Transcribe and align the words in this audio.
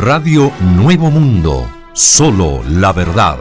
Radio 0.00 0.50
Nuevo 0.76 1.10
Mundo, 1.10 1.70
solo 1.92 2.62
la 2.66 2.90
verdad. 2.90 3.36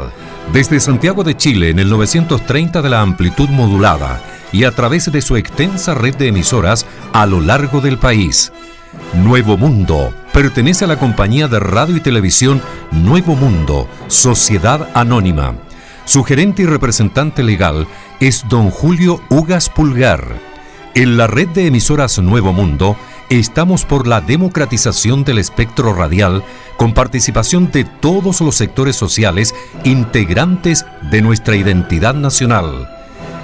Desde 0.51 0.81
Santiago 0.81 1.23
de 1.23 1.37
Chile 1.37 1.69
en 1.69 1.79
el 1.79 1.89
930 1.89 2.81
de 2.81 2.89
la 2.89 2.99
amplitud 2.99 3.47
modulada 3.47 4.21
y 4.51 4.65
a 4.65 4.71
través 4.71 5.09
de 5.09 5.21
su 5.21 5.37
extensa 5.37 5.93
red 5.93 6.17
de 6.17 6.27
emisoras 6.27 6.85
a 7.13 7.25
lo 7.27 7.39
largo 7.39 7.79
del 7.79 7.97
país. 7.97 8.51
Nuevo 9.13 9.55
Mundo 9.55 10.13
pertenece 10.33 10.83
a 10.83 10.89
la 10.89 10.99
compañía 10.99 11.47
de 11.47 11.61
radio 11.61 11.95
y 11.95 12.01
televisión 12.01 12.61
Nuevo 12.91 13.37
Mundo, 13.37 13.87
Sociedad 14.09 14.89
Anónima. 14.93 15.55
Su 16.03 16.25
gerente 16.25 16.63
y 16.63 16.65
representante 16.65 17.41
legal 17.41 17.87
es 18.19 18.43
don 18.49 18.69
Julio 18.69 19.21
Ugas 19.29 19.69
Pulgar. 19.69 20.25
En 20.93 21.15
la 21.15 21.27
red 21.27 21.47
de 21.47 21.67
emisoras 21.67 22.19
Nuevo 22.19 22.51
Mundo 22.51 22.97
estamos 23.29 23.85
por 23.85 24.07
la 24.07 24.21
democratización 24.21 25.23
del 25.23 25.37
espectro 25.37 25.93
radial 25.93 26.43
con 26.77 26.93
participación 26.93 27.71
de 27.71 27.83
todos 27.83 28.41
los 28.41 28.55
sectores 28.55 28.95
sociales 28.95 29.53
integrantes 29.83 30.85
de 31.11 31.21
nuestra 31.21 31.55
identidad 31.55 32.15
nacional. 32.15 32.89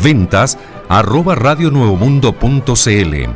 ventas 0.03 0.57
arroba 0.89 1.35
radionuevomundo.cl. 1.35 3.29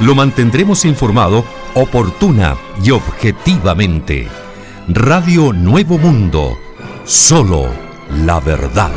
Lo 0.00 0.14
mantendremos 0.14 0.84
informado 0.84 1.44
oportuna 1.74 2.56
y 2.82 2.90
objetivamente. 2.90 4.28
Radio 4.88 5.52
Nuevo 5.52 5.98
Mundo, 5.98 6.58
solo 7.04 7.68
la 8.10 8.40
verdad. 8.40 8.90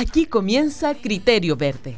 Aquí 0.00 0.26
comienza 0.26 0.94
Criterio 0.94 1.56
Verde, 1.56 1.96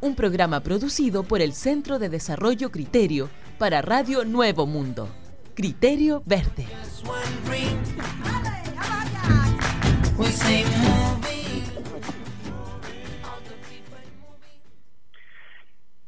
un 0.00 0.14
programa 0.14 0.60
producido 0.60 1.24
por 1.24 1.40
el 1.40 1.52
Centro 1.52 1.98
de 1.98 2.08
Desarrollo 2.08 2.70
Criterio 2.70 3.28
para 3.58 3.82
Radio 3.82 4.24
Nuevo 4.24 4.66
Mundo. 4.66 5.08
Criterio 5.56 6.22
Verde. 6.24 6.66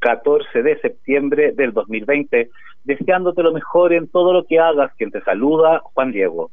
14 0.00 0.62
de 0.62 0.80
septiembre 0.80 1.52
del 1.52 1.72
2020, 1.72 2.50
deseándote 2.84 3.42
lo 3.42 3.52
mejor 3.52 3.92
en 3.92 4.08
todo 4.08 4.32
lo 4.32 4.44
que 4.44 4.58
hagas, 4.58 4.92
quien 4.96 5.10
te 5.10 5.20
saluda, 5.22 5.80
Juan 5.94 6.12
Diego. 6.12 6.50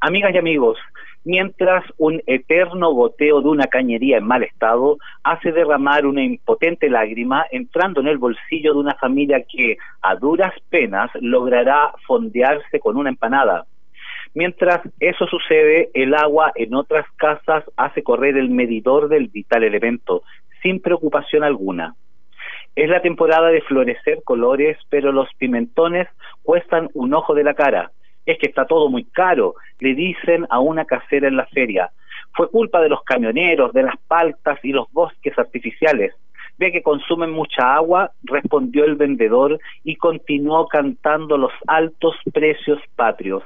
Amigas 0.00 0.34
y 0.34 0.38
amigos, 0.38 0.78
mientras 1.24 1.84
un 1.98 2.20
eterno 2.26 2.92
goteo 2.92 3.40
de 3.40 3.48
una 3.48 3.66
cañería 3.66 4.18
en 4.18 4.26
mal 4.26 4.42
estado 4.42 4.98
hace 5.22 5.52
derramar 5.52 6.06
una 6.06 6.22
impotente 6.22 6.90
lágrima 6.90 7.46
entrando 7.50 8.00
en 8.00 8.08
el 8.08 8.18
bolsillo 8.18 8.74
de 8.74 8.80
una 8.80 8.94
familia 8.94 9.44
que 9.48 9.76
a 10.00 10.16
duras 10.16 10.52
penas 10.68 11.10
logrará 11.20 11.92
fondearse 12.06 12.80
con 12.80 12.96
una 12.96 13.10
empanada. 13.10 13.66
Mientras 14.34 14.80
eso 14.98 15.26
sucede, 15.26 15.90
el 15.94 16.14
agua 16.14 16.52
en 16.54 16.74
otras 16.74 17.06
casas 17.16 17.64
hace 17.76 18.02
correr 18.02 18.36
el 18.36 18.48
medidor 18.48 19.08
del 19.08 19.28
vital 19.28 19.62
elemento, 19.62 20.22
sin 20.62 20.80
preocupación 20.80 21.44
alguna. 21.44 21.94
Es 22.74 22.88
la 22.88 23.02
temporada 23.02 23.48
de 23.48 23.60
florecer 23.60 24.22
colores, 24.24 24.78
pero 24.88 25.12
los 25.12 25.28
pimentones 25.36 26.08
cuestan 26.42 26.88
un 26.94 27.12
ojo 27.12 27.34
de 27.34 27.44
la 27.44 27.52
cara 27.52 27.90
es 28.26 28.38
que 28.38 28.48
está 28.48 28.66
todo 28.66 28.88
muy 28.88 29.04
caro, 29.04 29.54
le 29.80 29.94
dicen 29.94 30.46
a 30.50 30.60
una 30.60 30.84
casera 30.84 31.28
en 31.28 31.36
la 31.36 31.46
feria. 31.46 31.90
Fue 32.34 32.48
culpa 32.50 32.80
de 32.80 32.88
los 32.88 33.02
camioneros, 33.02 33.72
de 33.72 33.82
las 33.82 33.96
paltas 34.08 34.58
y 34.62 34.72
los 34.72 34.90
bosques 34.92 35.38
artificiales. 35.38 36.14
Ve 36.58 36.70
que 36.70 36.82
consumen 36.82 37.30
mucha 37.30 37.74
agua, 37.74 38.12
respondió 38.22 38.84
el 38.84 38.94
vendedor 38.94 39.58
y 39.84 39.96
continuó 39.96 40.68
cantando 40.68 41.36
los 41.36 41.52
altos 41.66 42.16
precios 42.32 42.78
patrios. 42.94 43.42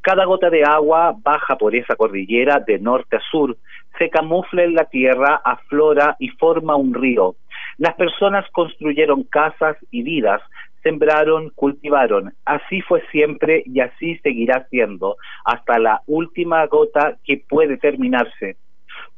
Cada 0.00 0.26
gota 0.26 0.50
de 0.50 0.64
agua 0.64 1.14
baja 1.16 1.56
por 1.56 1.74
esa 1.74 1.96
cordillera 1.96 2.60
de 2.60 2.78
norte 2.78 3.16
a 3.16 3.20
sur, 3.30 3.56
se 3.98 4.10
camufla 4.10 4.64
en 4.64 4.74
la 4.74 4.84
tierra, 4.84 5.40
aflora 5.42 6.16
y 6.18 6.28
forma 6.28 6.76
un 6.76 6.92
río. 6.92 7.36
Las 7.78 7.94
personas 7.94 8.44
construyeron 8.52 9.24
casas 9.24 9.76
y 9.90 10.02
vidas, 10.02 10.42
sembraron, 10.84 11.50
cultivaron. 11.56 12.32
Así 12.44 12.80
fue 12.82 13.02
siempre 13.10 13.64
y 13.66 13.80
así 13.80 14.16
seguirá 14.18 14.66
siendo 14.70 15.16
hasta 15.44 15.78
la 15.80 16.02
última 16.06 16.64
gota 16.66 17.16
que 17.24 17.42
puede 17.48 17.76
terminarse. 17.78 18.56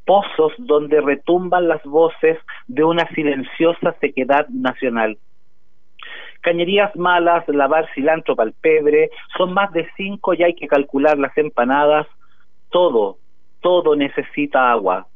Pozos 0.07 0.53
donde 0.59 1.01
retumban 1.01 1.69
las 1.69 1.83
voces 1.83 2.39
de 2.69 2.85
una 2.85 3.07
silenciosa 3.09 3.95
sequedad 4.01 4.49
nacional. 4.49 5.19
Cañerías 6.41 6.95
malas, 6.95 7.47
lavar 7.49 7.89
cilantro 7.95 8.37
palpebre, 8.37 9.11
son 9.37 9.53
más 9.53 9.73
de 9.73 9.89
cinco 9.97 10.33
y 10.33 10.45
hay 10.45 10.55
que 10.55 10.69
calcular 10.69 11.19
las 11.19 11.37
empanadas. 11.37 12.07
Todo, 12.71 13.19
todo 13.61 13.97
necesita 13.97 14.71
agua. 14.71 15.09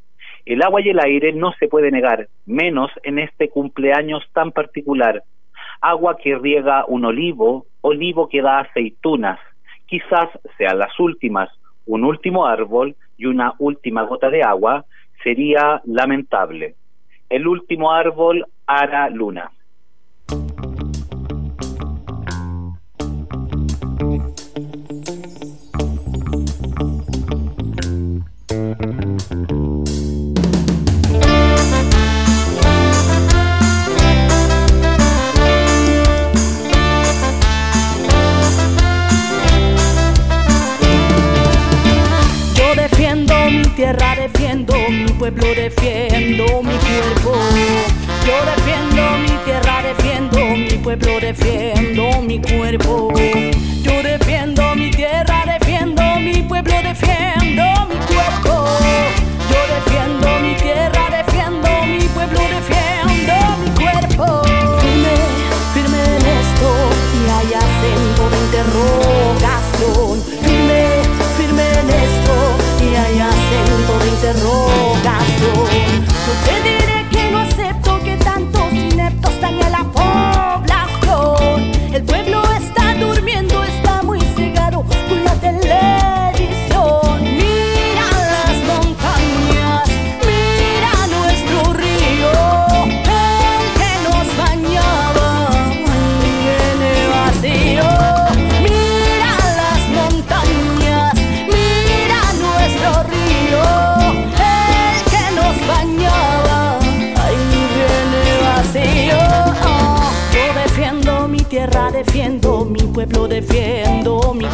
El 0.44 0.62
agua 0.62 0.80
y 0.80 0.88
el 0.88 0.98
aire 0.98 1.32
no 1.32 1.52
se 1.60 1.68
puede 1.68 1.92
negar, 1.92 2.26
menos 2.46 2.90
en 3.04 3.20
este 3.20 3.48
cumpleaños 3.48 4.24
tan 4.32 4.50
particular 4.50 5.22
agua 5.80 6.16
que 6.16 6.36
riega 6.36 6.84
un 6.86 7.04
olivo, 7.04 7.66
olivo 7.80 8.28
que 8.28 8.42
da 8.42 8.60
aceitunas, 8.60 9.38
quizás 9.86 10.28
sean 10.56 10.78
las 10.78 10.98
últimas, 11.00 11.50
un 11.86 12.04
último 12.04 12.46
árbol 12.46 12.94
y 13.16 13.26
una 13.26 13.54
última 13.58 14.02
gota 14.02 14.30
de 14.30 14.42
agua, 14.42 14.84
sería 15.22 15.80
lamentable. 15.84 16.74
El 17.28 17.46
último 17.46 17.92
árbol 17.92 18.46
hará 18.66 19.08
luna. 19.10 19.50
Pueblo 45.30 45.54
defiendo 45.54 46.62
mi 46.62 46.74
cuerpo. 46.74 47.34
Yo 48.26 48.34
defiendo 48.56 49.18
mi 49.18 49.44
tierra, 49.44 49.82
defiendo 49.82 50.38
mi 50.56 50.78
pueblo, 50.82 51.20
defiendo 51.20 52.22
mi 52.22 52.40
cuerpo. 52.40 53.12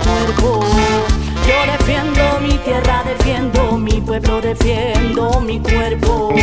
Cuerpo. 0.05 0.61
Yo 1.47 1.73
defiendo 1.73 2.41
mi 2.41 2.59
tierra, 2.59 3.03
defiendo 3.05 3.79
mi 3.79 4.01
pueblo, 4.01 4.41
defiendo 4.41 5.41
mi 5.41 5.61
cuerpo. 5.61 6.35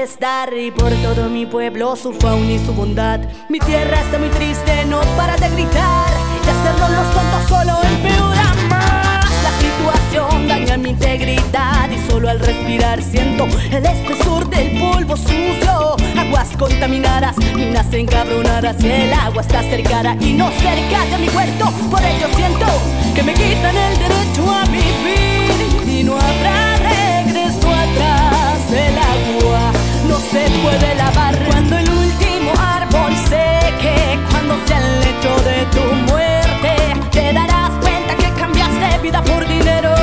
Protestar 0.00 0.56
y 0.56 0.70
por 0.70 0.90
todo 1.02 1.28
mi 1.28 1.44
pueblo 1.44 1.94
su 1.94 2.14
fauna 2.14 2.52
y 2.52 2.58
su 2.58 2.72
bondad. 2.72 3.20
Mi 3.50 3.58
tierra 3.58 4.00
está 4.00 4.18
muy 4.18 4.30
triste, 4.30 4.86
no 4.86 4.98
para 5.14 5.36
de 5.36 5.50
gritar 5.50 6.08
y 6.36 6.48
hacerlo 6.48 6.88
los 6.88 7.12
tontos 7.12 7.48
solo 7.48 7.78
empeora 7.82 8.54
más. 8.70 9.30
La 9.42 9.52
situación 9.60 10.48
daña 10.48 10.78
mi 10.78 10.90
integridad 10.90 11.90
y 11.90 12.10
solo 12.10 12.30
al 12.30 12.40
respirar 12.40 13.02
siento 13.02 13.44
el 13.70 13.84
espesor 13.84 14.48
del 14.48 14.78
polvo 14.80 15.18
sucio. 15.18 15.96
Aguas 16.18 16.48
contaminadas, 16.58 17.36
minas 17.54 17.92
encabronadas 17.92 18.82
y 18.82 18.90
el 18.90 19.12
agua 19.12 19.42
está 19.42 19.62
cercana 19.62 20.16
y 20.18 20.32
no 20.32 20.50
cerca 20.52 21.04
de 21.10 21.18
mi 21.18 21.28
huerto. 21.28 21.66
Por 21.90 22.02
ello 22.02 22.26
siento 22.36 22.66
que 23.14 23.22
me 23.22 23.34
quitan 23.34 23.76
el 23.76 23.98
derecho 23.98 24.50
a 24.50 24.64
vivir 24.64 26.00
y 26.00 26.04
no 26.04 26.14
habrá 26.14 26.76
regreso 26.78 27.68
atrás. 27.68 28.60
El 28.72 29.09
se 30.20 30.50
puede 30.62 30.94
lavar 30.96 31.38
cuando 31.46 31.78
el 31.78 31.88
último 31.90 32.52
árbol 32.58 33.12
seque, 33.28 34.18
cuando 34.30 34.54
sea 34.66 34.78
el 34.78 35.00
lecho 35.00 35.34
de 35.42 35.64
tu 35.74 36.12
muerte, 36.12 36.74
te 37.10 37.32
darás 37.32 37.70
cuenta 37.80 38.14
que 38.16 38.40
cambiaste 38.40 38.98
vida 39.02 39.22
por 39.22 39.46
dinero. 39.46 39.99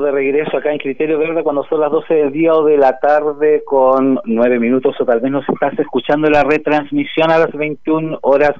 De 0.00 0.10
regreso 0.10 0.56
acá 0.56 0.72
en 0.72 0.78
Criterio 0.78 1.18
Verde 1.18 1.42
cuando 1.42 1.64
son 1.64 1.80
las 1.80 1.90
12 1.90 2.14
del 2.14 2.32
día 2.32 2.54
o 2.54 2.64
de 2.64 2.76
la 2.76 2.98
tarde 2.98 3.62
con 3.64 4.20
9 4.24 4.58
minutos 4.58 4.94
o 5.00 5.04
tal 5.04 5.20
vez 5.20 5.30
nos 5.30 5.48
estás 5.48 5.78
escuchando 5.78 6.30
la 6.30 6.42
retransmisión 6.44 7.30
a 7.30 7.38
las 7.38 7.52
21 7.52 8.18
horas 8.22 8.52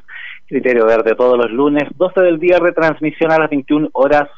Criterio 0.52 0.84
Verde 0.84 1.14
todos 1.14 1.38
los 1.38 1.50
lunes, 1.50 1.84
12 1.96 2.20
del 2.20 2.38
día 2.38 2.58
retransmisión 2.58 3.32
a 3.32 3.38
las 3.38 3.48
21 3.48 3.88
horas. 3.92 4.28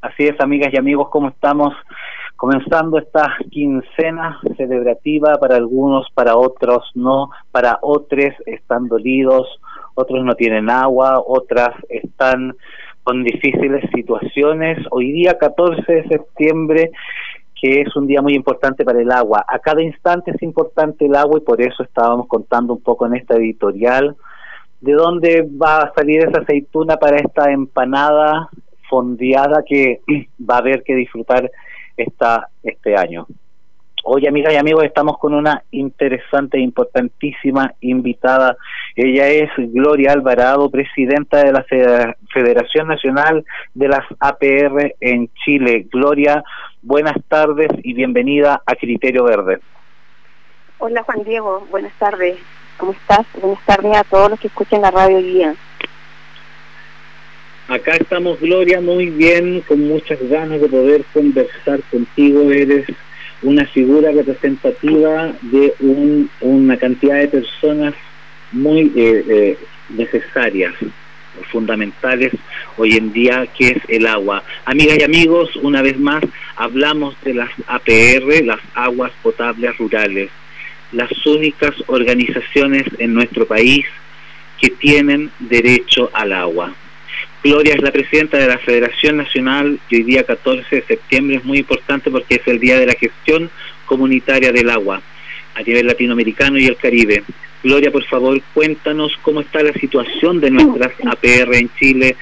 Así 0.00 0.24
es, 0.24 0.34
amigas 0.40 0.70
y 0.72 0.76
amigos, 0.76 1.08
¿cómo 1.10 1.28
estamos? 1.28 1.74
Comenzando 2.34 2.98
esta 2.98 3.36
quincena 3.50 4.40
celebrativa 4.56 5.36
para 5.38 5.56
algunos, 5.56 6.10
para 6.12 6.36
otros 6.36 6.90
no, 6.94 7.30
para 7.52 7.78
otros 7.82 8.34
están 8.46 8.88
dolidos, 8.88 9.46
otros 9.94 10.24
no 10.24 10.34
tienen 10.34 10.70
agua, 10.70 11.22
otras 11.24 11.70
están 11.88 12.56
con 13.10 13.24
difíciles 13.24 13.82
situaciones. 13.92 14.78
Hoy 14.92 15.10
día 15.10 15.36
14 15.36 15.82
de 15.92 16.06
septiembre, 16.06 16.92
que 17.60 17.80
es 17.80 17.96
un 17.96 18.06
día 18.06 18.22
muy 18.22 18.34
importante 18.34 18.84
para 18.84 19.00
el 19.00 19.10
agua. 19.10 19.44
A 19.48 19.58
cada 19.58 19.82
instante 19.82 20.30
es 20.30 20.40
importante 20.44 21.06
el 21.06 21.16
agua 21.16 21.38
y 21.38 21.44
por 21.44 21.60
eso 21.60 21.82
estábamos 21.82 22.28
contando 22.28 22.72
un 22.72 22.80
poco 22.80 23.06
en 23.06 23.16
esta 23.16 23.34
editorial 23.34 24.14
de 24.80 24.92
dónde 24.92 25.44
va 25.60 25.78
a 25.78 25.92
salir 25.92 26.20
esa 26.20 26.42
aceituna 26.42 26.98
para 26.98 27.16
esta 27.16 27.50
empanada 27.50 28.48
fondeada 28.88 29.64
que 29.66 30.02
va 30.48 30.54
a 30.54 30.58
haber 30.58 30.84
que 30.84 30.94
disfrutar 30.94 31.50
esta, 31.96 32.46
este 32.62 32.94
año. 32.94 33.26
Hoy, 34.02 34.26
amigas 34.26 34.54
y 34.54 34.56
amigos, 34.56 34.84
estamos 34.84 35.18
con 35.18 35.34
una 35.34 35.62
interesante 35.70 36.56
e 36.56 36.60
importantísima 36.60 37.74
invitada. 37.80 38.56
Ella 38.96 39.28
es 39.28 39.50
Gloria 39.58 40.12
Alvarado, 40.12 40.70
presidenta 40.70 41.44
de 41.44 41.52
la 41.52 41.64
Federación 42.32 42.88
Nacional 42.88 43.44
de 43.74 43.88
las 43.88 44.04
APR 44.18 44.96
en 45.00 45.28
Chile. 45.44 45.86
Gloria, 45.92 46.42
buenas 46.80 47.16
tardes 47.28 47.68
y 47.82 47.92
bienvenida 47.92 48.62
a 48.64 48.74
Criterio 48.74 49.24
Verde. 49.24 49.58
Hola 50.78 51.02
Juan 51.02 51.22
Diego, 51.22 51.66
buenas 51.70 51.92
tardes. 51.98 52.38
¿Cómo 52.78 52.92
estás? 52.92 53.26
Buenas 53.38 53.64
tardes 53.66 53.96
a 53.98 54.04
todos 54.04 54.30
los 54.30 54.40
que 54.40 54.46
escuchan 54.46 54.80
la 54.80 54.90
radio 54.90 55.18
hoy 55.18 55.24
día. 55.24 55.54
Acá 57.68 57.92
estamos, 57.96 58.40
Gloria, 58.40 58.80
muy 58.80 59.10
bien, 59.10 59.60
con 59.60 59.86
muchas 59.86 60.18
ganas 60.28 60.60
de 60.60 60.68
poder 60.68 61.04
conversar 61.12 61.80
contigo. 61.90 62.50
Eres 62.50 62.86
una 63.42 63.64
figura 63.66 64.10
representativa 64.12 65.32
de 65.42 65.74
un, 65.80 66.30
una 66.40 66.76
cantidad 66.76 67.16
de 67.16 67.28
personas 67.28 67.94
muy 68.52 68.92
eh, 68.96 69.24
eh, 69.28 69.58
necesarias, 69.90 70.74
fundamentales 71.50 72.32
hoy 72.76 72.92
en 72.92 73.12
día, 73.12 73.46
que 73.46 73.68
es 73.68 73.82
el 73.88 74.06
agua. 74.06 74.42
Amigas 74.64 74.98
y 74.98 75.02
amigos, 75.04 75.54
una 75.56 75.82
vez 75.82 75.98
más 75.98 76.22
hablamos 76.56 77.16
de 77.22 77.34
las 77.34 77.50
APR, 77.66 78.44
las 78.44 78.60
aguas 78.74 79.12
potables 79.22 79.76
rurales, 79.78 80.30
las 80.92 81.10
únicas 81.26 81.72
organizaciones 81.86 82.84
en 82.98 83.14
nuestro 83.14 83.46
país 83.46 83.86
que 84.60 84.70
tienen 84.70 85.30
derecho 85.38 86.10
al 86.12 86.32
agua. 86.32 86.74
Gloria 87.42 87.74
es 87.74 87.80
la 87.80 87.90
presidenta 87.90 88.36
de 88.36 88.48
la 88.48 88.58
Federación 88.58 89.16
Nacional 89.16 89.80
y 89.88 89.96
hoy 89.96 90.02
día 90.02 90.24
14 90.24 90.76
de 90.76 90.82
septiembre 90.82 91.36
es 91.36 91.44
muy 91.44 91.58
importante 91.58 92.10
porque 92.10 92.34
es 92.34 92.46
el 92.46 92.60
día 92.60 92.78
de 92.78 92.84
la 92.84 92.92
gestión 92.92 93.50
comunitaria 93.86 94.52
del 94.52 94.68
agua 94.68 95.00
a 95.54 95.62
nivel 95.62 95.86
latinoamericano 95.86 96.58
y 96.58 96.66
el 96.66 96.76
Caribe. 96.76 97.24
Gloria, 97.62 97.90
por 97.90 98.04
favor, 98.04 98.38
cuéntanos 98.52 99.12
cómo 99.22 99.40
está 99.40 99.62
la 99.62 99.72
situación 99.72 100.38
de 100.40 100.50
nuestras 100.50 100.92
APR 101.06 101.54
en 101.54 101.70
Chile. 101.78 102.16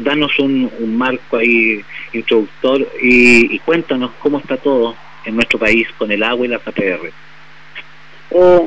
Danos, 0.00 0.38
un, 0.38 0.70
marco 0.96 1.36
ahí 1.36 1.84
introductor 2.14 2.88
y, 3.02 3.58
cuéntanos 3.60 4.12
cómo 4.18 4.38
está 4.38 4.56
todo 4.56 4.96
en 5.26 5.34
nuestro 5.34 5.58
país 5.58 5.86
con 5.98 6.10
el 6.10 6.22
agua 6.22 6.46
y 6.46 6.48
las 6.48 6.66
APR. 6.66 7.12
Eh, 8.30 8.66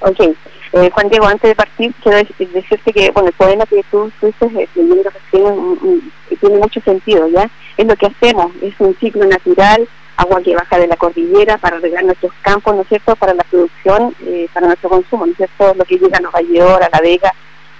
ok, 0.00 0.36
eh, 0.72 0.90
Juan 0.92 1.08
Diego, 1.08 1.26
antes 1.26 1.50
de 1.50 1.54
partir, 1.54 1.92
quiero 2.02 2.18
decirte 2.38 2.92
que 2.92 3.10
bueno, 3.10 3.28
el 3.28 3.34
poema 3.34 3.66
que 3.66 3.82
tú 3.90 4.10
estuviste 4.22 4.68
leyendo 4.74 5.10
recién 5.10 6.12
tiene 6.40 6.58
mucho 6.58 6.80
sentido, 6.80 7.28
¿ya? 7.28 7.50
Es 7.76 7.86
lo 7.86 7.96
que 7.96 8.06
hacemos, 8.06 8.52
es 8.62 8.74
un 8.78 8.96
ciclo 8.98 9.24
natural, 9.26 9.88
agua 10.16 10.42
que 10.42 10.54
baja 10.54 10.78
de 10.78 10.86
la 10.86 10.96
cordillera 10.96 11.58
para 11.58 11.78
regar 11.78 12.04
nuestros 12.04 12.32
campos, 12.42 12.74
¿no 12.74 12.82
es 12.82 12.88
cierto?, 12.88 13.16
para 13.16 13.34
la 13.34 13.44
producción, 13.44 14.14
eh, 14.24 14.48
para 14.52 14.66
nuestro 14.66 14.88
consumo, 14.90 15.26
¿no 15.26 15.32
es 15.32 15.36
cierto?, 15.36 15.74
lo 15.74 15.84
que 15.84 15.98
llega 15.98 16.18
a 16.18 16.40
York, 16.42 16.82
a 16.82 16.88
La 16.92 17.00
Vega, 17.00 17.32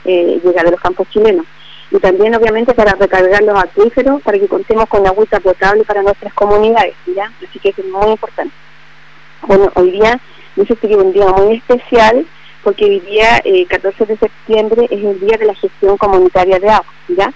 eh, 0.04 0.40
llega 0.42 0.62
de 0.62 0.70
los 0.70 0.80
campos 0.80 1.08
chilenos. 1.10 1.46
Y 1.90 1.98
también, 1.98 2.34
obviamente, 2.34 2.72
para 2.72 2.92
recargar 2.92 3.42
los 3.42 3.58
acuíferos, 3.58 4.22
para 4.22 4.38
que 4.38 4.46
contemos 4.46 4.86
con 4.86 5.06
agua 5.06 5.24
potable 5.42 5.84
para 5.84 6.02
nuestras 6.02 6.32
comunidades, 6.34 6.94
¿ya? 7.14 7.32
Así 7.46 7.58
que 7.58 7.70
es 7.70 7.84
muy 7.84 8.12
importante. 8.12 8.54
Bueno, 9.42 9.70
hoy 9.74 9.90
día, 9.90 10.20
es 10.56 10.70
un 10.70 11.12
día 11.12 11.26
muy 11.26 11.56
especial, 11.56 12.26
porque 12.62 12.84
hoy 12.84 13.00
día, 13.00 13.42
14 13.68 14.02
eh, 14.02 14.06
de 14.06 14.16
septiembre, 14.16 14.86
es 14.90 15.04
el 15.04 15.20
día 15.20 15.36
de 15.38 15.46
la 15.46 15.54
gestión 15.54 15.96
comunitaria 15.96 16.58
de 16.58 16.68
agua, 16.68 16.92
¿ya? 17.08 17.32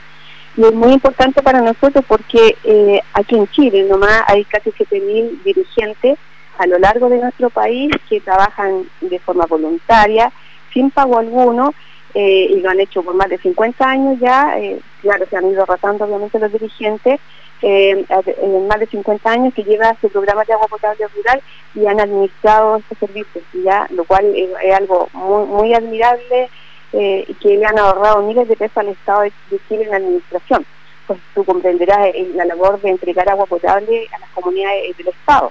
Y 0.56 0.64
es 0.64 0.72
muy 0.72 0.92
importante 0.92 1.42
para 1.42 1.60
nosotros 1.60 2.04
porque 2.06 2.56
eh, 2.64 3.00
aquí 3.12 3.36
en 3.36 3.48
Chile 3.48 3.86
nomás 3.88 4.22
hay 4.28 4.44
casi 4.44 4.70
7.000 4.70 5.42
dirigentes 5.42 6.18
a 6.58 6.66
lo 6.66 6.78
largo 6.78 7.08
de 7.08 7.18
nuestro 7.18 7.50
país 7.50 7.90
que 8.08 8.20
trabajan 8.20 8.84
de 9.00 9.18
forma 9.18 9.46
voluntaria, 9.46 10.32
sin 10.72 10.90
pago 10.90 11.18
alguno, 11.18 11.74
eh, 12.14 12.46
y 12.50 12.60
lo 12.60 12.70
han 12.70 12.78
hecho 12.78 13.02
por 13.02 13.14
más 13.14 13.28
de 13.28 13.38
50 13.38 13.84
años 13.84 14.20
ya, 14.20 14.56
claro, 15.02 15.26
se 15.28 15.36
han 15.36 15.50
ido 15.50 15.66
rotando 15.66 16.04
obviamente 16.04 16.38
los 16.38 16.52
dirigentes, 16.52 17.18
eh, 17.66 18.04
en 18.42 18.68
más 18.68 18.78
de 18.78 18.86
50 18.86 19.30
años 19.30 19.54
que 19.54 19.64
lleva 19.64 19.96
su 19.98 20.10
programa 20.10 20.44
de 20.44 20.52
agua 20.52 20.68
potable 20.68 21.06
rural 21.16 21.40
y 21.74 21.86
han 21.86 21.98
administrado 21.98 22.76
estos 22.76 22.98
servicios, 22.98 23.42
ya 23.54 23.86
lo 23.88 24.04
cual 24.04 24.26
es, 24.36 24.50
algo 24.74 25.08
muy, 25.14 25.72
admirable 25.72 26.50
eh, 26.92 27.26
que 27.40 27.56
le 27.56 27.64
han 27.64 27.78
ahorrado 27.78 28.22
miles 28.22 28.48
de 28.48 28.56
pesos 28.56 28.76
al 28.76 28.88
Estado 28.88 29.22
de, 29.22 29.32
Chile 29.66 29.84
en 29.84 29.90
la 29.92 29.96
administración. 29.96 30.66
Pues 31.06 31.18
tú 31.34 31.42
comprenderás 31.42 32.08
eh, 32.08 32.32
la 32.34 32.44
labor 32.44 32.78
de 32.82 32.90
entregar 32.90 33.30
agua 33.30 33.46
potable 33.46 34.08
a 34.12 34.18
las 34.18 34.28
comunidades 34.32 34.94
del 34.98 35.08
Estado. 35.08 35.50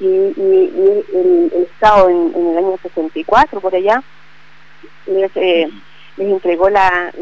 Y, 0.00 0.06
el, 0.06 1.52
Estado 1.70 2.08
en, 2.08 2.34
el 2.34 2.58
año 2.58 2.76
64, 2.82 3.60
por 3.60 3.72
allá, 3.72 4.02
les, 5.06 5.32
les 5.36 6.28
entregó 6.28 6.68
la, 6.70 7.12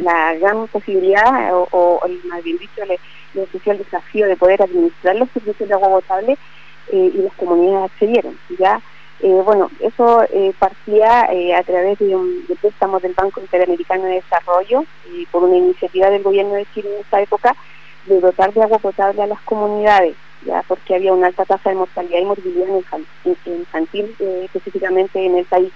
la, 0.00 0.34
gran 0.34 0.66
posibilidad, 0.66 1.54
o, 1.54 1.68
o, 1.70 2.00
más 2.24 2.42
bien 2.42 2.58
dicho, 2.58 2.84
les 2.84 2.98
le 3.34 3.42
ofreció 3.42 3.72
el 3.72 3.78
desafío 3.78 4.26
de 4.26 4.36
poder 4.36 4.62
administrar 4.62 5.16
los 5.16 5.30
servicios 5.30 5.68
de 5.68 5.74
agua 5.74 5.88
potable 5.88 6.38
eh, 6.92 7.12
y 7.14 7.18
las 7.18 7.34
comunidades 7.34 7.90
accedieron. 7.90 8.38
Ya, 8.58 8.80
eh, 9.20 9.42
bueno, 9.44 9.70
eso 9.80 10.22
eh, 10.24 10.52
partía 10.58 11.28
a 11.56 11.62
través 11.62 11.98
de 11.98 12.16
un 12.16 12.46
de 12.46 12.56
préstamo 12.56 13.00
del 13.00 13.14
Banco 13.14 13.40
Interamericano 13.40 14.04
de 14.04 14.14
Desarrollo 14.14 14.84
y 15.12 15.26
por 15.26 15.44
una 15.44 15.56
iniciativa 15.56 16.10
del 16.10 16.22
gobierno 16.22 16.54
de 16.54 16.66
Chile 16.74 16.90
en 16.94 17.00
esa 17.02 17.20
época 17.20 17.54
de 18.06 18.20
dotar 18.20 18.52
de 18.52 18.62
agua 18.62 18.78
potable 18.78 19.22
a 19.22 19.26
las 19.26 19.40
comunidades, 19.42 20.16
ya 20.44 20.64
porque 20.66 20.94
había 20.94 21.12
una 21.12 21.26
alta 21.26 21.44
tasa 21.44 21.70
de 21.70 21.76
mortalidad 21.76 22.20
y 22.20 22.24
morbilidad 22.24 22.68
infantil, 23.46 24.16
específicamente 24.18 25.24
en 25.24 25.36
el 25.36 25.44
país. 25.44 25.72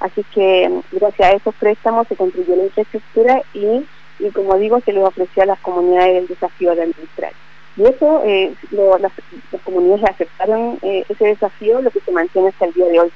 Así 0.00 0.22
que 0.34 0.70
gracias 0.92 1.28
a 1.28 1.32
esos 1.32 1.54
préstamos 1.54 2.06
se 2.08 2.16
construyó 2.16 2.56
la 2.56 2.64
infraestructura 2.64 3.42
y 3.54 3.86
y 4.18 4.30
como 4.30 4.56
digo, 4.58 4.80
se 4.80 4.92
les 4.92 5.04
ofreció 5.04 5.42
a 5.42 5.46
las 5.46 5.60
comunidades 5.60 6.16
el 6.16 6.26
desafío 6.28 6.74
de 6.74 6.82
administrar. 6.82 7.32
Y 7.76 7.84
eso, 7.84 8.22
eh, 8.24 8.54
las, 9.00 9.12
comunidades 9.64 10.04
aceptaron 10.04 10.78
eh, 10.82 11.04
ese 11.08 11.26
desafío, 11.26 11.82
lo 11.82 11.90
que 11.90 12.00
se 12.00 12.12
mantiene 12.12 12.48
hasta 12.48 12.66
el 12.66 12.72
día 12.72 12.86
de 12.86 13.00
hoy. 13.00 13.12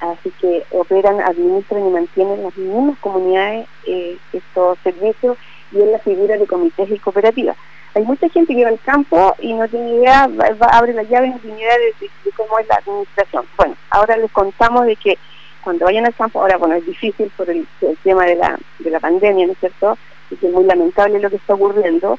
Así 0.00 0.32
que 0.40 0.64
operan, 0.72 1.20
administran 1.20 1.86
y 1.86 1.90
mantienen 1.90 2.42
las 2.42 2.56
mismas 2.56 2.98
comunidades 2.98 3.68
eh, 3.86 4.16
estos 4.32 4.78
servicios 4.82 5.36
y 5.70 5.80
en 5.80 5.92
la 5.92 6.00
figura 6.00 6.36
de 6.36 6.46
comités 6.46 6.90
y 6.90 6.98
cooperativas. 6.98 7.56
Hay 7.94 8.02
mucha 8.02 8.28
gente 8.28 8.54
que 8.54 8.64
va 8.64 8.70
al 8.70 8.80
campo 8.80 9.34
y 9.38 9.52
no 9.52 9.68
tiene 9.68 9.94
idea, 9.94 10.28
abre 10.72 10.92
la 10.92 11.04
llave 11.04 11.28
y 11.28 11.30
no 11.30 11.38
tiene 11.38 11.60
idea 11.60 11.76
de, 11.78 12.32
cómo 12.36 12.58
es 12.58 12.66
la 12.66 12.76
administración. 12.76 13.44
Bueno, 13.56 13.76
ahora 13.90 14.16
les 14.16 14.30
contamos 14.32 14.86
de 14.86 14.96
que 14.96 15.18
cuando 15.62 15.84
vayan 15.84 16.06
al 16.06 16.14
campo, 16.14 16.40
ahora 16.40 16.56
bueno, 16.56 16.74
es 16.74 16.86
difícil 16.86 17.30
por 17.36 17.48
el, 17.50 17.66
tema 18.02 18.24
de 18.24 18.36
la, 18.36 18.58
de 18.78 18.90
la 18.90 19.00
pandemia, 19.00 19.46
¿no 19.46 19.52
es 19.52 19.58
cierto? 19.58 19.96
Y 20.30 20.36
que 20.36 20.46
es 20.46 20.52
muy 20.52 20.64
lamentable 20.64 21.18
lo 21.18 21.30
que 21.30 21.36
está 21.36 21.54
ocurriendo, 21.54 22.18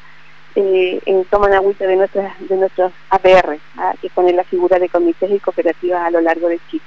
eh, 0.56 1.02
toman 1.30 1.54
agüita 1.54 1.88
de 1.88 1.96
nuestras 1.96 2.34
de 2.48 2.58
nuestros 2.58 2.92
APR, 3.10 3.58
¿ah? 3.78 3.94
que 4.02 4.10
ponen 4.10 4.36
la 4.36 4.44
figura 4.44 4.80
de 4.80 4.90
comités 4.90 5.32
y 5.32 5.40
cooperativas 5.40 6.02
a 6.06 6.12
lo 6.12 6.22
largo 6.22 6.50
del 6.50 6.60
Chile, 6.70 6.84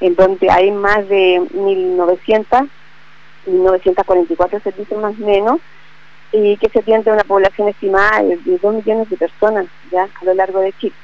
en 0.00 0.14
donde 0.14 0.50
hay 0.50 0.70
más 0.70 1.08
de 1.08 1.40
1.900, 1.40 2.68
1.944 3.46 4.62
servicios 4.62 5.00
más 5.00 5.14
o 5.18 5.24
menos, 5.24 5.60
y 6.32 6.56
que 6.58 6.68
se 6.68 6.80
atiende 6.80 7.10
a 7.10 7.14
una 7.14 7.24
población 7.24 7.68
estimada 7.68 8.22
de, 8.22 8.36
de 8.36 8.58
2 8.58 8.74
millones 8.74 9.08
de 9.08 9.16
personas 9.16 9.66
ya 9.90 10.04
a 10.04 10.24
lo 10.24 10.34
largo 10.34 10.60
de 10.60 10.72
Chile 10.74 10.94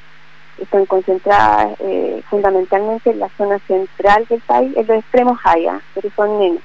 están 0.61 0.87
concentradas 0.87 1.79
eh, 1.81 2.23
fundamentalmente 2.29 3.11
en 3.11 3.21
la 3.21 3.29
zona 3.37 3.59
central 3.61 4.27
del 4.29 4.41
país, 4.41 4.77
en 4.77 4.87
los 4.87 4.99
extremos 4.99 5.39
haya, 5.45 5.81
pero 5.95 6.11
son 6.15 6.39
menos. 6.39 6.63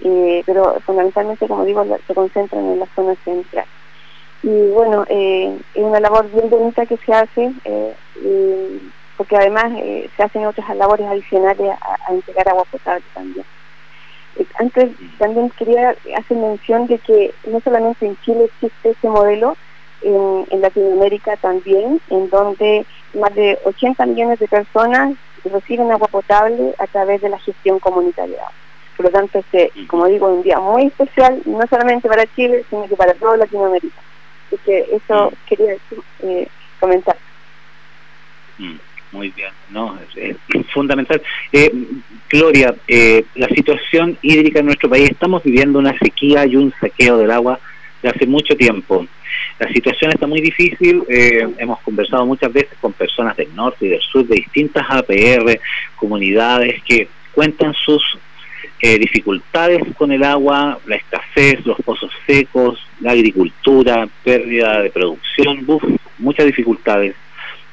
Eh, 0.00 0.42
pero 0.44 0.78
fundamentalmente, 0.84 1.48
como 1.48 1.64
digo, 1.64 1.84
se 2.06 2.14
concentran 2.14 2.64
en 2.64 2.80
la 2.80 2.86
zona 2.94 3.14
central. 3.24 3.64
Y 4.42 4.68
bueno, 4.68 5.04
eh, 5.08 5.58
es 5.74 5.82
una 5.82 6.00
labor 6.00 6.30
bien 6.30 6.50
bonita 6.50 6.86
que 6.86 6.98
se 6.98 7.12
hace, 7.12 7.52
porque 9.16 9.36
además 9.36 9.72
se 10.16 10.22
hacen 10.22 10.46
otras 10.46 10.76
labores 10.76 11.06
adicionales 11.06 11.72
a 11.80 12.12
entregar 12.12 12.48
agua 12.50 12.64
potable 12.70 13.04
también. 13.14 13.46
Antes 14.58 14.90
también 15.18 15.48
quería 15.50 15.96
hacer 16.16 16.36
mención 16.36 16.86
de 16.86 16.98
que 16.98 17.32
no 17.46 17.58
solamente 17.60 18.04
en 18.04 18.16
Chile 18.20 18.44
existe 18.44 18.90
ese 18.90 19.08
modelo, 19.08 19.56
en, 20.02 20.60
Latinoamérica 20.60 21.36
también, 21.36 22.00
en 22.10 22.30
donde 22.30 22.86
más 23.16 23.34
de 23.34 23.58
80 23.64 24.06
millones 24.06 24.38
de 24.38 24.48
personas 24.48 25.14
reciben 25.44 25.90
agua 25.90 26.08
potable 26.08 26.74
a 26.78 26.86
través 26.86 27.20
de 27.20 27.28
la 27.28 27.38
gestión 27.38 27.78
comunitaria. 27.78 28.42
Por 28.96 29.06
lo 29.06 29.12
tanto, 29.12 29.38
este, 29.38 29.70
como 29.86 30.06
digo, 30.06 30.26
un 30.28 30.42
día 30.42 30.58
muy 30.58 30.86
especial, 30.86 31.40
no 31.44 31.66
solamente 31.68 32.08
para 32.08 32.26
Chile, 32.34 32.64
sino 32.70 32.88
que 32.88 32.96
para 32.96 33.14
toda 33.14 33.36
Latinoamérica. 33.36 34.00
Así 34.46 34.58
que 34.64 34.86
eso 34.92 35.32
quería 35.46 35.74
eh, 36.22 36.48
comentar. 36.80 37.16
Mm, 38.58 38.76
muy 39.12 39.30
bien, 39.30 39.50
no, 39.70 39.98
es, 40.14 40.36
fundamental. 40.72 41.20
Eh, 41.52 41.70
Gloria, 42.30 42.74
eh, 42.88 43.24
la 43.34 43.48
situación 43.48 44.18
hídrica 44.22 44.60
en 44.60 44.66
nuestro 44.66 44.88
país, 44.88 45.10
estamos 45.10 45.42
viviendo 45.42 45.78
una 45.78 45.96
sequía 45.98 46.46
y 46.46 46.56
un 46.56 46.72
saqueo 46.80 47.18
del 47.18 47.30
agua 47.30 47.60
de 48.02 48.08
hace 48.08 48.26
mucho 48.26 48.56
tiempo. 48.56 49.06
La 49.58 49.68
situación 49.72 50.12
está 50.12 50.26
muy 50.26 50.40
difícil, 50.42 51.02
eh, 51.08 51.48
hemos 51.58 51.80
conversado 51.80 52.26
muchas 52.26 52.52
veces 52.52 52.76
con 52.78 52.92
personas 52.92 53.36
del 53.36 53.54
norte 53.54 53.86
y 53.86 53.88
del 53.88 54.02
sur 54.02 54.26
de 54.26 54.36
distintas 54.36 54.84
APR, 54.88 55.58
comunidades 55.96 56.82
que 56.82 57.08
cuentan 57.32 57.72
sus 57.72 58.02
eh, 58.80 58.98
dificultades 58.98 59.82
con 59.96 60.12
el 60.12 60.22
agua, 60.22 60.78
la 60.84 60.96
escasez, 60.96 61.64
los 61.64 61.78
pozos 61.78 62.10
secos, 62.26 62.78
la 63.00 63.12
agricultura, 63.12 64.06
pérdida 64.22 64.82
de 64.82 64.90
producción, 64.90 65.64
uf, 65.66 65.82
muchas 66.18 66.44
dificultades. 66.44 67.14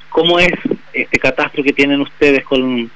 ¿Cómo 0.08 0.40
es 0.40 0.54
este 0.94 1.20
catastro 1.20 1.64
que 1.64 1.74
tienen 1.74 2.00
ustedes 2.00 2.46
con, 2.46 2.90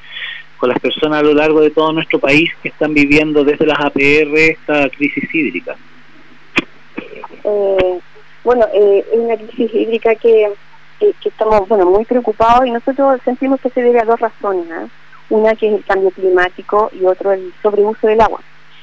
con 0.57 0.69
las 0.69 0.79
personas 0.79 1.19
a 1.19 1.23
lo 1.23 1.33
largo 1.33 1.59
de 1.59 1.71
todo 1.71 1.91
nuestro 1.91 2.19
país 2.19 2.49
que 2.63 2.69
están 2.69 2.93
viviendo 2.93 3.43
desde 3.43 3.65
las 3.65 3.79
APR 3.79 4.37
esta 4.37 4.89
crisis 4.89 5.33
hídrica? 5.35 5.75
Eh, 7.43 7.99
bueno, 8.47 8.65
eh, 8.73 9.05
es 9.11 9.19
una 9.19 9.35
crisis 9.35 9.73
hídrica 9.73 10.15
que, 10.15 10.53
estamos 11.01 11.67
bueno 11.67 11.85
muy 11.85 12.05
preocupados 12.05 12.65
y 12.65 12.71
nosotros 12.71 13.19
sentimos 13.25 13.59
que 13.59 13.69
se 13.69 13.81
debe 13.81 13.99
a 13.99 14.05
dos 14.05 14.21
razones. 14.21 14.65
¿ah? 14.71 14.87
Una 15.29 15.53
que 15.53 15.67
es 15.67 15.73
el 15.73 15.83
cambio 15.83 16.11
climático 16.11 16.89
y 16.93 17.05
otro 17.05 17.33
el 17.33 17.53
sobreuso 17.61 18.07
del 18.07 18.21
agua. 18.21 18.39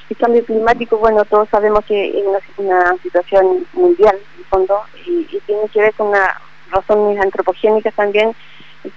El 0.07 0.17
cambio 0.17 0.45
climático, 0.45 0.99
bueno, 0.99 1.25
todos 1.25 1.49
sabemos 1.49 1.83
que 1.85 2.09
es 2.09 2.25
una, 2.57 2.95
situación 3.01 3.65
mundial, 3.73 4.15
en 4.37 4.43
fondo, 4.45 4.81
y, 5.03 5.25
tiene 5.47 5.67
que 5.73 5.81
ver 5.81 5.93
con 5.95 6.09
una 6.09 6.39
razones 6.69 7.19
antropogénicas 7.19 7.95
también, 7.95 8.35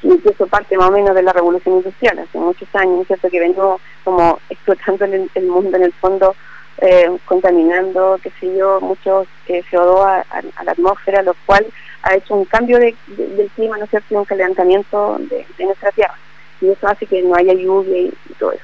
que 0.02 0.30
eso 0.30 0.46
parte 0.48 0.76
más 0.76 0.90
o 0.90 0.92
menos 0.92 1.14
de 1.14 1.22
la 1.22 1.32
revolución 1.32 1.76
industrial, 1.76 2.18
hace 2.18 2.38
muchos 2.38 2.68
años, 2.74 2.94
¿no 2.94 3.00
es 3.00 3.06
cierto?, 3.06 3.30
que 3.30 3.40
venimos 3.40 3.80
como 4.04 4.38
explotando 4.50 5.06
el, 5.06 5.30
el 5.34 5.46
mundo 5.46 5.78
en 5.78 5.84
el 5.84 5.92
fondo 5.94 6.34
eh, 6.80 7.10
contaminando, 7.24 8.20
qué 8.22 8.30
sé 8.38 8.56
yo, 8.56 8.80
mucho 8.80 9.26
eh, 9.48 9.64
CO2 9.68 10.24
a, 10.30 10.62
la 10.62 10.72
atmósfera, 10.72 11.22
lo 11.22 11.34
cual 11.44 11.66
ha 12.02 12.14
hecho 12.14 12.36
un 12.36 12.44
cambio 12.44 12.78
de, 12.78 12.94
del 13.08 13.48
clima, 13.56 13.76
¿no 13.78 13.84
es 13.84 13.90
cierto?, 13.90 14.16
un 14.16 14.24
calentamiento 14.24 15.18
de, 15.18 15.44
nuestra 15.64 15.90
tierra. 15.90 16.16
Y 16.60 16.68
eso 16.68 16.86
hace 16.86 17.06
que 17.06 17.22
no 17.22 17.34
haya 17.34 17.52
lluvia 17.52 17.98
y, 17.98 18.12
todo 18.38 18.52
eso. 18.52 18.62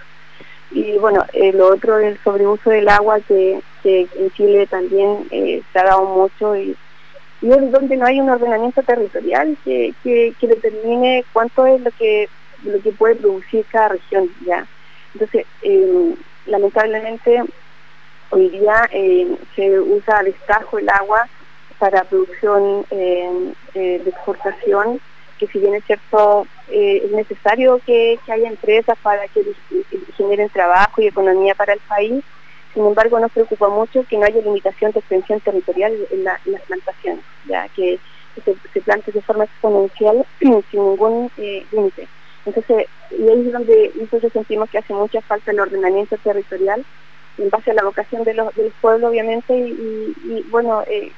Y 0.71 0.97
bueno, 0.99 1.25
eh, 1.33 1.53
lo 1.53 1.73
otro 1.73 1.99
es 1.99 2.07
el 2.13 2.19
sobreuso 2.23 2.71
del 2.71 2.89
agua, 2.89 3.19
que, 3.21 3.61
en 3.85 4.31
Chile 4.31 4.67
también 4.67 5.29
se 5.29 5.79
ha 5.79 5.85
dado 5.85 6.07
mucho 6.07 6.57
y, 6.57 6.75
y 7.43 7.51
es 7.51 7.71
donde 7.71 7.97
no 7.99 8.07
hay 8.07 8.19
un 8.19 8.31
ordenamiento 8.31 8.83
territorial 8.83 9.59
que, 9.63 9.93
que, 10.03 10.33
que 10.41 10.47
determine 10.47 11.23
cuánto 11.35 11.67
es 11.67 11.83
lo 11.83 11.91
que 11.91 12.29
lo 12.65 12.81
que 12.81 12.93
puede 12.93 13.17
producir 13.17 13.67
cada 13.71 13.91
región 13.91 14.31
ya 14.47 14.67
entonces 15.13 15.45
lamentablemente 16.47 17.43
Hoy 18.35 18.49
día 18.49 18.89
eh, 18.91 19.29
se 19.55 19.79
usa 19.79 20.19
a 20.19 20.23
destajo 20.25 20.81
el 20.81 20.89
agua 20.89 21.29
para 21.79 22.03
producción 22.03 22.85
eh, 22.91 23.53
eh, 23.75 24.01
de 24.03 24.11
exportación, 24.11 25.01
que 25.39 25.47
si 25.47 25.61
bien 25.61 25.77
es 25.77 25.85
cierto, 25.85 26.45
es 26.67 27.13
necesario 27.13 27.81
que, 27.87 28.19
haya 28.27 28.49
empresas 28.49 28.99
para 29.05 29.29
que 29.29 29.45
generen 30.17 30.49
trabajo 30.49 31.01
y 31.01 31.07
economía 31.07 31.55
para 31.55 31.75
el 31.75 31.81
país, 31.89 32.25
sin 32.73 32.85
embargo 32.85 33.21
nos 33.21 33.31
preocupa 33.31 33.69
mucho 33.69 34.05
que 34.09 34.19
no 34.19 34.25
haya 34.25 34.41
limitación 34.41 34.91
de 34.91 34.99
extensión 34.99 35.39
territorial 35.39 35.93
en, 36.11 36.25
las 36.25 36.63
plantaciones, 36.67 37.25
ya 37.47 37.69
que 37.69 38.01
se, 38.45 38.57
se 38.73 39.13
de 39.13 39.23
forma 39.23 39.45
exponencial 39.45 40.27
sin 40.41 40.61
ningún 40.73 41.31
límite. 41.37 42.09
Entonces, 42.47 42.89
y 43.17 43.29
ahí 43.29 43.47
es 43.47 43.53
donde 43.53 43.93
nosotros 43.95 44.33
sentimos 44.33 44.69
que 44.71 44.79
hace 44.79 44.93
mucha 44.93 45.21
falta 45.21 45.53
el 45.53 45.61
ordenamiento 45.61 46.17
territorial 46.19 46.85
en 47.39 47.51
base 47.51 47.71
a 47.71 47.75
la 47.75 47.85
vocación 47.85 48.25
de 48.25 48.35
los, 48.35 48.55
del 48.55 48.73
pueblo, 48.81 49.09
obviamente, 49.09 49.57
y, 49.57 50.45
bueno, 50.51 50.83
eh, 50.87 51.11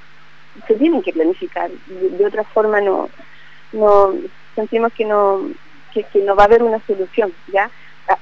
se 0.66 0.74
tienen 0.74 1.02
que 1.02 1.12
planificar. 1.12 1.70
De, 1.70 2.26
otra 2.26 2.44
forma, 2.44 2.80
no, 2.80 3.08
no 3.72 4.14
sentimos 4.54 4.92
que 4.92 5.04
no, 5.04 5.42
que, 5.92 6.06
no 6.20 6.34
va 6.34 6.44
a 6.44 6.46
haber 6.46 6.62
una 6.62 6.80
solución, 6.86 7.32
¿ya? 7.52 7.70
Ah, 8.08 8.18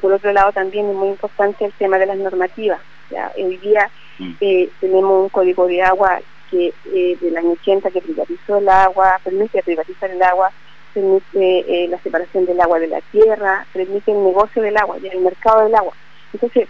por 0.00 0.12
otro 0.12 0.32
lado, 0.32 0.52
también 0.52 0.88
es 0.88 0.94
muy 0.94 1.08
importante 1.08 1.64
el 1.64 1.72
tema 1.72 1.98
de 1.98 2.06
las 2.06 2.16
normativas. 2.16 2.80
¿ya? 3.10 3.30
Hoy 3.36 3.58
día 3.58 3.90
mm. 4.18 4.32
eh, 4.40 4.70
tenemos 4.80 5.24
un 5.24 5.28
código 5.28 5.66
de 5.66 5.82
agua 5.82 6.20
que 6.50 6.72
eh, 6.86 7.18
del 7.20 7.36
año 7.36 7.52
80 7.52 7.90
que 7.90 8.00
privatizó 8.00 8.58
el 8.58 8.68
agua, 8.68 9.20
permite 9.22 9.62
privatizar 9.62 10.10
el 10.10 10.22
agua, 10.22 10.50
permite 10.94 11.88
la 11.88 11.98
separación 11.98 12.46
del 12.46 12.60
agua 12.60 12.78
de 12.78 12.86
la 12.86 13.00
tierra, 13.12 13.66
permite 13.72 14.12
el 14.12 14.22
negocio 14.22 14.62
del 14.62 14.76
agua, 14.76 14.96
y 15.02 15.08
el 15.08 15.20
mercado 15.20 15.64
del 15.64 15.74
agua. 15.74 15.92
Entonces, 16.34 16.68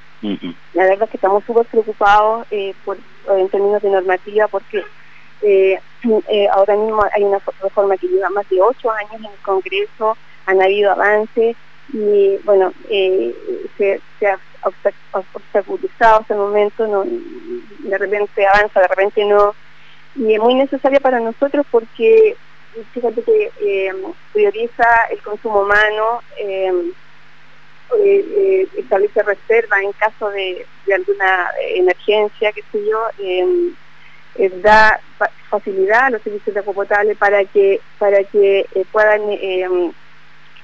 la 0.75 0.85
verdad 0.85 1.05
es 1.05 1.11
que 1.11 1.17
estamos 1.17 1.43
súper 1.45 1.65
preocupados 1.67 2.47
eh, 2.51 2.75
por, 2.85 2.99
en 3.31 3.49
términos 3.49 3.81
de 3.81 3.91
normativa 3.91 4.47
porque 4.49 4.85
eh, 5.41 5.81
eh, 6.29 6.49
ahora 6.53 6.77
mismo 6.77 7.03
hay 7.13 7.25
una 7.25 7.41
reforma 7.63 7.97
que 7.97 8.09
lleva 8.09 8.29
más 8.29 8.49
de 8.51 8.61
ocho 8.61 8.91
años 8.91 9.15
en 9.15 9.25
el 9.25 9.39
Congreso, 9.43 10.19
han 10.45 10.61
habido 10.61 10.93
avances 10.93 11.57
y 11.95 12.37
bueno, 12.45 12.73
se, 13.79 14.01
ha 14.27 14.39
obstaculizado 15.13 16.21
hasta 16.21 16.35
el 16.35 16.41
momento, 16.41 16.87
no, 16.87 17.05
de 17.05 17.99
repente 17.99 18.47
avanza, 18.47 18.81
de 18.81 18.89
repente 18.89 19.25
no, 19.25 19.55
y 20.17 20.35
es 20.35 20.41
muy 20.41 20.55
necesaria 20.55 21.01
para 21.01 21.21
nosotros 21.21 21.67
porque 21.71 22.37
fíjate 22.93 23.23
que 23.23 23.51
prioriza 24.33 24.87
el 25.11 25.23
consumo 25.23 25.63
humano, 25.63 26.21
eh, 27.99 28.25
eh, 28.37 28.69
establece 28.77 29.23
reserva 29.23 29.81
en 29.83 29.93
caso 29.93 30.29
de, 30.31 30.67
alguna 30.93 31.51
emergencia, 31.75 32.53
qué 32.53 32.63
sé 32.73 32.85
yo, 32.85 33.01
em, 33.19 33.75
eh, 34.37 34.51
da 34.63 35.01
facilidad 35.49 36.07
a 36.07 36.11
los 36.11 36.23
servicios 36.23 36.55
de 36.55 36.61
agua 36.61 36.75
potable 36.75 37.15
para 37.15 37.45
que 37.45 37.81
para 37.99 38.25
que 38.25 38.67
eh, 38.75 38.85
puedan 38.91 39.23
em, 39.31 39.93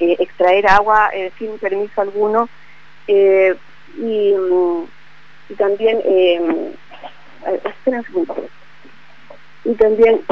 extraer 0.00 0.66
agua 0.66 1.10
sin 1.38 1.58
permiso 1.58 2.00
alguno 2.00 2.48
y, 3.06 3.52
y, 3.98 4.34
también 5.58 5.98
espera 7.64 8.02
un 8.14 8.26
y 9.64 9.74
también 9.74 10.22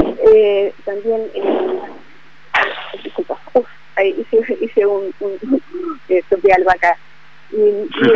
también 0.85 1.31
disculpa 3.03 3.39
hice, 4.05 4.57
hice 4.61 4.85
un, 4.85 5.13
un, 5.19 5.61
eh, 6.09 6.23
acá. 6.67 6.97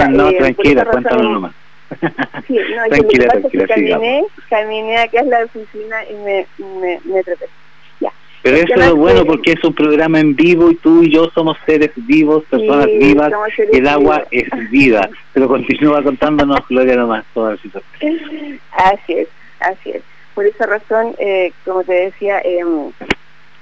no, 0.10 0.30
eh, 0.30 0.38
tranquila, 0.38 0.86
cuéntanos 0.86 1.32
nomás. 1.32 1.54
Sí, 2.48 2.58
no, 2.76 2.88
tranquila, 2.90 3.28
tranquila, 3.28 3.68
caminé, 3.68 4.24
caminé 4.50 4.98
acá 4.98 5.20
en 5.20 5.30
la 5.30 5.44
oficina 5.44 5.98
y 6.10 6.14
me, 6.16 6.48
me, 6.58 7.00
me 7.06 7.22
Ya. 8.02 8.12
Pero 8.42 8.58
eso 8.58 8.74
es 8.74 8.88
lo 8.88 8.96
bueno 8.96 9.26
porque 9.26 9.52
es 9.52 9.64
un 9.64 9.76
programa 9.76 10.20
en 10.20 10.36
vivo 10.36 10.72
y 10.72 10.76
tú 10.76 11.04
y 11.04 11.14
yo 11.14 11.30
somos 11.36 11.56
seres 11.68 11.92
vivos, 11.96 12.44
personas 12.50 12.88
vivas, 12.88 13.32
el 13.72 13.88
agua 13.88 14.26
es 14.32 14.50
vida. 14.72 15.08
Pero 15.34 15.48
continúa 15.48 16.02
contándonos, 16.02 16.68
Gloria, 16.68 16.96
nomás 16.96 17.26
toda 17.34 17.52
la 17.52 17.58
situación. 17.58 18.60
Así 18.72 19.14
es, 19.14 19.28
así 19.60 19.92
es. 19.92 20.02
Por 20.34 20.48
esa 20.48 20.66
razón, 20.66 21.16
eh, 21.20 21.54
como 21.64 21.84
te 21.84 21.94
decía, 21.94 22.40
eh, 22.40 22.64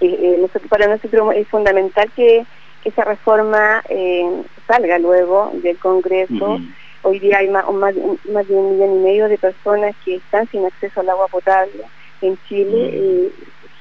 eh, 0.02 0.48
para 0.70 0.88
nosotros 0.88 1.34
es 1.36 1.48
fundamental 1.48 2.12
que 2.16 2.46
esa 2.84 3.04
reforma 3.04 3.84
eh, 3.90 4.44
salga 4.68 4.98
luego 5.00 5.52
del 5.62 5.78
Congreso. 5.78 6.60
Hoy 7.04 7.20
día 7.20 7.40
hay 7.40 7.50
más, 7.50 7.66
más, 7.72 7.96
de 7.96 8.56
un 8.56 8.72
millón 8.72 9.00
y 9.00 9.04
medio 9.04 9.28
de 9.28 9.38
personas 9.38 9.96
que 10.06 10.16
están 10.16 10.48
sin 10.50 10.66
acceso 10.66 11.02
al 11.02 11.10
agua 11.10 11.28
potable 11.28 11.84
en 12.22 12.38
Chile, 12.48 12.90
y 12.96 13.32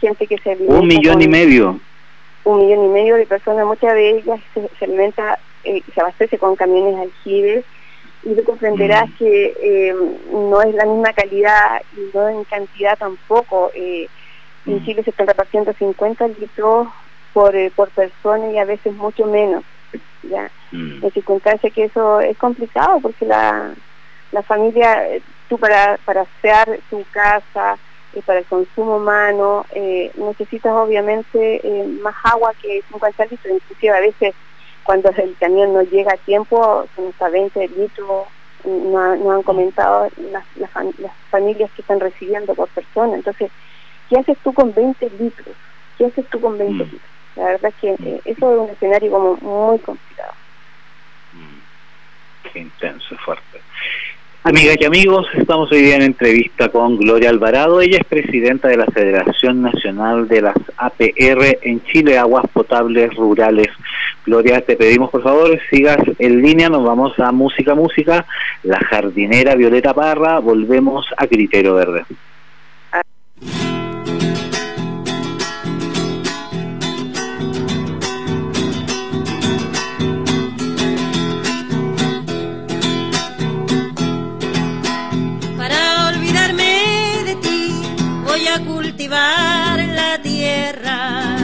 gente 0.01 0.27
que 0.27 0.39
se 0.39 0.53
alimenta... 0.53 0.81
Un 0.81 0.89
millón 0.89 1.21
y 1.21 1.29
medio. 1.29 1.81
Un 2.45 2.59
millón 2.59 2.87
y 2.87 2.89
medio 2.89 3.17
de 3.17 3.27
personas, 3.27 3.67
muchas 3.67 3.95
de 3.95 4.11
ellas 4.19 4.41
se, 4.55 4.85
alimenta, 4.85 5.39
eh, 5.65 5.83
se 5.95 6.01
abastece 6.01 6.39
con 6.39 6.57
camiones 6.57 6.97
aljibes, 6.99 7.65
y 8.23 8.35
tú 8.35 8.45
comprenderás 8.45 9.11
que 9.19 9.55
eh, 9.63 9.95
no 10.33 10.61
es 10.63 10.75
la 10.75 10.85
misma 10.85 11.13
calidad 11.13 11.83
y 11.97 12.15
no 12.15 12.29
en 12.29 12.45
cantidad 12.45 12.99
tampoco. 12.99 13.71
Eh, 13.75 14.09
en 14.67 14.77
mm. 14.77 14.85
Chile 14.85 15.03
se 15.03 15.11
están 15.11 15.27
repartiendo 15.27 15.73
50 15.73 16.29
litros 16.29 16.89
por, 17.33 17.55
eh, 17.55 17.73
por 17.75 17.91
persona 17.91 18.51
y 18.51 18.59
a 18.59 18.65
veces 18.65 18.95
mucho 18.95 19.27
menos. 19.27 19.65
¿ya? 20.23 20.51
Mm. 20.73 21.05
En 21.05 21.11
circunstancias 21.13 21.73
que 21.73 21.85
eso 21.85 22.21
es 22.21 22.37
complicado 22.37 23.01
porque 23.01 23.27
la, 23.27 23.73
la 24.33 24.43
familia, 24.43 25.09
eh, 25.09 25.23
tú 25.49 25.59
para, 25.59 25.99
para 26.05 26.23
hacer 26.23 26.81
tu 26.91 27.05
casa, 27.11 27.79
y 28.13 28.19
eh, 28.19 28.23
para 28.27 28.41
el 28.41 28.45
consumo 28.47 28.97
humano, 28.97 29.65
necesitas 30.17 30.73
obviamente 30.73 31.63
más 32.03 32.15
agua 32.25 32.53
que 32.61 32.83
50 32.91 33.25
litros, 33.27 33.55
inclusive 33.55 33.97
a 33.97 34.01
veces 34.01 34.35
cuando 34.83 35.11
el 35.17 35.37
camión 35.39 35.73
no 35.73 35.83
llega 35.83 36.13
a 36.15 36.17
tiempo, 36.17 36.87
son 36.97 37.09
hasta 37.09 37.29
20 37.29 37.69
litros, 37.69 38.27
no, 38.65 39.17
no 39.17 39.33
han 39.33 39.43
comentado 39.43 40.09
las, 40.33 40.45
las, 40.57 40.71
las 40.99 41.13
familias 41.31 41.71
que 41.73 41.83
están 41.83 42.01
recibiendo 42.01 42.55
por 42.55 42.69
persona. 42.69 43.15
Entonces, 43.15 43.51
¿qué 44.11 44.19
haces 44.19 44.37
tú 44.45 44.53
con 44.53 44.75
20 44.75 45.09
litros? 45.19 45.57
¿Qué 45.97 46.07
haces 46.07 46.27
tú 46.27 46.41
con 46.41 46.59
20 46.59 46.75
mm. 46.75 46.79
litros? 46.79 47.11
La 47.37 47.45
verdad 47.45 47.73
es 47.73 47.75
que 47.81 47.91
eh, 48.05 48.21
eso 48.25 48.53
es 48.53 48.59
un 48.59 48.71
escenario 48.71 49.11
como 49.11 49.37
muy 49.37 49.79
complicado. 49.79 50.33
Mm. 51.33 52.51
Qué 52.53 52.59
intenso, 52.59 53.17
fuerte. 53.25 53.61
Amigas 54.43 54.77
y 54.81 54.85
amigos, 54.87 55.27
estamos 55.35 55.71
hoy 55.71 55.83
día 55.83 55.97
en 55.97 56.03
entrevista 56.03 56.71
con 56.71 56.97
Gloria 56.97 57.29
Alvarado. 57.29 57.81
Ella 57.83 57.99
es 57.99 58.07
presidenta 58.07 58.69
de 58.69 58.79
la 58.79 58.87
Federación 58.87 59.61
Nacional 59.61 60.29
de 60.29 60.41
las 60.41 60.57
APR 60.79 61.59
en 61.61 61.85
Chile, 61.85 62.17
Aguas 62.17 62.47
Potables 62.51 63.15
Rurales. 63.15 63.69
Gloria, 64.25 64.63
te 64.63 64.77
pedimos 64.77 65.11
por 65.11 65.23
favor, 65.23 65.61
sigas 65.71 65.99
en 66.19 66.41
línea, 66.41 66.71
nos 66.71 66.85
vamos 66.85 67.19
a 67.19 67.31
Música 67.33 67.75
Música, 67.75 68.27
La 68.63 68.79
Jardinera 68.79 69.55
Violeta 69.57 69.93
Parra, 69.93 70.39
volvemos 70.39 71.07
a 71.19 71.27
Criterio 71.27 71.75
Verde. 71.75 72.05
La 89.09 90.21
tierra, 90.23 91.39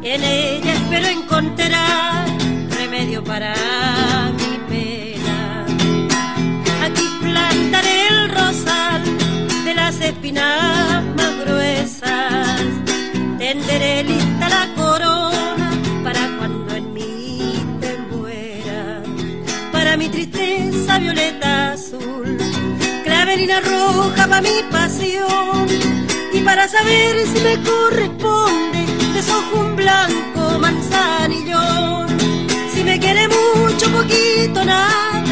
en 0.00 0.22
ella 0.22 0.74
espero 0.74 1.08
encontrar 1.08 2.26
remedio 2.70 3.24
para 3.24 3.52
mi 4.38 4.58
pena. 4.68 5.66
Aquí 6.84 7.02
plantaré 7.20 8.06
el 8.08 8.28
rosal 8.30 9.02
de 9.64 9.74
las 9.74 10.00
espinas 10.00 11.04
más 11.16 11.44
gruesas, 11.44 12.60
tenderé 13.38 14.04
lista 14.04 14.48
la 14.48 14.68
corona 14.76 15.70
para 16.04 16.28
cuando 16.38 16.76
en 16.76 16.92
mí 16.92 17.54
te 17.80 17.98
muera, 18.14 19.02
para 19.72 19.96
mi 19.96 20.08
tristeza 20.08 20.98
violeta 20.98 21.72
azul 21.72 22.38
clavelina 23.02 23.60
roja 23.60 24.28
para 24.28 24.42
mi 24.42 24.62
pasión 24.70 26.07
y 26.32 26.40
para 26.40 26.68
saber 26.68 27.26
si 27.26 27.40
me 27.42 27.62
corresponde 27.62 28.86
desojo 29.14 29.60
un 29.60 29.76
blanco 29.76 30.58
manzanillón. 30.60 32.08
Si 32.72 32.84
me 32.84 32.98
quiere 32.98 33.28
mucho, 33.28 33.90
poquito, 33.90 34.64
nada, 34.64 35.27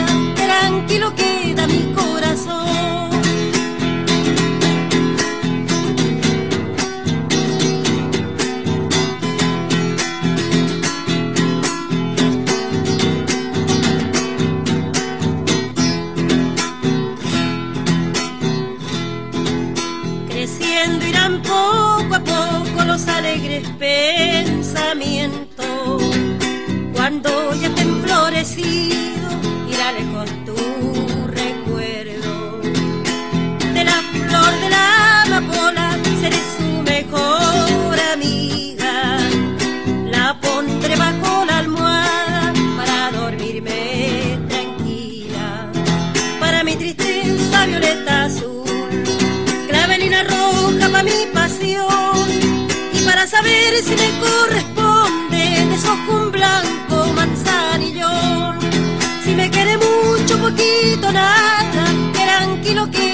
tranquilo 62.76 62.90
queda 62.90 63.05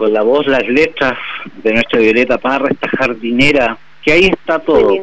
Con 0.00 0.14
la 0.14 0.22
voz, 0.22 0.46
las 0.46 0.66
letras 0.66 1.18
de 1.62 1.74
nuestra 1.74 2.00
Violeta 2.00 2.38
Parra, 2.38 2.70
esta 2.70 2.88
jardinera, 2.88 3.76
que 4.02 4.12
ahí 4.12 4.30
está 4.32 4.58
todo. 4.58 4.96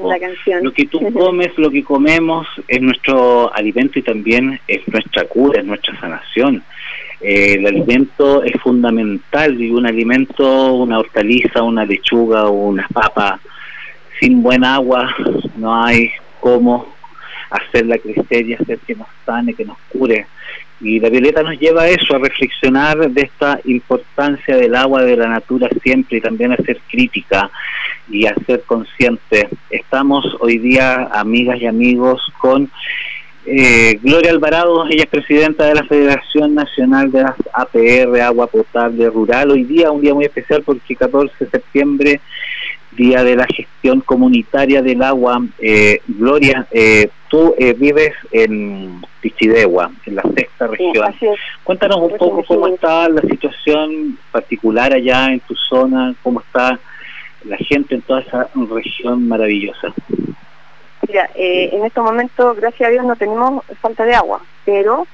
Lo 0.63 0.73
que 0.73 0.87
tú 0.87 0.99
comes, 1.13 1.55
lo 1.55 1.69
que 1.69 1.83
comemos, 1.83 2.47
es 2.67 2.81
nuestro 2.81 3.53
alimento 3.53 3.99
y 3.99 4.01
también 4.01 4.59
es 4.67 4.81
nuestra 4.87 5.25
cura, 5.25 5.59
es 5.59 5.67
nuestra 5.67 5.99
sanación. 5.99 6.63
Eh, 7.21 7.57
el 7.59 7.67
alimento 7.67 8.41
es 8.41 8.59
fundamental 8.59 9.61
y 9.61 9.69
un 9.69 9.85
alimento, 9.85 10.73
una 10.73 10.97
hortaliza, 10.97 11.61
una 11.61 11.85
lechuga 11.85 12.45
o 12.45 12.69
una 12.69 12.87
papa, 12.91 13.39
sin 14.19 14.41
buen 14.41 14.63
agua 14.63 15.15
no 15.57 15.75
hay 15.75 16.09
cómo 16.39 16.87
hacerla 17.51 17.99
crecer 17.99 18.47
y 18.47 18.55
hacer 18.55 18.79
que 18.79 18.95
nos 18.95 19.09
sane, 19.27 19.53
que 19.53 19.63
nos 19.63 19.77
cure. 19.89 20.25
Y 20.79 20.99
la 20.99 21.09
Violeta 21.09 21.41
nos 21.41 21.59
lleva 21.59 21.83
a 21.83 21.89
eso, 21.89 22.15
a 22.15 22.19
reflexionar 22.19 23.09
de 23.09 23.21
esta 23.21 23.59
importancia 23.65 24.55
del 24.55 24.75
agua 24.75 25.03
de 25.03 25.17
la 25.17 25.27
natura 25.27 25.69
siempre 25.81 26.17
y 26.17 26.21
también 26.21 26.51
a 26.51 26.57
ser 26.57 26.79
crítica 26.89 27.49
y 28.09 28.27
a 28.27 28.35
ser 28.45 28.61
consciente. 28.63 29.49
Estamos 29.69 30.25
hoy 30.39 30.59
día, 30.59 31.09
amigas 31.11 31.59
y 31.59 31.65
amigos, 31.65 32.21
con 32.39 32.69
eh, 33.49 33.97
Gloria 34.03 34.31
Alvarado, 34.31 34.85
ella 34.89 35.03
es 35.03 35.09
presidenta 35.09 35.65
de 35.65 35.75
la 35.75 35.85
Federación 35.85 36.53
Nacional 36.53 37.09
de 37.11 37.21
las 37.21 37.35
APR, 37.53 38.19
Agua 38.21 38.47
Potable 38.47 39.09
Rural. 39.09 39.51
Hoy 39.51 39.63
día, 39.63 39.89
un 39.89 40.01
día 40.01 40.13
muy 40.13 40.25
especial 40.25 40.63
porque 40.63 40.97
14 40.97 41.33
de 41.39 41.49
septiembre, 41.49 42.19
Día 42.97 43.23
de 43.23 43.35
la 43.35 43.45
Gestión 43.45 44.01
Comunitaria 44.01 44.81
del 44.81 45.03
Agua. 45.03 45.41
Eh, 45.59 46.01
Gloria, 46.07 46.67
eh, 46.71 47.09
tú 47.29 47.55
vives 47.77 48.13
en 48.31 49.01
Pichidegua, 49.21 49.91
en 50.05 50.15
la 50.15 50.23
sexta 50.35 50.67
región. 50.67 51.13
Cuéntanos 51.63 51.97
un 51.97 52.17
poco 52.17 52.43
cómo 52.45 52.67
está 52.67 53.07
la 53.07 53.21
situación 53.21 54.17
particular 54.31 54.93
allá 54.93 55.31
en 55.31 55.39
tu 55.41 55.55
zona, 55.55 56.15
cómo 56.23 56.41
está 56.41 56.79
la 57.45 57.57
gente 57.57 57.95
en 57.95 58.01
toda 58.01 58.21
esa 58.21 58.49
región 58.55 59.27
maravillosa. 59.27 59.93
Mira, 61.07 61.29
eh, 61.35 61.69
en 61.71 61.85
estos 61.85 62.03
momentos, 62.03 62.57
gracias 62.57 62.89
a 62.89 62.91
Dios, 62.91 63.05
no 63.05 63.15
tenemos 63.15 63.63
falta 63.79 64.03
de 64.03 64.15
agua, 64.15 64.41
pero 64.65 65.07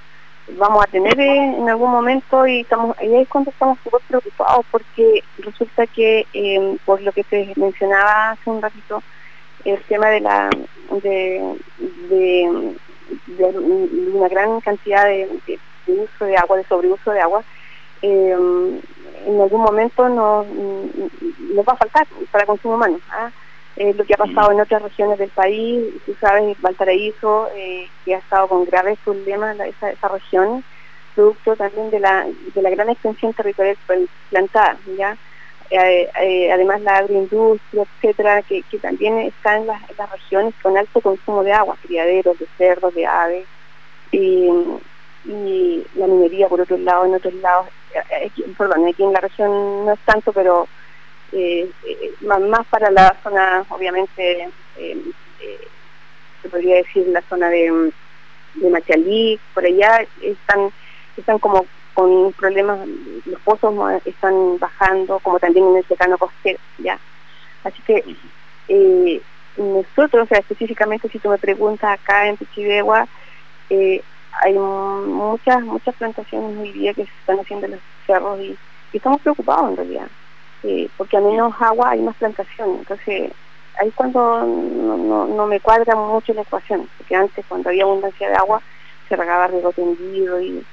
vamos 0.58 0.84
a 0.84 0.88
tener 0.88 1.20
en 1.20 1.70
algún 1.70 1.92
momento 1.92 2.46
y 2.46 2.62
estamos 2.62 2.98
ahí 2.98 3.16
es 3.16 3.28
cuando 3.28 3.52
estamos 3.52 3.78
súper 3.84 4.02
preocupados 4.08 4.66
porque 4.72 5.24
resulta 5.40 5.88
que, 5.88 6.26
eh, 6.34 6.78
por 6.86 7.02
lo 7.02 7.12
que 7.12 7.24
se 7.24 7.54
mencionaba 7.56 8.32
hace 8.32 8.50
un 8.50 8.62
ratito, 8.62 9.02
el 9.66 9.82
tema 9.84 10.10
de 10.10 10.20
la 10.20 10.50
de, 11.02 11.58
una 14.14 14.28
gran 14.28 14.60
cantidad 14.62 15.06
de, 15.06 15.28
uso 15.88 16.26
de 16.26 16.38
agua, 16.38 16.58
de 16.58 16.66
sobreuso 16.66 17.12
de 17.12 17.22
agua, 17.22 17.44
en 18.02 19.42
algún 19.42 19.62
momento 19.62 20.10
nos, 20.10 20.46
nos 20.48 21.66
va 21.66 21.74
a 21.74 21.78
faltar 21.78 22.08
para 22.32 22.46
consumo 22.46 22.76
humano. 22.76 23.00
¿ah? 23.10 23.32
Eh, 23.76 23.94
lo 23.94 24.06
que 24.06 24.14
ha 24.14 24.18
pasado 24.18 24.52
en 24.52 24.62
otras 24.62 24.84
regiones 24.84 25.18
del 25.18 25.30
país, 25.30 25.94
tú 26.06 26.14
sabes, 26.20 26.60
Valparaíso, 26.62 27.50
eh, 27.56 27.88
que 28.06 28.16
ha 28.16 28.20
estado 28.20 28.48
con 28.48 28.66
graves 28.66 29.00
problemas 29.04 29.60
esa, 29.60 29.92
esa 29.92 30.08
región, 30.10 30.64
producto 31.16 31.56
también 31.56 31.90
de 31.90 32.00
la, 32.00 32.28
de 32.54 32.62
la 32.62 32.70
gran 32.70 32.90
extensión 32.90 33.34
territorial 33.34 33.78
plantada, 34.30 34.78
¿ya? 34.98 35.18
Eh, 35.72 36.08
eh, 36.22 36.52
además 36.52 36.82
la 36.82 36.98
agroindustria, 36.98 37.84
etcétera, 37.84 38.44
que, 38.44 38.62
que 38.64 38.78
también 38.78 39.18
está 39.20 39.58
en 39.58 39.66
las, 39.66 39.82
regiones 40.12 40.54
con 40.62 40.78
alto 40.78 41.02
consumo 41.02 41.44
de 41.44 41.54
agua, 41.54 41.78
criaderos 41.82 42.38
de 42.38 42.48
cerdos, 42.58 42.94
de 42.94 43.08
aves, 43.08 43.48
y, 44.12 44.50
y 45.26 45.84
la 45.96 46.06
minería 46.06 46.48
por 46.48 46.62
otro 46.62 46.78
lado, 46.78 47.06
en 47.06 47.16
otros 47.16 47.34
lados, 47.36 47.68
perdón, 48.56 48.88
aquí 48.88 49.04
en 49.04 49.14
la 49.14 49.22
región 49.22 49.86
no 49.86 49.94
es 49.94 50.00
tanto, 50.02 50.32
pero 50.32 50.68
eh, 51.36 51.70
eh, 51.86 52.14
más, 52.22 52.66
para 52.68 52.92
la 52.92 53.16
zona, 53.24 53.66
obviamente, 53.70 54.50
eh, 54.78 54.98
se 56.42 56.50
podría 56.50 56.76
decir 56.76 57.08
la 57.08 57.22
zona 57.24 57.50
de, 57.50 57.92
de 58.56 58.70
Machalí, 58.70 59.40
por 59.54 59.66
allá 59.66 60.06
están, 60.22 60.70
están 61.18 61.40
como 61.40 61.66
con 61.96 62.34
problemas, 62.34 62.88
los 63.26 63.40
pozos 63.42 63.74
están 64.06 64.60
bajando, 64.60 65.20
como 65.20 65.40
también 65.40 65.66
en 65.68 65.78
el 65.78 65.88
secano 65.88 66.18
costero, 66.18 66.60
¿ya? 66.78 67.00
Así 67.64 67.82
que 67.84 69.22
nosotros, 69.58 70.24
o 70.24 70.28
sea, 70.28 70.40
específicamente 70.40 71.10
si 71.10 71.20
tú 71.20 71.30
me 71.30 71.38
preguntas 71.38 72.00
acá 72.00 72.28
en 72.28 72.38
Pichidegua, 72.38 73.08
hay 73.70 74.54
muchas 74.54 75.62
muchas 75.62 75.96
plantaciones 75.96 76.58
hoy 76.58 76.72
día 76.74 76.94
que 76.94 77.06
se 77.06 77.12
están 77.22 77.40
haciendo 77.40 77.66
en 77.68 77.72
los 77.74 77.82
cerros 78.06 78.40
y 78.40 78.58
estamos 78.92 79.22
preocupados 79.22 79.72
en 79.72 79.78
realidad. 79.78 80.08
Eh, 80.64 80.90
porque 80.98 81.18
a 81.18 81.22
menos 81.22 81.54
agua 81.60 81.92
hay 81.92 82.02
más 82.02 82.16
plantación. 82.16 82.78
Entonces, 82.80 83.32
ahí 83.80 83.88
es 83.90 83.94
cuando 83.96 84.46
no, 84.46 85.28
no, 85.28 85.48
me 85.48 85.60
cuadra 85.60 85.96
mucho 85.96 86.34
la 86.34 86.42
ecuación, 86.42 86.88
porque 86.98 87.16
antes 87.16 87.46
cuando 87.48 87.70
había 87.70 87.84
abundancia 87.84 88.30
de 88.30 88.36
agua 88.36 88.62
se 89.10 89.16
regaba 89.16 89.48
riego 89.48 89.72
tendido 89.74 90.42
y, 90.42 90.66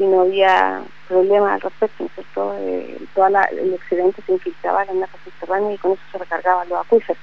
no 0.00 0.22
había 0.22 0.82
problemas 1.08 1.52
al 1.52 1.60
respecto, 1.62 2.10
¿no? 2.36 2.54
Eh, 2.58 2.98
toda 3.14 3.44
el 3.44 3.72
excedente 3.72 4.20
se 4.26 4.32
infiltraba 4.32 4.82
en 4.82 4.88
las 4.88 4.96
napas 4.96 5.20
subterráneas 5.24 5.74
y 5.74 5.78
con 5.78 5.92
eso 5.92 6.02
se 6.12 6.18
recargaban 6.18 6.68
los 6.68 6.80
acuíferos. 6.84 7.22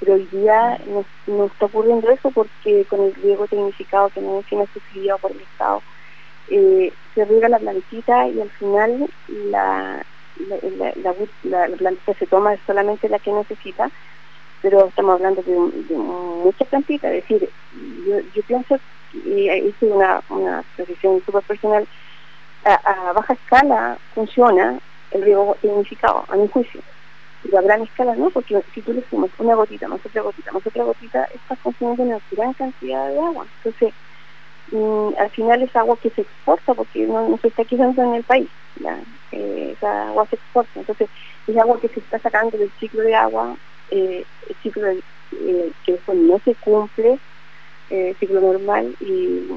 Pero 0.00 0.14
hoy 0.14 0.26
día 0.32 0.80
no, 1.26 1.44
está 1.44 1.66
ocurriendo 1.66 2.10
eso 2.10 2.30
porque 2.32 2.84
con 2.86 3.02
el 3.02 3.14
riego 3.14 3.46
tecnificado 3.46 4.08
que 4.08 4.22
no 4.22 4.42
tiene 4.48 4.66
subsidiado 4.72 5.18
por 5.18 5.30
el 5.30 5.40
Estado, 5.42 5.82
eh, 6.48 6.92
se 7.14 7.24
riega 7.26 7.48
la 7.50 7.58
plantita 7.58 8.26
y 8.26 8.40
al 8.40 8.50
final 8.50 9.08
la, 9.28 10.04
la, 11.44 11.66
plantita 11.76 12.14
se 12.14 12.26
toma 12.26 12.56
solamente 12.66 13.08
la 13.08 13.18
que 13.18 13.32
necesita, 13.32 13.90
pero 14.62 14.86
estamos 14.86 15.14
hablando 15.14 15.42
de, 15.42 15.54
mucha 15.94 16.64
plantita, 16.66 17.08
es 17.12 17.22
decir, 17.22 17.48
yo, 18.06 18.42
pienso, 18.46 18.78
y 19.12 19.50
hice 19.50 19.86
una, 19.86 20.22
una 20.28 20.64
precisión 20.76 21.22
súper 21.24 21.42
personal, 21.42 21.86
a, 22.64 23.12
baja 23.12 23.34
escala 23.34 23.98
funciona 24.14 24.78
el 25.10 25.22
riego 25.22 25.56
tecnificado, 25.60 26.24
a 26.28 26.36
mi 26.36 26.48
juicio. 26.48 26.80
Pero 27.42 27.58
a 27.58 27.62
gran 27.62 27.82
escala 27.82 28.14
no, 28.16 28.30
porque 28.30 28.62
si 28.74 28.82
tú 28.82 28.92
le 28.92 29.02
sumas 29.08 29.30
una 29.38 29.54
gotita, 29.54 29.88
más 29.88 30.04
otra 30.04 30.22
gotita, 30.22 30.52
más 30.52 30.66
otra 30.66 30.84
gotita, 30.84 31.24
estás 31.34 31.58
consumiendo 31.62 32.02
una 32.02 32.20
gran 32.30 32.52
cantidad 32.52 33.08
de 33.08 33.18
agua. 33.18 33.46
Entonces, 33.56 33.94
mm, 34.72 35.08
al 35.18 35.30
final 35.30 35.62
es 35.62 35.74
agua 35.74 35.96
que 36.02 36.10
se 36.10 36.20
exporta 36.20 36.74
porque 36.74 37.06
no, 37.06 37.38
se 37.40 37.48
está 37.48 37.64
quedando 37.64 38.02
en 38.02 38.14
el 38.14 38.24
país. 38.24 38.48
Eh, 39.32 39.74
esa 39.76 40.08
agua 40.08 40.26
se 40.26 40.36
exporta. 40.36 40.80
Entonces, 40.80 41.08
es 41.46 41.56
agua 41.56 41.80
que 41.80 41.88
se 41.88 42.00
está 42.00 42.18
sacando 42.18 42.56
del 42.58 42.70
ciclo 42.78 43.02
de 43.02 43.14
agua, 43.14 43.56
eh, 43.90 44.24
el 44.48 44.56
ciclo 44.62 44.88
eh, 44.88 45.72
que 45.84 45.92
después 45.92 46.18
no 46.18 46.38
se 46.44 46.54
cumple, 46.56 47.18
el 47.90 48.16
ciclo 48.16 48.40
normal, 48.40 48.94
y 49.00 49.48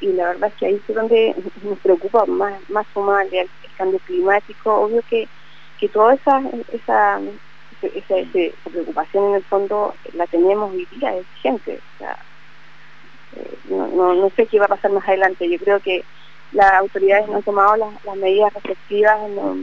y 0.00 0.12
la 0.12 0.28
verdad 0.28 0.50
es 0.50 0.54
que 0.54 0.66
ahí 0.66 0.74
es 0.88 0.94
donde 0.94 1.34
nos 1.62 1.78
preocupa 1.78 2.24
más, 2.26 2.58
más 2.70 2.86
Somalia, 2.94 3.42
el, 3.42 3.48
cambio 3.76 4.00
climático, 4.00 4.74
obvio 4.74 5.02
que, 5.08 5.28
que 5.78 5.88
toda 5.88 6.14
esa, 6.14 6.42
esa, 6.72 7.20
esa, 7.80 8.14
preocupación 8.64 9.28
en 9.28 9.34
el 9.36 9.44
fondo 9.44 9.94
la 10.14 10.26
tenemos 10.26 10.72
hoy 10.72 10.84
día, 10.96 11.14
es 11.16 11.26
gente, 11.40 11.78
o 11.78 11.98
sea, 11.98 12.18
eh, 13.36 13.58
no, 13.68 14.14
no, 14.14 14.30
sé 14.30 14.46
qué 14.46 14.58
va 14.58 14.64
a 14.64 14.70
pasar 14.70 14.90
más 14.90 15.06
adelante, 15.06 15.48
yo 15.48 15.58
creo 15.58 15.78
que 15.78 16.04
las 16.52 16.72
autoridades 16.74 17.28
no 17.28 17.36
han 17.36 17.42
tomado 17.42 17.76
las, 17.76 18.16
medidas 18.16 18.52
respectivas, 18.54 19.18
no, 19.30 19.56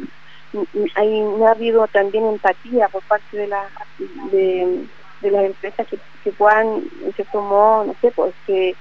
hay, 0.96 1.20
no 1.22 1.48
ha 1.48 1.52
habido 1.52 1.88
también 1.88 2.26
empatía 2.26 2.88
por 2.90 3.04
parte 3.04 3.38
de, 3.38 3.48
la, 3.48 3.68
de, 4.32 4.88
las 5.22 5.46
empresas 5.46 5.88
que, 5.88 5.98
que 6.24 6.32
puedan, 6.32 6.84
cierto 7.16 7.42
modo, 7.42 7.86
no 7.86 7.96
sé, 8.02 8.12
pues 8.12 8.34
que 8.46 8.76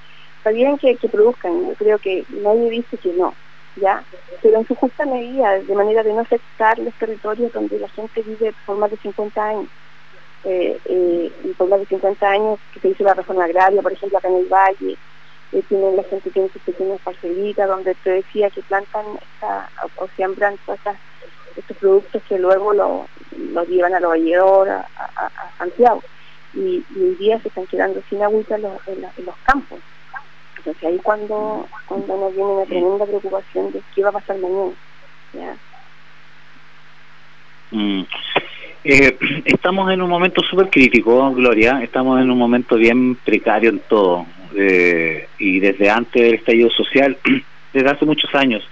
está 0.45 0.51
bien 0.51 0.77
que, 0.77 0.97
produzcan, 1.09 1.69
yo 1.69 1.75
creo 1.75 1.99
que 1.99 2.25
nadie 2.29 2.69
dice 2.69 2.99
que 2.99 3.15
no, 3.15 3.35
¿ya? 3.77 4.05
Pero 4.43 4.59
en 4.59 4.67
su 4.67 4.75
justa 4.75 5.07
medida, 5.07 5.59
de 5.59 5.75
manera 5.75 6.03
de 6.03 6.13
no 6.13 6.21
afectar 6.21 6.79
los 6.79 6.93
territorios 6.95 7.51
donde 7.51 7.79
la 7.79 7.89
gente 7.89 8.21
vive 8.21 8.53
por 8.67 8.77
más 8.77 8.91
de 8.91 8.99
50 8.99 9.43
años. 9.43 9.69
Eh, 10.45 10.79
eh, 10.85 11.33
por 11.57 11.69
más 11.69 11.81
de 11.81 11.87
50 11.87 12.29
años 12.29 12.59
que 12.75 12.81
se 12.81 12.89
hizo 12.91 13.05
la 13.05 13.15
reforma 13.15 13.45
agraria, 13.45 13.81
por 13.81 13.91
ejemplo, 13.91 14.19
acá 14.19 14.29
en 14.29 14.37
el 14.37 14.45
Valle, 14.45 14.99
eh, 15.55 15.63
tienen, 15.69 15.97
la 15.97 16.03
gente 16.05 16.31
tiene 16.31 16.49
sus 16.49 16.63
pequeñas 16.63 17.01
parcelitas 17.03 17.69
donde 17.69 17.95
te 18.03 18.11
decía 18.11 18.51
que 18.51 18.61
plantan 18.63 19.07
o 19.97 20.09
siembran 20.17 20.57
todos 20.67 20.81
estos 21.57 21.77
productos 21.77 22.23
que 22.29 22.39
luego 22.39 22.73
los 22.73 23.69
llevan 23.69 23.95
a 23.95 24.01
los 24.01 24.11
valledores, 24.11 24.75
a, 24.97 25.31
Santiago. 25.59 26.03
Y, 26.55 26.85
hoy 26.97 27.15
día 27.19 27.41
se 27.41 27.49
están 27.49 27.67
quedando 27.67 28.03
sin 28.11 28.23
agüita 28.23 28.57
en 28.57 28.63
los 28.63 29.37
campos. 29.45 29.79
Entonces 30.59 30.85
ahí 30.85 30.99
cuando, 31.03 31.69
cuando 31.87 32.17
nos 32.17 32.35
viene 32.35 32.51
una 32.51 32.65
tremenda 32.65 33.05
preocupación 33.05 33.71
de 33.71 33.83
qué 33.95 34.03
va 34.03 34.09
a 34.09 34.13
pasar 34.13 34.39
mañana. 34.39 34.73
Mm. 37.71 38.03
Eh, 38.85 39.19
estamos 39.45 39.91
en 39.93 40.03
un 40.03 40.09
momento 40.09 40.43
súper 40.43 40.71
crítico, 40.71 41.33
Gloria, 41.33 41.83
estamos 41.83 42.21
en 42.21 42.31
un 42.31 42.39
momento 42.39 42.77
bien 42.77 43.15
precario 43.17 43.71
en 43.71 43.81
todo, 43.81 44.27
eh, 44.57 45.29
y 45.39 45.61
desde 45.61 45.91
antes 45.91 46.23
del 46.23 46.35
estallido 46.35 46.71
social, 46.71 47.17
desde 47.73 47.91
hace 47.91 48.05
muchos 48.05 48.35
años, 48.35 48.69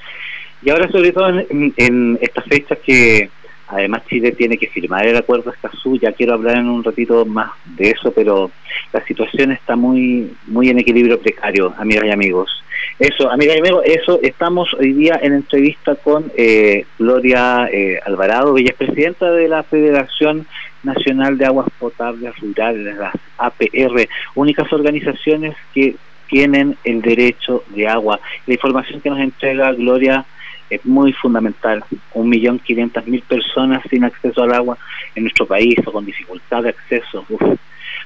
y 0.62 0.70
ahora 0.70 0.88
sobre 0.90 1.12
todo 1.12 1.28
en, 1.28 1.74
en 1.76 2.18
estas 2.20 2.44
fechas 2.46 2.78
que 2.84 3.30
Además, 3.72 4.02
Chile 4.06 4.32
tiene 4.32 4.58
que 4.58 4.68
firmar 4.68 5.06
el 5.06 5.16
acuerdo 5.16 5.50
Escazú. 5.50 5.98
Ya 5.98 6.12
quiero 6.12 6.34
hablar 6.34 6.58
en 6.58 6.68
un 6.68 6.84
ratito 6.84 7.24
más 7.24 7.52
de 7.64 7.90
eso, 7.90 8.12
pero 8.12 8.50
la 8.92 9.02
situación 9.06 9.50
está 9.50 9.76
muy 9.76 10.30
muy 10.46 10.68
en 10.68 10.78
equilibrio 10.78 11.18
precario, 11.18 11.72
amigas 11.78 12.04
y 12.04 12.10
amigos. 12.10 12.62
Eso, 12.98 13.30
amigas 13.30 13.56
y 13.56 13.60
amigos, 13.60 13.82
eso 13.86 14.20
estamos 14.22 14.74
hoy 14.74 14.92
día 14.92 15.18
en 15.22 15.32
entrevista 15.32 15.94
con 15.94 16.30
eh, 16.36 16.84
Gloria 16.98 17.66
eh, 17.72 17.98
Alvarado, 18.04 18.58
ella 18.58 18.72
es 18.72 18.76
presidenta 18.76 19.30
de 19.32 19.48
la 19.48 19.62
Federación 19.62 20.46
Nacional 20.82 21.38
de 21.38 21.46
Aguas 21.46 21.68
Potables 21.78 22.36
Rurales, 22.38 22.96
las 22.96 23.14
APR, 23.38 24.08
únicas 24.34 24.72
organizaciones 24.72 25.54
que 25.72 25.96
tienen 26.28 26.76
el 26.84 27.02
derecho 27.02 27.64
de 27.68 27.86
agua. 27.86 28.18
La 28.46 28.54
información 28.54 29.00
que 29.00 29.10
nos 29.10 29.20
entrega 29.20 29.72
Gloria 29.72 30.24
es 30.70 30.84
muy 30.86 31.12
fundamental. 31.12 31.84
Un 32.14 32.28
millón 32.30 32.58
quinientas 32.58 33.06
mil 33.06 33.20
personas 33.22 33.82
sin 33.90 34.04
acceso 34.04 34.42
al 34.42 34.54
agua 34.54 34.78
en 35.14 35.24
nuestro 35.24 35.46
país 35.46 35.76
o 35.84 35.92
con 35.92 36.06
dificultad 36.06 36.62
de 36.62 36.70
acceso. 36.70 37.26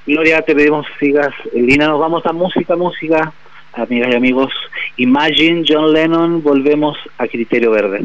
Gloria, 0.07 0.43
te 0.43 0.55
pedimos 0.55 0.87
sigas. 0.99 1.33
Lina, 1.55 1.87
nos 1.87 2.01
vamos 2.01 2.27
a 2.27 2.33
música, 2.33 2.75
música, 2.75 3.33
amigas 3.73 4.13
y 4.13 4.17
amigos. 4.17 4.53
Imagine 4.97 5.65
John 5.67 5.93
Lennon, 5.93 6.43
volvemos 6.43 6.97
a 7.19 7.29
Criterio 7.29 7.71
Verde. 7.71 8.05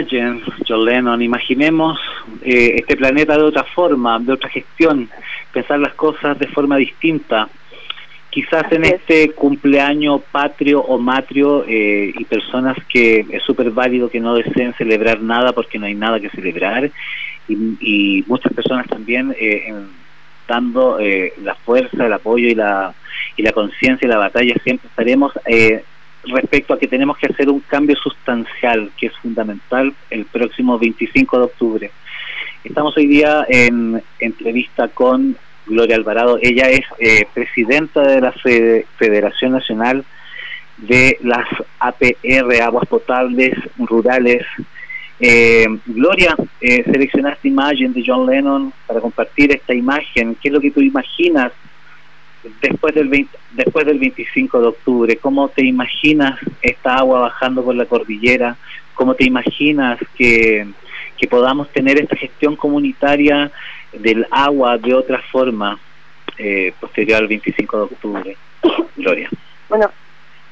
Imagine, 0.00 0.40
John 0.66 0.84
Lennon, 0.86 1.20
imaginemos 1.20 1.98
eh, 2.42 2.76
este 2.76 2.96
planeta 2.96 3.36
de 3.36 3.42
otra 3.42 3.64
forma, 3.64 4.18
de 4.18 4.32
otra 4.32 4.48
gestión, 4.48 5.10
pensar 5.52 5.78
las 5.78 5.92
cosas 5.92 6.38
de 6.38 6.46
forma 6.46 6.78
distinta. 6.78 7.50
Quizás 8.30 8.72
en 8.72 8.86
este 8.86 9.32
cumpleaños 9.32 10.22
patrio 10.32 10.80
o 10.80 10.98
matrio 10.98 11.66
eh, 11.68 12.14
y 12.16 12.24
personas 12.24 12.78
que 12.88 13.26
es 13.28 13.42
súper 13.42 13.72
válido 13.72 14.08
que 14.08 14.20
no 14.20 14.34
deseen 14.34 14.72
celebrar 14.74 15.20
nada 15.20 15.52
porque 15.52 15.78
no 15.78 15.84
hay 15.84 15.94
nada 15.94 16.18
que 16.18 16.30
celebrar 16.30 16.90
y, 17.46 18.24
muchas 18.26 18.54
personas 18.54 18.86
también 18.86 19.34
eh, 19.38 19.74
dando 20.48 20.98
la 21.42 21.54
fuerza, 21.56 22.06
el 22.06 22.12
apoyo 22.12 22.48
y 22.48 22.54
la, 22.54 22.94
y 23.36 23.42
la 23.42 23.52
conciencia 23.52 24.06
y 24.06 24.08
la 24.08 24.16
batalla 24.16 24.54
siempre 24.64 24.88
estaremos 24.88 25.32
respecto 26.24 26.74
a 26.74 26.78
que 26.78 26.86
tenemos 26.86 27.16
que 27.18 27.26
hacer 27.26 27.48
un 27.48 27.60
cambio 27.60 27.96
sustancial 27.96 28.90
que 28.98 29.06
es 29.06 29.16
fundamental 29.16 29.94
el 30.10 30.24
próximo 30.26 30.78
25 30.78 31.38
de 31.38 31.44
octubre. 31.44 31.90
Estamos 32.62 32.96
hoy 32.96 33.06
día 33.06 33.46
en 33.48 34.02
entrevista 34.18 34.88
con 34.88 35.36
Gloria 35.66 35.96
Alvarado. 35.96 36.38
Ella 36.42 36.68
es 36.68 36.82
eh, 36.98 37.26
presidenta 37.32 38.02
de 38.02 38.20
la 38.20 38.32
Federación 38.32 39.52
Nacional 39.52 40.04
de 40.76 41.18
las 41.22 41.46
APR, 41.78 42.62
Aguas 42.62 42.86
Potables 42.86 43.54
Rurales. 43.78 44.44
Eh, 45.18 45.66
Gloria, 45.86 46.34
eh, 46.60 46.82
seleccionaste 46.84 47.48
imagen 47.48 47.92
de 47.92 48.02
John 48.06 48.26
Lennon 48.26 48.72
para 48.86 49.00
compartir 49.00 49.52
esta 49.52 49.74
imagen. 49.74 50.36
¿Qué 50.40 50.48
es 50.48 50.54
lo 50.54 50.60
que 50.60 50.70
tú 50.70 50.80
imaginas 50.80 51.52
después 52.60 52.94
del 52.94 53.28
después 53.52 53.86
del 53.86 53.98
25 53.98 54.60
de 54.60 54.66
octubre, 54.68 55.16
¿cómo 55.16 55.48
te 55.48 55.64
imaginas 55.64 56.38
esta 56.62 56.94
agua 56.94 57.20
bajando 57.20 57.64
por 57.64 57.74
la 57.74 57.86
cordillera? 57.86 58.56
¿Cómo 58.94 59.14
te 59.14 59.24
imaginas 59.24 59.98
que, 60.16 60.66
que 61.16 61.28
podamos 61.28 61.68
tener 61.70 62.00
esta 62.00 62.16
gestión 62.16 62.56
comunitaria 62.56 63.50
del 63.92 64.26
agua 64.30 64.78
de 64.78 64.94
otra 64.94 65.20
forma 65.30 65.78
eh, 66.38 66.72
posterior 66.80 67.18
al 67.18 67.28
25 67.28 67.76
de 67.76 67.82
octubre? 67.82 68.36
Gloria. 68.96 69.28
Bueno, 69.68 69.90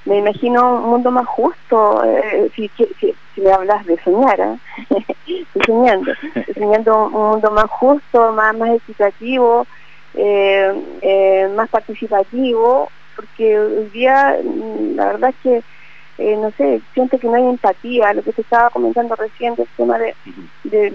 me 0.04 0.18
imagino 0.18 0.76
un 0.76 0.90
mundo 0.90 1.10
más 1.10 1.26
justo, 1.26 2.02
eh, 2.04 2.50
si, 2.54 2.70
si, 2.76 3.14
me 3.40 3.52
hablas 3.52 3.84
de 3.86 3.98
soñar, 4.02 4.40
¿eh? 4.40 5.44
soñando, 5.66 6.12
soñando 6.54 7.06
un 7.06 7.30
mundo 7.30 7.50
más 7.50 7.66
justo, 7.66 8.32
más, 8.32 8.56
más 8.56 8.70
equitativo, 8.70 9.66
eh, 10.14 10.72
eh, 11.02 11.48
más 11.54 11.68
participativo, 11.68 12.90
porque 13.14 13.58
hoy 13.58 13.84
día 13.90 14.38
mm, 14.42 14.96
la 14.96 15.06
verdad 15.06 15.30
es 15.30 15.36
que, 15.42 15.62
eh, 16.18 16.36
no 16.36 16.50
sé, 16.52 16.80
siento 16.94 17.18
que 17.18 17.28
no 17.28 17.34
hay 17.34 17.44
empatía, 17.44 18.12
lo 18.12 18.22
que 18.22 18.32
se 18.32 18.40
estaba 18.40 18.70
comentando 18.70 19.14
recién 19.14 19.54
del 19.54 19.68
tema 19.76 19.98
de, 19.98 20.14
de, 20.64 20.90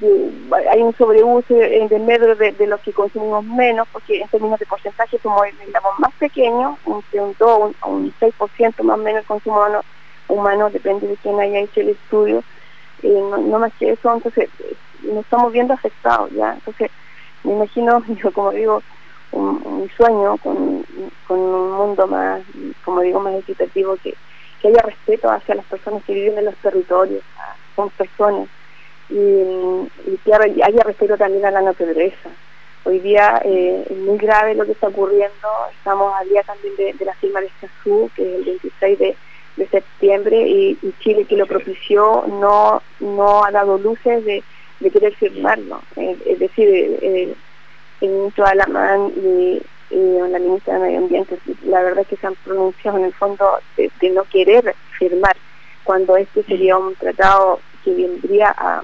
que 0.00 0.68
hay 0.68 0.82
un 0.82 0.94
sobreuso 0.96 1.54
en 1.54 2.06
medio 2.06 2.34
de, 2.34 2.52
de, 2.52 2.66
los 2.66 2.80
que 2.80 2.92
consumimos 2.92 3.44
menos, 3.44 3.86
porque 3.92 4.20
en 4.20 4.28
términos 4.28 4.58
de 4.58 4.66
porcentaje 4.66 5.18
somos 5.22 5.46
el 5.46 5.72
más 5.98 6.12
pequeño, 6.18 6.76
entre 6.86 7.20
un 7.20 7.36
2 7.38 7.74
a 7.80 7.86
un 7.86 8.12
6% 8.18 8.82
más 8.82 8.98
o 8.98 9.02
menos 9.02 9.20
el 9.20 9.26
consumo 9.26 9.60
humano, 10.26 10.70
depende 10.70 11.06
de 11.06 11.16
quién 11.18 11.38
haya 11.38 11.60
hecho 11.60 11.80
el 11.80 11.90
estudio, 11.90 12.42
no, 13.02 13.36
no, 13.36 13.58
más 13.58 13.72
que 13.78 13.92
eso, 13.92 14.12
entonces 14.12 14.48
nos 15.02 15.24
estamos 15.24 15.52
viendo 15.52 15.74
afectados 15.74 16.30
ya, 16.32 16.54
entonces 16.54 16.90
me 17.44 17.52
imagino, 17.52 18.02
como 18.34 18.50
digo, 18.50 18.82
un, 19.32 19.90
sueño 19.96 20.36
con, 20.38 20.84
un 21.28 21.72
mundo 21.72 22.06
más, 22.06 22.42
como 22.84 23.00
digo, 23.00 23.20
más 23.20 23.34
equitativo, 23.34 23.96
que, 24.02 24.14
haya 24.66 24.80
respeto 24.80 25.30
hacia 25.30 25.56
las 25.56 25.66
personas 25.66 26.02
que 26.04 26.14
viven 26.14 26.38
en 26.38 26.46
los 26.46 26.56
territorios, 26.56 27.22
son 27.76 27.90
personas, 27.90 28.48
y, 29.10 29.86
que 30.24 30.32
haya 30.32 30.82
respeto 30.82 31.18
también 31.18 31.44
a 31.44 31.50
la 31.50 31.60
naturaleza. 31.60 32.30
Hoy 32.84 32.98
día 33.00 33.42
eh, 33.44 33.86
es 33.90 33.96
muy 33.98 34.16
grave 34.16 34.54
lo 34.54 34.64
que 34.64 34.72
está 34.72 34.88
ocurriendo, 34.88 35.48
estamos 35.76 36.14
al 36.14 36.28
día 36.30 36.42
también 36.44 36.74
de, 36.76 37.04
la 37.04 37.12
firma 37.14 37.40
de 37.40 37.46
Escazú, 37.48 38.10
que 38.16 38.22
es 38.22 38.38
el 38.38 38.44
26 38.44 38.98
de, 38.98 39.16
septiembre, 39.70 40.48
y, 40.48 40.78
Chile 41.00 41.26
que 41.26 41.36
lo 41.36 41.46
propició 41.46 42.24
no, 42.26 42.80
no 43.00 43.44
ha 43.44 43.50
dado 43.50 43.76
luces 43.76 44.24
de 44.24 44.42
de 44.80 44.90
querer 44.90 45.14
firmarlo. 45.14 45.80
Eh, 45.96 46.16
es 46.26 46.38
decir, 46.38 46.68
eh, 46.68 47.34
el 48.00 48.08
ministro 48.08 48.46
Alamán 48.46 49.12
y, 49.16 49.60
la 49.90 50.38
ministra 50.38 50.74
de 50.74 50.80
Medio 50.80 50.98
Ambiente, 50.98 51.38
la 51.64 51.80
verdad 51.82 52.00
es 52.00 52.08
que 52.08 52.16
se 52.16 52.26
han 52.26 52.34
pronunciado 52.36 52.98
en 52.98 53.04
el 53.04 53.12
fondo 53.12 53.58
de, 53.76 54.10
no 54.10 54.24
querer 54.24 54.74
firmar, 54.98 55.36
cuando 55.84 56.16
este 56.16 56.42
sería 56.42 56.76
un 56.76 56.94
tratado 56.96 57.60
que 57.84 57.94
vendría 57.94 58.52
a, 58.56 58.82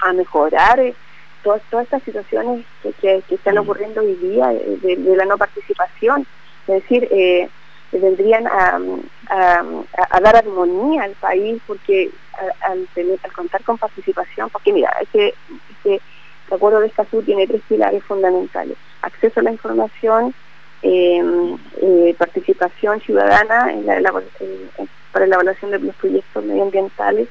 a 0.00 0.12
mejorar 0.14 0.80
eh, 0.80 0.94
todas, 1.42 1.62
todas 1.70 1.84
estas 1.84 2.02
situaciones 2.02 2.64
que, 2.82 2.92
que, 3.28 3.34
están 3.34 3.58
ocurriendo 3.58 4.00
hoy 4.00 4.14
día 4.14 4.48
de, 4.48 5.14
la 5.16 5.24
no 5.26 5.38
participación. 5.38 6.26
Es 6.66 6.82
decir, 6.82 7.08
eh, 7.12 7.48
vendrían 7.98 8.46
a, 8.46 8.78
a, 9.28 10.20
dar 10.20 10.36
armonía 10.36 11.04
al 11.04 11.12
país 11.12 11.60
porque 11.66 12.10
al, 12.62 12.88
al, 13.22 13.32
contar 13.32 13.62
con 13.64 13.78
participación, 13.78 14.50
porque 14.50 14.72
mira, 14.72 14.90
ese, 15.00 15.34
ese 15.78 16.00
acuerdo 16.50 16.80
de 16.80 16.88
Escazú 16.88 17.22
tiene 17.22 17.46
tres 17.46 17.62
pilares 17.68 18.02
fundamentales. 18.04 18.76
Acceso 19.02 19.40
a 19.40 19.42
la 19.42 19.52
información, 19.52 20.34
em, 20.82 21.56
eh, 21.80 22.14
participación 22.18 23.00
ciudadana 23.00 23.72
en 23.72 23.86
la, 23.86 24.12
para 25.12 25.26
la 25.26 25.34
evaluación 25.36 25.70
de 25.70 25.78
los 25.78 25.94
proyectos 25.96 26.44
medioambientales 26.44 27.28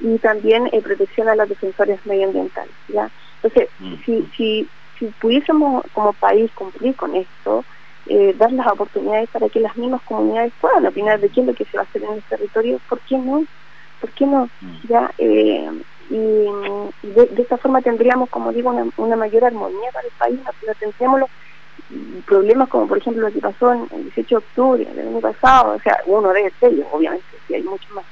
y 0.00 0.18
también 0.18 0.68
eh, 0.72 0.80
protección 0.82 1.28
a 1.28 1.36
los 1.36 1.48
defensores 1.48 2.04
medioambientales. 2.04 2.74
¿ya? 2.88 3.10
Entonces, 3.42 3.68
mm. 3.78 3.94
si, 4.04 4.28
si, 4.36 4.68
si 4.98 5.06
pudiésemos 5.20 5.84
como 5.92 6.12
país 6.12 6.50
cumplir 6.54 6.94
con 6.96 7.14
esto, 7.14 7.64
eh, 8.06 8.34
dar 8.36 8.52
las 8.52 8.66
oportunidades 8.66 9.30
para 9.30 9.48
que 9.48 9.60
las 9.60 9.76
mismas 9.76 10.02
comunidades 10.02 10.52
puedan 10.60 10.86
opinar 10.86 11.20
de 11.20 11.28
qué 11.30 11.40
es 11.40 11.46
lo 11.46 11.54
que 11.54 11.64
se 11.64 11.76
va 11.76 11.82
a 11.82 11.86
hacer 11.86 12.02
en 12.02 12.12
el 12.12 12.22
territorio, 12.22 12.80
¿por 12.88 13.00
qué 13.00 13.16
no? 13.16 13.44
¿Por 14.00 14.10
qué 14.10 14.26
no? 14.26 14.48
Mm. 14.60 14.86
Ya, 14.88 15.10
eh, 15.18 15.70
y 16.10 16.44
de, 17.08 17.30
esta 17.38 17.56
forma 17.56 17.80
tendríamos, 17.80 18.28
como 18.28 18.52
digo, 18.52 18.74
una, 18.96 19.16
mayor 19.16 19.44
armonía 19.44 19.90
para 19.92 20.06
el 20.06 20.12
país, 20.18 20.40
no, 20.44 20.74
tendríamos 20.74 21.20
los 21.20 21.30
problemas 22.26 22.68
como 22.68 22.86
por 22.86 22.98
ejemplo 22.98 23.22
lo 23.22 23.32
que 23.32 23.40
pasó 23.40 23.72
en 23.72 23.86
el 23.90 24.04
18 24.04 24.28
de 24.28 24.36
octubre 24.36 24.84
del 24.84 25.08
año 25.08 25.20
pasado, 25.20 25.74
o 25.76 25.80
sea, 25.80 25.98
uno 26.06 26.32
de 26.32 26.52
ellos, 26.60 26.86
obviamente, 26.92 27.24
y 27.48 27.54
hay 27.54 27.62
muchos 27.62 27.90
más. 27.92 28.04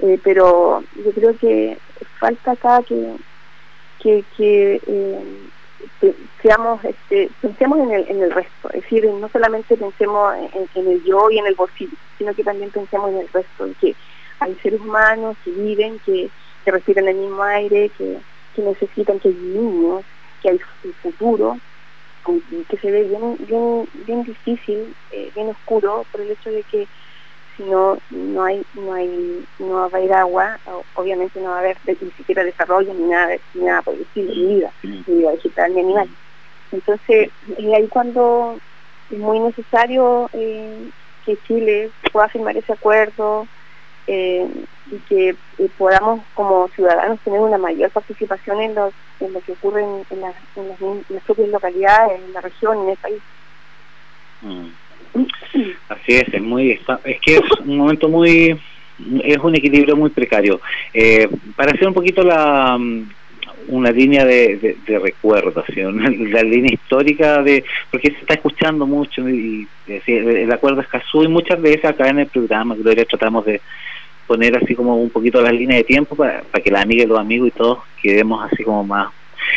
Eh, 0.00 0.18
pero 0.22 0.82
yo 1.04 1.10
creo 1.12 1.36
que 1.36 1.76
falta 2.18 2.52
acá 2.52 2.82
que, 2.82 3.16
que, 4.00 4.24
que 4.36 4.80
seamos, 6.42 6.84
este, 6.84 7.30
pensemos 7.40 7.78
en 7.78 7.90
el, 7.92 8.08
en 8.08 8.22
el 8.22 8.30
resto, 8.30 8.70
es 8.72 8.82
decir, 8.82 9.06
no 9.06 9.28
solamente 9.28 9.76
pensemos 9.76 10.34
en, 10.74 10.88
el 10.88 11.04
yo 11.04 11.30
y 11.30 11.38
en 11.38 11.46
el 11.46 11.54
bolsillo, 11.54 11.96
sino 12.16 12.34
que 12.34 12.44
también 12.44 12.70
pensemos 12.70 13.10
en 13.10 13.18
el 13.18 13.28
resto, 13.28 13.68
que 13.80 13.94
hay 14.40 14.54
seres 14.56 14.80
humanos 14.80 15.36
que 15.44 15.50
viven, 15.50 15.98
que, 16.04 16.30
que 16.64 16.70
respiran 16.70 17.08
el 17.08 17.16
mismo 17.16 17.42
aire, 17.42 17.90
que, 17.96 18.18
necesitan, 18.56 19.20
que 19.20 19.28
hay 19.28 19.34
niños, 19.34 20.02
que 20.42 20.50
hay 20.50 20.60
un 20.84 20.92
futuro, 20.94 21.58
que 22.68 22.76
se 22.76 22.90
ve 22.90 23.04
bien, 23.04 23.36
bien, 23.46 23.88
bien 24.04 24.22
difícil, 24.24 24.94
eh, 25.12 25.30
bien 25.34 25.48
oscuro, 25.48 26.04
por 26.10 26.20
el 26.20 26.32
hecho 26.32 26.50
de 26.50 26.64
que 26.64 26.88
si 27.58 27.64
no 27.64 27.98
no 28.10 28.44
hay 28.44 28.64
no 28.74 28.94
hay 28.94 29.44
no 29.58 29.74
va 29.74 29.82
a 29.82 29.86
haber 29.86 30.12
agua 30.14 30.58
obviamente 30.94 31.38
no 31.40 31.50
va 31.50 31.56
a 31.56 31.58
haber 31.58 31.76
ni 31.86 32.10
siquiera 32.12 32.42
desarrollo 32.42 32.94
ni 32.94 33.08
nada 33.08 33.36
ni 33.52 33.64
nada 33.64 33.82
por 33.82 33.94
ni 34.14 34.22
vida 34.22 34.72
ni 34.82 35.02
vida 35.06 35.32
vegetal 35.32 35.74
ni 35.74 35.80
animal 35.80 36.08
entonces 36.72 37.30
es 37.58 37.74
ahí 37.74 37.86
cuando 37.88 38.58
es 39.10 39.18
muy 39.18 39.40
necesario 39.40 40.30
eh, 40.32 40.90
que 41.24 41.36
Chile 41.46 41.90
pueda 42.12 42.28
firmar 42.28 42.56
ese 42.56 42.72
acuerdo 42.72 43.46
eh, 44.06 44.48
y 44.90 44.96
que 45.00 45.36
podamos 45.76 46.22
como 46.34 46.68
ciudadanos 46.68 47.20
tener 47.20 47.40
una 47.40 47.58
mayor 47.58 47.90
participación 47.90 48.60
en 48.60 48.74
lo, 48.74 48.92
en 49.20 49.32
lo 49.34 49.40
que 49.40 49.52
ocurre 49.52 49.82
en, 49.82 50.20
las, 50.20 50.34
las, 51.10 51.22
propias 51.24 51.48
localidades, 51.50 52.20
en 52.24 52.32
la 52.32 52.40
región, 52.40 52.78
en 52.78 52.88
el 52.88 52.96
país. 52.96 53.22
Mm. 54.40 54.68
Así 55.88 56.14
es, 56.14 56.32
es 56.32 56.42
muy 56.42 56.72
es 56.72 57.20
que 57.20 57.36
es 57.36 57.42
un 57.64 57.76
momento 57.76 58.08
muy 58.08 58.58
es 59.22 59.38
un 59.38 59.54
equilibrio 59.54 59.96
muy 59.96 60.10
precario. 60.10 60.60
Eh, 60.92 61.28
para 61.56 61.72
hacer 61.72 61.86
un 61.86 61.94
poquito 61.94 62.22
la 62.22 62.76
mm, 62.78 63.08
una 63.68 63.90
línea 63.90 64.24
de, 64.24 64.76
de, 64.86 64.98
recuerdo, 64.98 65.62
la 65.76 66.42
línea 66.42 66.72
histórica 66.72 67.42
de 67.42 67.64
porque 67.90 68.10
se 68.10 68.18
está 68.18 68.34
escuchando 68.34 68.86
mucho 68.86 69.28
y, 69.28 69.66
el 70.06 70.52
acuerdo 70.52 70.80
Escazú 70.80 71.22
y 71.22 71.28
muchas 71.28 71.60
veces 71.60 71.84
acá 71.84 72.08
en 72.08 72.20
el 72.20 72.26
programa 72.26 72.74
Gloria 72.74 73.04
tratamos 73.04 73.44
de 73.44 73.60
poner 74.26 74.56
así 74.56 74.74
como 74.74 74.96
un 74.96 75.10
poquito 75.10 75.40
la 75.40 75.52
línea 75.52 75.78
de 75.78 75.84
tiempo 75.84 76.14
para, 76.14 76.42
para 76.42 76.62
que 76.62 76.70
la 76.70 76.82
amiga 76.82 77.04
y 77.04 77.06
los 77.06 77.18
amigos 77.18 77.48
y 77.48 77.52
todos 77.52 77.78
quedemos 78.02 78.50
así 78.50 78.62
como 78.64 78.84
más 78.84 79.08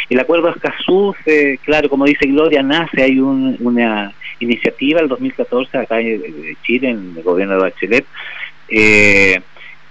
el 0.10 0.20
acuerdo 0.20 0.50
Escazú, 0.50 1.16
claro, 1.64 1.90
como 1.90 2.06
dice 2.06 2.28
Gloria, 2.28 2.62
nace, 2.64 3.04
hay 3.04 3.20
una 3.20 4.14
iniciativa 4.40 5.02
el 5.02 5.08
2014 5.08 5.78
acá 5.78 6.00
en 6.00 6.58
Chile, 6.64 6.90
en 6.90 7.14
el 7.18 7.24
gobierno 7.24 7.56
de 7.56 7.62
Bachelet, 7.62 8.06
eh, 8.68 9.42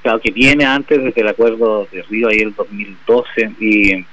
claro 0.02 0.20
que 0.20 0.30
viene 0.30 0.64
antes 0.64 1.02
desde 1.02 1.20
el 1.20 1.28
acuerdo 1.28 1.86
de 1.92 2.02
Río, 2.02 2.28
ahí 2.28 2.38
el 2.38 2.54
2012, 2.54 3.52
y, 3.60 4.04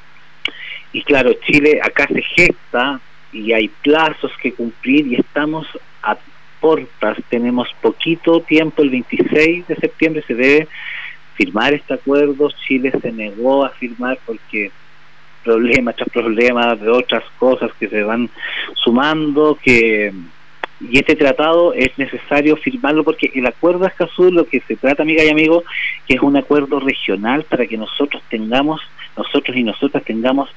y 0.93 1.01
claro, 1.03 1.33
Chile 1.45 1.79
acá 1.81 2.07
se 2.07 2.21
gesta 2.21 2.99
y 3.31 3.53
hay 3.53 3.67
plazos 3.67 4.31
que 4.41 4.53
cumplir 4.53 5.07
y 5.07 5.15
estamos 5.15 5.67
a 6.03 6.17
portas, 6.59 7.17
tenemos 7.29 7.69
poquito 7.81 8.41
tiempo, 8.41 8.81
el 8.81 8.89
26 8.89 9.67
de 9.67 9.75
septiembre 9.75 10.23
se 10.27 10.33
debe 10.33 10.67
firmar 11.35 11.73
este 11.73 11.93
acuerdo, 11.93 12.49
Chile 12.67 12.91
se 13.01 13.11
negó 13.11 13.63
a 13.63 13.69
firmar 13.69 14.17
porque 14.25 14.71
problemas 15.47 15.95
tras 15.95 16.09
problemas 16.09 16.79
de 16.81 16.89
otras 16.89 17.23
cosas 17.39 17.71
que 17.79 17.87
se 17.87 18.03
van 18.03 18.29
sumando, 18.75 19.57
que 19.63 20.11
y 20.79 20.99
este 20.99 21.15
tratado 21.15 21.73
es 21.73 21.97
necesario 21.97 22.55
firmarlo 22.55 23.03
porque 23.03 23.31
el 23.33 23.47
acuerdo 23.47 23.87
Escazú 23.87 24.31
lo 24.31 24.45
que 24.45 24.59
se 24.61 24.75
trata, 24.75 25.01
amiga 25.01 25.23
y 25.23 25.29
amigo, 25.29 25.63
que 26.07 26.15
es 26.15 26.21
un 26.21 26.37
acuerdo 26.37 26.79
regional 26.79 27.43
para 27.43 27.65
que 27.65 27.77
nosotros 27.77 28.21
tengamos, 28.29 28.81
nosotros 29.17 29.57
y 29.57 29.63
nosotras 29.63 30.03
tengamos 30.03 30.49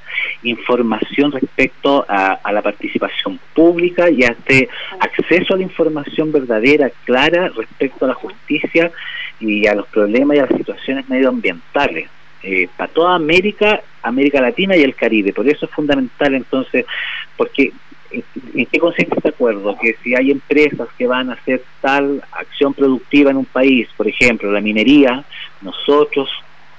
información 0.43 1.33
respecto 1.33 2.05
a, 2.07 2.39
la 2.53 2.61
participación 2.61 3.41
pública 3.55 4.11
y 4.11 4.25
a 4.25 4.29
este 4.29 4.69
acceso 4.99 5.55
a 5.55 5.57
la 5.57 5.63
información 5.63 6.31
verdadera, 6.33 6.91
clara 7.05 7.49
respecto 7.57 8.05
a 8.05 8.09
la 8.09 8.15
justicia 8.15 8.93
y 9.39 9.67
a 9.67 9.75
los 9.75 9.87
problemas 9.87 10.37
y 10.37 10.41
a 10.41 10.47
las 10.47 10.57
situaciones 10.57 11.09
medioambientales. 11.09 12.11
Eh, 12.43 12.69
para 12.77 12.93
toda 12.93 13.15
América, 13.15 13.83
América 14.03 14.41
Latina 14.41 14.77
y 14.77 14.83
el 14.83 14.95
Caribe. 14.95 15.33
Por 15.33 15.49
eso 15.49 15.67
es 15.67 15.73
fundamental 15.73 16.35
entonces, 16.35 16.85
porque 17.37 17.73
¿En 18.13 18.67
qué 18.67 18.79
consiste 18.81 19.15
este 19.17 19.29
acuerdo? 19.29 19.77
Que 19.81 19.97
si 20.03 20.17
hay 20.17 20.33
empresas 20.33 20.89
que 20.99 21.07
van 21.07 21.31
a 21.31 21.35
hacer 21.35 21.63
tal 21.81 22.23
acción 22.33 22.75
productiva 22.75 23.31
en 23.31 23.37
un 23.37 23.45
país, 23.45 23.89
por 23.97 24.09
ejemplo, 24.09 24.51
la 24.51 24.61
minería, 24.61 25.25
nosotros 25.63 26.29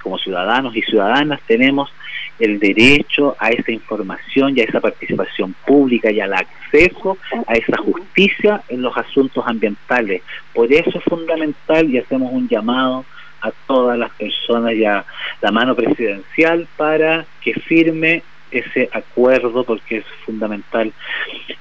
como 0.02 0.18
ciudadanos 0.18 0.76
y 0.76 0.82
ciudadanas 0.82 1.40
tenemos 1.46 1.90
el 2.38 2.58
derecho 2.58 3.36
a 3.38 3.50
esa 3.50 3.70
información 3.70 4.56
y 4.56 4.60
a 4.60 4.64
esa 4.64 4.80
participación 4.80 5.54
pública 5.64 6.10
y 6.10 6.20
al 6.20 6.34
acceso 6.34 7.16
a 7.46 7.54
esa 7.54 7.76
justicia 7.78 8.62
en 8.68 8.82
los 8.82 8.96
asuntos 8.96 9.44
ambientales. 9.46 10.22
Por 10.52 10.72
eso 10.72 10.98
es 10.98 11.04
fundamental 11.04 11.88
y 11.88 11.98
hacemos 11.98 12.32
un 12.32 12.48
llamado 12.48 13.04
a 13.42 13.50
todas 13.66 13.98
las 13.98 14.10
personas 14.12 14.72
y 14.74 14.84
a 14.84 15.04
la 15.40 15.50
mano 15.50 15.74
presidencial 15.74 16.66
para 16.76 17.26
que 17.42 17.54
firme 17.54 18.22
ese 18.52 18.88
acuerdo 18.92 19.64
porque 19.64 19.98
es 19.98 20.04
fundamental. 20.24 20.92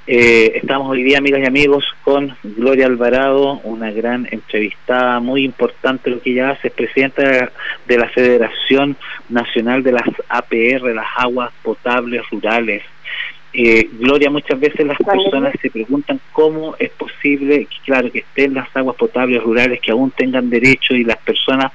Eh, 0.06 0.52
estamos 0.56 0.90
hoy 0.90 1.04
día, 1.04 1.18
amigas 1.18 1.42
y 1.42 1.46
amigos, 1.46 1.86
con 2.04 2.36
Gloria 2.44 2.86
Alvarado, 2.86 3.62
una 3.64 3.92
gran 3.92 4.28
entrevistada, 4.30 5.20
muy 5.20 5.44
importante 5.44 6.10
lo 6.10 6.22
que 6.22 6.32
ella 6.32 6.52
hace, 6.52 6.68
es 6.68 6.74
presidenta 6.74 7.50
de 7.88 7.98
la 7.98 8.10
Federación 8.10 8.98
Nacional 9.30 9.84
de 9.84 9.94
las 9.94 10.08
APR, 10.28 10.94
las 10.94 11.08
Aguas 11.18 11.52
Potables 11.64 12.22
Rurales. 12.30 12.84
Eh, 13.54 13.90
Gloria, 14.00 14.30
muchas 14.30 14.60
veces 14.60 14.86
las 14.86 14.98
personas 14.98 15.54
se 15.62 15.70
preguntan 15.70 16.22
cómo 16.32 16.76
es 16.80 16.90
posible, 16.92 17.68
claro, 17.84 18.12
que 18.12 18.20
estén 18.20 18.54
las 18.54 18.74
aguas 18.76 18.96
potables 18.96 19.44
rurales, 19.44 19.82
que 19.82 19.92
aún 19.92 20.12
tengan 20.12 20.50
derecho 20.50 20.94
y 20.94 21.04
las 21.04 21.18
personas 21.18 21.72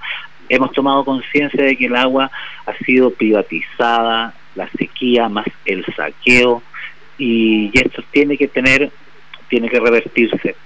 hemos 0.48 0.72
tomado 0.72 1.04
conciencia 1.04 1.62
de 1.62 1.76
que 1.76 1.86
el 1.86 1.96
agua 1.96 2.30
ha 2.64 2.76
sido 2.84 3.10
privatizada, 3.10 4.34
la 4.54 4.68
sequía 4.70 5.28
más 5.28 5.46
el 5.64 5.84
saqueo 5.94 6.62
y, 7.18 7.70
esto 7.74 8.02
tiene 8.10 8.36
que 8.36 8.48
tener 8.48 8.90
tiene 9.48 9.68
que 9.68 9.78
revertirse. 9.78 10.56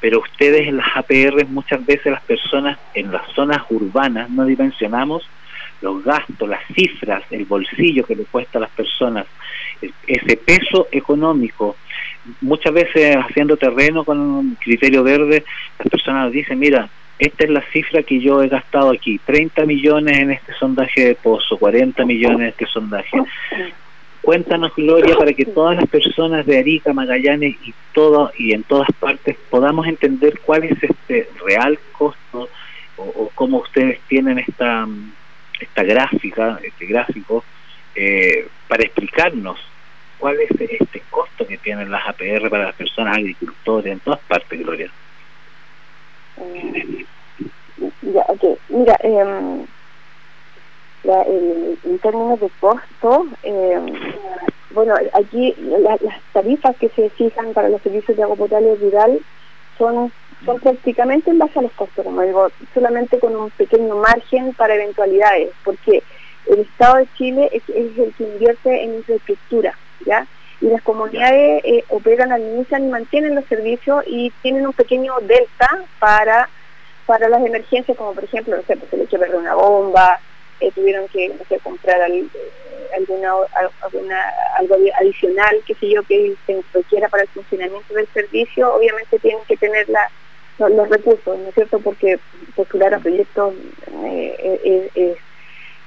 Pero 0.00 0.20
ustedes 0.20 0.68
en 0.68 0.76
las 0.76 0.88
APR 0.94 1.46
muchas 1.46 1.84
veces 1.86 2.12
las 2.12 2.22
personas 2.22 2.78
en 2.92 3.10
las 3.10 3.26
zonas 3.34 3.62
urbanas 3.70 4.28
no 4.28 4.44
dimensionamos 4.44 5.26
los 5.80 6.04
gastos, 6.04 6.48
las 6.48 6.64
cifras, 6.74 7.22
el 7.30 7.44
bolsillo 7.44 8.04
que 8.04 8.16
le 8.16 8.24
cuesta 8.24 8.58
a 8.58 8.62
las 8.62 8.70
personas, 8.70 9.26
ese 10.06 10.36
peso 10.36 10.88
económico. 10.90 11.76
Muchas 12.40 12.72
veces 12.72 13.16
haciendo 13.16 13.56
terreno 13.56 14.04
con 14.04 14.18
un 14.18 14.54
criterio 14.56 15.02
verde, 15.02 15.44
las 15.78 15.88
personas 15.88 16.32
dicen, 16.32 16.58
mira, 16.58 16.88
esta 17.18 17.44
es 17.44 17.50
la 17.50 17.62
cifra 17.72 18.02
que 18.02 18.20
yo 18.20 18.42
he 18.42 18.48
gastado 18.48 18.90
aquí, 18.90 19.18
30 19.24 19.64
millones 19.64 20.18
en 20.18 20.30
este 20.32 20.52
sondaje 20.54 21.06
de 21.06 21.14
pozo, 21.14 21.56
40 21.56 22.04
millones 22.04 22.40
en 22.40 22.46
este 22.46 22.66
sondaje. 22.66 23.16
Cuéntanos, 24.20 24.74
Gloria, 24.74 25.16
para 25.16 25.32
que 25.32 25.44
todas 25.44 25.76
las 25.76 25.88
personas 25.88 26.44
de 26.46 26.58
Arica, 26.58 26.92
Magallanes 26.92 27.56
y 27.64 27.72
todo 27.94 28.32
y 28.36 28.52
en 28.52 28.64
todas 28.64 28.88
partes 28.98 29.36
podamos 29.48 29.86
entender 29.86 30.40
cuál 30.40 30.64
es 30.64 30.82
este 30.82 31.28
real 31.46 31.78
costo 31.92 32.48
o, 32.96 33.30
cómo 33.34 33.58
ustedes 33.58 34.00
tienen 34.08 34.38
esta 34.40 34.86
esta 35.60 35.82
gráfica, 35.82 36.58
este 36.62 36.86
gráfico, 36.86 37.44
eh, 37.94 38.48
para 38.68 38.82
explicarnos 38.84 39.58
cuál 40.18 40.40
es 40.40 40.50
este 40.60 41.02
costo 41.10 41.46
que 41.46 41.58
tienen 41.58 41.90
las 41.90 42.06
APR 42.08 42.48
para 42.50 42.66
las 42.66 42.74
personas 42.74 43.16
agricultores 43.16 43.92
en 43.92 44.00
todas 44.00 44.20
partes, 44.20 44.58
Gloria. 44.58 44.90
Eh, 46.38 47.06
ya, 48.02 48.24
okay. 48.28 48.56
Mira, 48.68 48.96
eh, 49.02 49.66
en 51.84 51.98
términos 51.98 52.40
de 52.40 52.50
costo, 52.60 53.26
eh, 53.42 53.80
bueno, 54.70 54.94
aquí 55.14 55.54
las 55.58 56.00
tarifas 56.32 56.76
que 56.76 56.88
se 56.90 57.10
fijan 57.10 57.52
para 57.52 57.68
los 57.68 57.80
servicios 57.82 58.16
de 58.16 58.22
agua 58.22 58.36
potable 58.36 58.74
rural 58.76 59.20
son, 59.78 60.12
son 60.44 60.60
prácticamente 60.60 61.30
en 61.30 61.38
base 61.38 61.58
a 61.58 61.62
los 61.62 61.72
costos, 61.72 62.04
como 62.04 62.22
digo, 62.22 62.48
solamente 62.74 63.18
con 63.18 63.34
un 63.34 63.50
pequeño 63.50 63.96
margen 63.96 64.52
para 64.54 64.74
eventualidades, 64.74 65.50
porque 65.64 66.02
el 66.46 66.60
Estado 66.60 66.96
de 66.96 67.08
Chile 67.16 67.48
es, 67.52 67.62
es 67.68 67.98
el 67.98 68.12
que 68.14 68.24
invierte 68.24 68.82
en 68.82 68.96
infraestructura, 68.96 69.76
¿ya? 70.04 70.26
y 70.60 70.66
las 70.66 70.82
comunidades 70.82 71.62
eh, 71.64 71.84
operan, 71.88 72.32
administran 72.32 72.84
y 72.84 72.88
mantienen 72.88 73.34
los 73.34 73.44
servicios 73.46 74.04
y 74.06 74.32
tienen 74.42 74.66
un 74.66 74.72
pequeño 74.72 75.14
delta 75.20 75.68
para 75.98 76.48
para 77.04 77.28
las 77.28 77.44
emergencias, 77.46 77.96
como 77.96 78.14
por 78.14 78.24
ejemplo, 78.24 78.56
no 78.56 78.62
sé, 78.64 78.76
pues 78.76 78.90
se 78.90 78.96
le 78.96 79.04
echó 79.04 79.16
perder 79.16 79.36
una 79.36 79.54
bomba, 79.54 80.18
eh, 80.58 80.72
tuvieron 80.72 81.06
que 81.06 81.28
no 81.28 81.44
sé, 81.48 81.60
comprar 81.60 82.10
eh, 82.10 82.26
alguna, 82.96 83.32
alguna, 83.80 84.32
algo 84.58 84.76
adicional, 85.00 85.62
qué 85.64 85.74
sé 85.74 85.88
yo, 85.88 86.02
que 86.02 86.34
se 86.46 86.60
requiera 86.74 87.08
para 87.08 87.22
el 87.22 87.28
funcionamiento 87.28 87.94
del 87.94 88.08
servicio, 88.08 88.74
obviamente 88.74 89.20
tienen 89.20 89.44
que 89.46 89.56
tener 89.56 89.88
la, 89.88 90.10
los, 90.58 90.88
recursos, 90.88 91.38
¿no 91.38 91.48
es 91.48 91.54
cierto? 91.54 91.78
Porque 91.80 92.18
postular 92.54 92.94
a 92.94 92.98
proyectos 92.98 93.54
es 94.04 95.16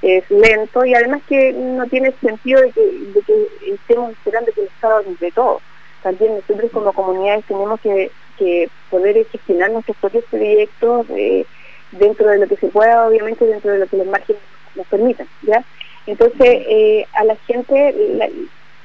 es 0.01 0.29
lento 0.29 0.85
y 0.85 0.93
además 0.93 1.21
que 1.27 1.51
no 1.53 1.85
tiene 1.87 2.13
sentido 2.21 2.61
de 2.61 2.71
que, 2.71 3.47
estemos 3.73 4.11
esperando 4.11 4.51
que 4.53 4.61
el 4.61 4.67
Estado 4.67 5.03
de 5.19 5.31
todo. 5.31 5.61
También 6.03 6.35
nosotros 6.35 6.71
como 6.71 6.93
comunidades 6.93 7.45
tenemos 7.45 7.79
que, 7.81 8.09
que 8.37 8.69
poder 8.89 9.25
gestionar 9.27 9.71
nuestros 9.71 9.97
propios 9.97 10.23
proyectos 10.25 11.05
eh, 11.09 11.45
dentro 11.91 12.29
de 12.29 12.39
lo 12.39 12.47
que 12.47 12.55
se 12.55 12.67
pueda, 12.67 13.07
obviamente 13.07 13.45
dentro 13.45 13.71
de 13.71 13.79
lo 13.79 13.87
que 13.87 13.97
los 13.97 14.07
márgenes 14.07 14.41
nos 14.75 14.87
permitan. 14.87 15.27
¿ya? 15.41 15.63
Entonces, 16.07 16.39
eh, 16.41 17.05
a 17.13 17.25
la 17.25 17.35
gente 17.35 18.39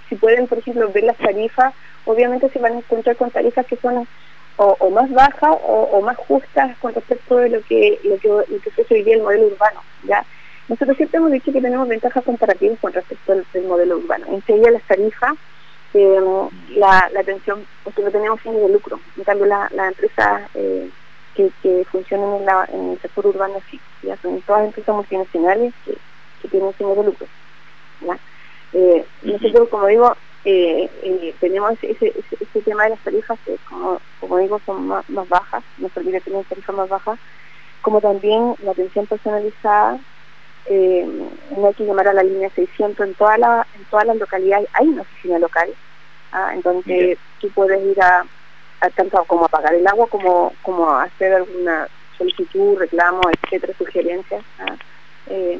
si 0.08 0.16
pueden, 0.16 0.48
por 0.48 0.58
ejemplo, 0.58 0.90
ver 0.92 1.04
las 1.04 1.16
tarifas, 1.16 1.72
obviamente 2.04 2.50
se 2.50 2.58
van 2.58 2.74
a 2.74 2.78
encontrar 2.78 3.16
con 3.16 3.30
tarifas 3.30 3.64
que 3.66 3.76
son 3.76 4.06
o, 4.56 4.90
más 4.90 5.10
bajas 5.10 5.56
o, 5.62 6.00
más 6.02 6.16
justas 6.16 6.76
con 6.78 6.94
respecto 6.94 7.36
de 7.36 7.48
lo 7.48 7.62
que 7.62 7.98
lo 8.04 8.18
que, 8.18 8.28
lo 8.28 8.60
que 8.60 8.68
ofrece 8.68 8.94
hoy 8.94 9.02
día 9.02 9.16
el 9.16 9.22
modelo 9.22 9.46
urbano. 9.46 9.80
ya 10.04 10.24
Nosotros 10.68 10.96
siempre 10.96 11.18
hemos 11.18 11.32
dicho 11.32 11.52
que 11.52 11.60
tenemos 11.60 11.88
ventajas 11.88 12.24
comparativas 12.24 12.78
con 12.80 12.92
respecto 12.92 13.32
al, 13.32 13.44
modelo 13.64 13.98
urbano. 13.98 14.26
Entre 14.28 14.54
ellas 14.56 14.72
las 14.72 14.82
tarifas, 14.84 15.32
eh, 15.94 16.20
la, 16.70 17.08
la 17.12 17.20
atención, 17.20 17.66
porque 17.82 18.02
no 18.02 18.10
tenemos 18.10 18.40
fines 18.40 18.62
de 18.62 18.68
lucro. 18.68 19.00
En 19.16 19.24
cambio, 19.24 19.46
las 19.46 19.72
la 19.72 19.88
empresas 19.88 20.42
eh, 20.54 20.88
que, 21.34 21.50
que 21.62 21.84
funcionan 21.90 22.34
en, 22.36 22.46
la, 22.46 22.68
en 22.72 22.90
el 22.92 23.00
sector 23.00 23.26
urbano 23.26 23.60
sí, 23.70 23.80
ya 24.02 24.16
son 24.18 24.40
todas 24.42 24.64
empresas 24.64 24.94
multinacionales 24.94 25.74
que, 25.84 25.96
que 26.42 26.48
tienen 26.48 26.72
fines 26.74 26.96
de 26.96 27.04
lucro. 27.04 27.26
¿ya? 28.02 28.18
Eh, 28.72 29.04
nosotros, 29.22 29.68
como 29.68 29.86
digo, 29.86 30.16
eh, 30.44 30.90
eh, 31.02 31.34
tenemos 31.40 31.72
ese, 31.80 32.12
ese, 32.40 32.60
tema 32.62 32.84
de 32.84 32.90
las 32.90 33.00
tarifas 33.00 33.38
que, 33.46 33.56
como, 33.68 33.98
como 34.20 34.38
digo, 34.38 34.60
son 34.66 34.86
más, 34.86 35.04
bajas, 35.08 35.64
nos 35.78 35.90
permite 35.92 36.20
tener 36.20 36.44
tarifas 36.44 36.76
más 36.76 36.88
bajas, 36.88 37.18
como 37.80 38.00
también 38.00 38.54
la 38.62 38.72
atención 38.72 39.06
personalizada, 39.06 39.98
eh, 40.66 41.06
no 41.56 41.66
hay 41.66 41.74
que 41.74 41.84
llamar 41.84 42.08
a 42.08 42.12
la 42.12 42.22
línea 42.22 42.50
600 42.50 43.06
en, 43.06 43.14
toda 43.14 43.38
la, 43.38 43.66
en 43.74 43.84
todas 43.86 44.06
las 44.06 44.16
localidades, 44.16 44.68
hay 44.74 44.88
una 44.88 45.02
oficina 45.02 45.38
local, 45.38 45.70
¿ah? 46.32 46.52
en 46.54 46.60
donde 46.60 47.18
tú 47.40 47.48
puedes 47.50 47.82
ir 47.82 48.00
a, 48.02 48.26
tanto 48.94 49.24
como 49.24 49.46
a 49.46 49.48
pagar 49.48 49.74
el 49.74 49.86
agua 49.86 50.06
como, 50.08 50.52
como 50.60 50.90
a 50.90 51.04
hacer 51.04 51.32
alguna 51.32 51.88
solicitud, 52.18 52.78
reclamo, 52.78 53.22
etcétera, 53.42 53.72
sugerencias. 53.78 54.44
¿ah? 54.58 54.76
Eh, 55.28 55.58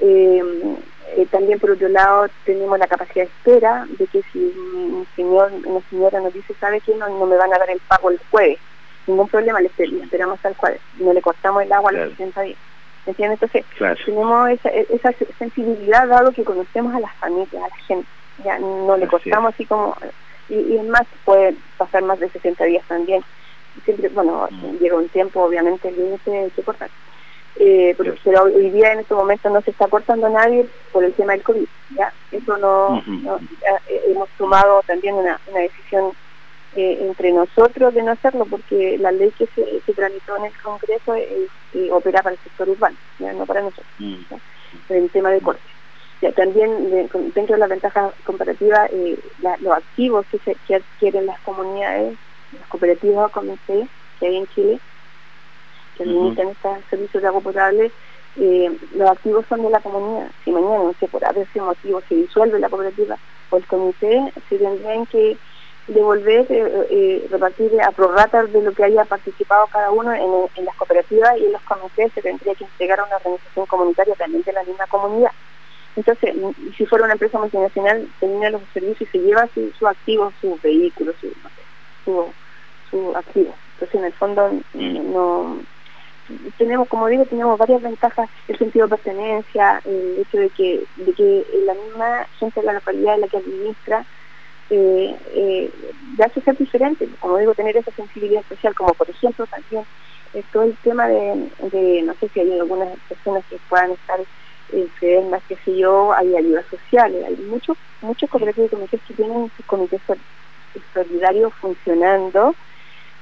eh, 0.00 0.42
eh, 1.16 1.26
también 1.30 1.58
por 1.58 1.70
otro 1.70 1.88
lado 1.88 2.28
tenemos 2.44 2.78
la 2.78 2.86
capacidad 2.86 3.24
de 3.24 3.30
espera 3.30 3.86
de 3.98 4.06
que 4.06 4.22
si 4.32 4.38
un 4.38 5.06
señor, 5.14 5.52
una 5.64 5.80
señora 5.88 6.20
nos 6.20 6.32
dice, 6.32 6.54
¿sabe 6.60 6.80
que 6.80 6.94
no, 6.94 7.08
no 7.08 7.26
me 7.26 7.36
van 7.36 7.52
a 7.52 7.58
dar 7.58 7.70
el 7.70 7.80
pago 7.80 8.10
el 8.10 8.20
jueves? 8.30 8.58
Ningún 9.06 9.28
problema, 9.28 9.60
le, 9.60 9.70
esperamos 10.02 10.44
al 10.44 10.54
jueves, 10.56 10.80
no 10.98 11.12
le 11.12 11.22
cortamos 11.22 11.62
el 11.62 11.72
agua 11.72 11.90
a 11.90 11.92
los 11.92 12.10
60 12.10 12.40
días. 12.42 12.58
¿Entiendes? 13.06 13.42
Entonces, 13.42 13.66
tenemos 14.06 14.48
esa, 14.48 14.70
esa 14.70 15.12
sensibilidad 15.38 16.08
dado 16.08 16.32
que 16.32 16.42
conocemos 16.42 16.94
a 16.94 17.00
las 17.00 17.14
familias, 17.16 17.54
a 17.62 17.68
la 17.68 17.76
gente. 17.86 18.08
Ya 18.42 18.58
no 18.58 18.96
le 18.96 19.06
cortamos 19.06 19.52
así 19.52 19.66
como... 19.66 19.94
Y, 20.48 20.54
y 20.54 20.76
es 20.78 20.84
más, 20.84 21.02
puede 21.24 21.54
pasar 21.76 22.02
más 22.02 22.18
de 22.18 22.30
60 22.30 22.64
días 22.64 22.84
también. 22.88 23.22
Siempre, 23.84 24.08
bueno, 24.08 24.48
mm. 24.50 24.78
llega 24.78 24.96
un 24.96 25.08
tiempo, 25.10 25.42
obviamente, 25.42 25.88
el 25.88 25.96
límite 25.96 26.38
hay 26.38 26.50
que 26.50 26.62
cortar 26.62 26.88
eh, 27.56 27.94
pero, 27.96 28.14
hoy 28.42 28.70
día 28.70 28.92
en 28.92 29.00
este 29.00 29.14
momento 29.14 29.48
no 29.48 29.60
se 29.60 29.70
está 29.70 29.86
cortando 29.86 30.26
a 30.26 30.30
nadie 30.30 30.66
por 30.92 31.04
el 31.04 31.12
tema 31.12 31.32
del 31.32 31.42
COVID. 31.42 31.66
¿ya? 31.96 32.12
Eso 32.32 32.56
no, 32.58 33.02
eh, 33.88 34.02
hemos 34.08 34.28
tomado 34.30 34.82
también 34.86 35.14
una, 35.14 35.40
una 35.46 35.60
decisión 35.60 36.12
eh, 36.76 36.98
entre 37.02 37.32
nosotros 37.32 37.94
de 37.94 38.02
no 38.02 38.10
hacerlo 38.12 38.46
porque 38.46 38.98
la 38.98 39.12
ley 39.12 39.30
que 39.38 39.46
se, 39.54 39.80
se 39.86 39.92
tramitó 39.92 40.36
en 40.36 40.46
el 40.46 40.52
Congreso 40.60 41.14
es, 41.14 41.48
opera 41.92 42.22
para 42.22 42.34
el 42.34 42.40
sector 42.42 42.68
urbano, 42.68 42.96
¿ya? 43.18 43.32
no 43.32 43.46
para 43.46 43.62
nosotros, 43.62 43.86
mm. 43.98 44.16
el 44.88 45.10
tema 45.10 45.30
de 45.30 45.40
corte. 45.40 45.62
Ya, 46.20 46.32
también 46.32 46.90
dentro 47.34 47.54
de 47.54 47.58
la 47.58 47.66
ventaja 47.66 48.12
comparativa, 48.24 48.86
eh, 48.90 49.18
los 49.60 49.76
activos 49.76 50.24
que, 50.30 50.38
se, 50.38 50.56
que 50.66 50.76
adquieren 50.76 51.26
las 51.26 51.38
comunidades, 51.40 52.16
las 52.58 52.68
cooperativas 52.68 53.30
como 53.30 53.56
que 53.66 53.86
hay 54.20 54.36
en 54.36 54.46
Chile, 54.48 54.80
que 55.96 56.04
administran 56.04 56.48
estos 56.48 56.78
servicios 56.90 57.22
de 57.22 57.28
agua 57.28 57.40
potable, 57.40 57.92
eh, 58.36 58.70
los 58.94 59.10
activos 59.10 59.44
son 59.48 59.62
de 59.62 59.70
la 59.70 59.80
comunidad. 59.80 60.30
Si 60.44 60.50
mañana, 60.50 60.78
no 60.78 60.94
sé, 60.98 61.06
por 61.06 61.22
ese 61.22 61.60
motivo 61.60 62.00
se 62.08 62.16
disuelve 62.16 62.58
la 62.58 62.68
cooperativa 62.68 63.16
o 63.50 63.56
el 63.56 63.66
comité, 63.66 64.32
se 64.48 64.58
tendrían 64.58 65.06
que 65.06 65.36
devolver, 65.86 66.46
eh, 66.50 66.86
eh, 66.90 67.26
repartir 67.30 67.70
a 67.82 67.92
prorrata 67.92 68.44
de 68.44 68.62
lo 68.62 68.72
que 68.72 68.84
haya 68.84 69.04
participado 69.04 69.66
cada 69.68 69.90
uno 69.90 70.12
en, 70.12 70.64
las 70.64 70.74
cooperativas 70.76 71.38
y 71.38 71.44
en 71.44 71.52
los 71.52 71.62
comités 71.62 72.10
se 72.12 72.22
tendría 72.22 72.54
que 72.54 72.64
entregar 72.64 73.00
a 73.00 73.04
una 73.04 73.16
organización 73.16 73.66
comunitaria 73.66 74.14
también 74.14 74.42
de 74.42 74.52
la 74.52 74.64
misma 74.64 74.86
comunidad. 74.86 75.30
Entonces, 75.94 76.34
si 76.76 76.86
fuera 76.86 77.04
una 77.04 77.12
empresa 77.12 77.38
multinacional, 77.38 78.08
termina 78.18 78.50
los 78.50 78.62
servicios 78.72 79.02
y 79.02 79.12
se 79.12 79.24
lleva 79.24 79.46
sus 79.54 79.76
su 79.76 79.86
activos, 79.86 80.34
sus 80.40 80.60
vehículos, 80.60 81.14
su, 81.20 81.28
no 82.10 82.26
su, 82.90 83.16
activos. 83.16 83.54
Entonces, 83.74 83.94
en 84.00 84.04
el 84.04 84.12
fondo, 84.14 84.50
no 84.72 85.60
tenemos, 86.56 86.88
como 86.88 87.06
digo, 87.08 87.26
tenemos 87.26 87.58
varias 87.58 87.82
ventajas, 87.82 88.28
el 88.48 88.58
sentido 88.58 88.86
de 88.86 88.96
pertenencia, 88.96 89.80
el 89.84 90.18
hecho 90.18 90.38
de 90.38 90.50
que, 90.50 90.84
de 90.94 91.14
que 91.14 91.44
la 91.66 91.74
misma 91.74 92.26
gente 92.38 92.60
de 92.60 92.66
la 92.66 92.72
localidad 92.74 93.14
en 93.14 93.20
la 93.22 93.28
que 93.28 93.38
administra 93.38 94.06
eh, 94.70 95.16
eh, 95.26 95.72
hace 96.24 96.40
ser 96.40 96.56
diferente, 96.56 97.08
como 97.18 97.36
digo, 97.38 97.54
tener 97.54 97.76
esa 97.76 97.92
sensibilidad 97.92 98.40
especial, 98.40 98.74
como 98.74 98.94
por 98.94 99.08
ejemplo 99.10 99.46
también 99.46 99.84
eh, 100.32 100.42
todo 100.50 100.62
el 100.62 100.78
tema 100.78 101.06
de, 101.06 102.02
no 102.02 102.14
sé 102.14 102.28
si 102.32 102.40
hay 102.40 102.58
algunas 102.58 102.98
personas 103.08 103.44
que 103.48 103.58
puedan 103.68 103.92
estar 103.92 104.18
enfermas, 104.68 105.42
qué 105.46 105.56
sé 105.64 105.76
yo, 105.76 106.12
hay 106.14 106.34
ayudas 106.36 106.66
sociales, 106.68 107.24
hay 107.26 107.36
muchos 107.36 107.76
muchos 108.00 108.28
cooperativos 108.28 108.68
y 108.70 108.74
comités 108.74 109.02
que 109.06 109.14
tienen 109.14 109.50
sus 109.56 109.66
comités 109.66 110.00
solidarios 110.92 111.52
funcionando, 111.60 112.56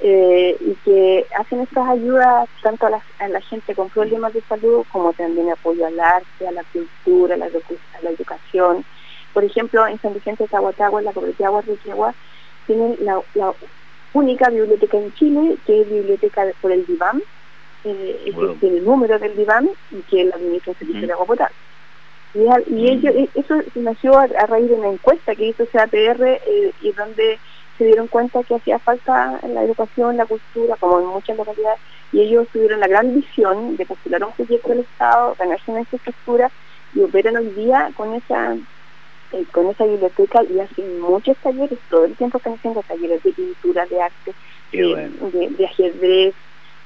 eh, 0.04 0.56
y 0.60 0.74
que 0.84 1.26
hacen 1.38 1.60
estas 1.60 1.88
ayudas 1.88 2.48
tanto 2.60 2.86
a 2.86 2.90
la, 2.90 3.40
gente 3.40 3.74
con 3.74 3.88
problemas 3.88 4.34
de 4.34 4.40
salud 4.42 4.84
como 4.90 5.12
también 5.12 5.50
apoyo 5.50 5.86
al 5.86 5.98
arte, 6.00 6.48
a 6.48 6.50
la 6.50 6.64
cultura, 6.72 7.36
a 7.36 7.38
la, 7.38 7.48
la 8.02 8.10
educación. 8.10 8.84
Por 9.32 9.44
ejemplo, 9.44 9.86
en 9.86 10.00
San 10.00 10.12
Vicente 10.12 10.42
de 10.42 10.48
Tahuatagua, 10.48 11.00
en 11.00 11.06
la 11.06 11.12
cooperativa 11.12 11.50
Guarriquegua, 11.50 12.14
tienen 12.66 12.96
la, 13.00 13.22
única 14.14 14.50
biblioteca 14.50 14.98
en 14.98 15.14
Chile, 15.14 15.56
que 15.66 15.80
es 15.80 15.88
biblioteca 15.88 16.44
por 16.60 16.72
el 16.72 16.84
DIVAM, 16.84 17.22
eh, 17.84 18.20
que 18.24 18.56
tiene 18.60 18.78
el 18.78 18.84
número 18.84 19.18
del 19.18 19.36
DIVAM 19.36 19.68
y 19.90 20.02
que 20.02 20.24
la 20.24 20.34
administra 20.34 20.72
el 20.72 20.78
servicio 20.78 21.06
de 21.06 21.12
agua 21.12 21.26
potable. 21.26 21.56
Y, 22.34 22.88
ello, 22.88 23.10
eso 23.34 23.54
nació 23.76 24.18
a, 24.18 24.26
raíz 24.26 24.68
de 24.68 24.74
una 24.74 24.88
encuesta 24.88 25.34
que 25.34 25.48
hizo 25.48 25.66
CAPR 25.66 26.22
eh, 26.24 26.72
y 26.80 26.92
donde 26.92 27.38
se 27.82 27.88
dieron 27.88 28.06
cuenta 28.06 28.44
que 28.44 28.54
hacía 28.54 28.78
falta 28.78 29.40
la 29.42 29.64
educación, 29.64 30.16
la 30.16 30.24
cultura, 30.24 30.76
como 30.78 31.00
en 31.00 31.06
muchas 31.06 31.36
localidades, 31.36 31.80
y 32.12 32.20
ellos 32.20 32.46
tuvieron 32.52 32.78
la 32.78 32.86
gran 32.86 33.12
visión 33.12 33.76
de 33.76 33.84
postular 33.84 34.22
un 34.22 34.32
proyecto 34.32 34.68
del 34.68 34.80
Estado, 34.80 35.34
ganarse 35.36 35.68
una 35.68 35.80
infraestructura 35.80 36.48
y 36.94 37.00
operan 37.00 37.36
hoy 37.36 37.48
día 37.48 37.90
con 37.96 38.14
esa 38.14 38.54
eh, 39.32 39.44
con 39.50 39.66
esa 39.68 39.84
biblioteca 39.84 40.44
y 40.44 40.60
hacen 40.60 41.00
muchos 41.00 41.36
talleres, 41.38 41.76
todo 41.90 42.04
el 42.04 42.14
tiempo 42.14 42.38
están 42.38 42.52
haciendo 42.52 42.82
talleres 42.82 43.20
de 43.24 43.32
pintura, 43.32 43.84
de 43.86 44.00
arte, 44.00 44.32
de, 44.70 45.64
ajedrez, 45.64 46.34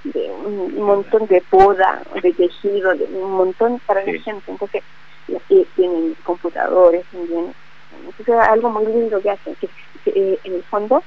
de 0.05 0.31
un, 0.47 0.83
montón 0.83 1.27
de 1.27 1.43
poda, 1.51 2.03
de 2.23 2.33
tejido, 2.33 2.95
de 2.95 3.05
un 3.05 3.33
montón 3.33 3.81
para 3.81 4.01
la 4.01 4.13
gente. 4.19 4.51
Entonces, 4.51 4.83
eh, 5.29 5.67
tienen 5.75 6.17
computadores 6.23 7.05
también. 7.13 7.53
Entonces, 8.07 8.35
algo 8.49 8.71
muy 8.71 8.87
lindo 8.87 9.21
que 9.21 9.31
hacen, 9.31 9.55
que 9.57 9.69
eh, 10.15 10.39
en 10.45 10.55
el 10.55 10.63
fondo 10.65 11.03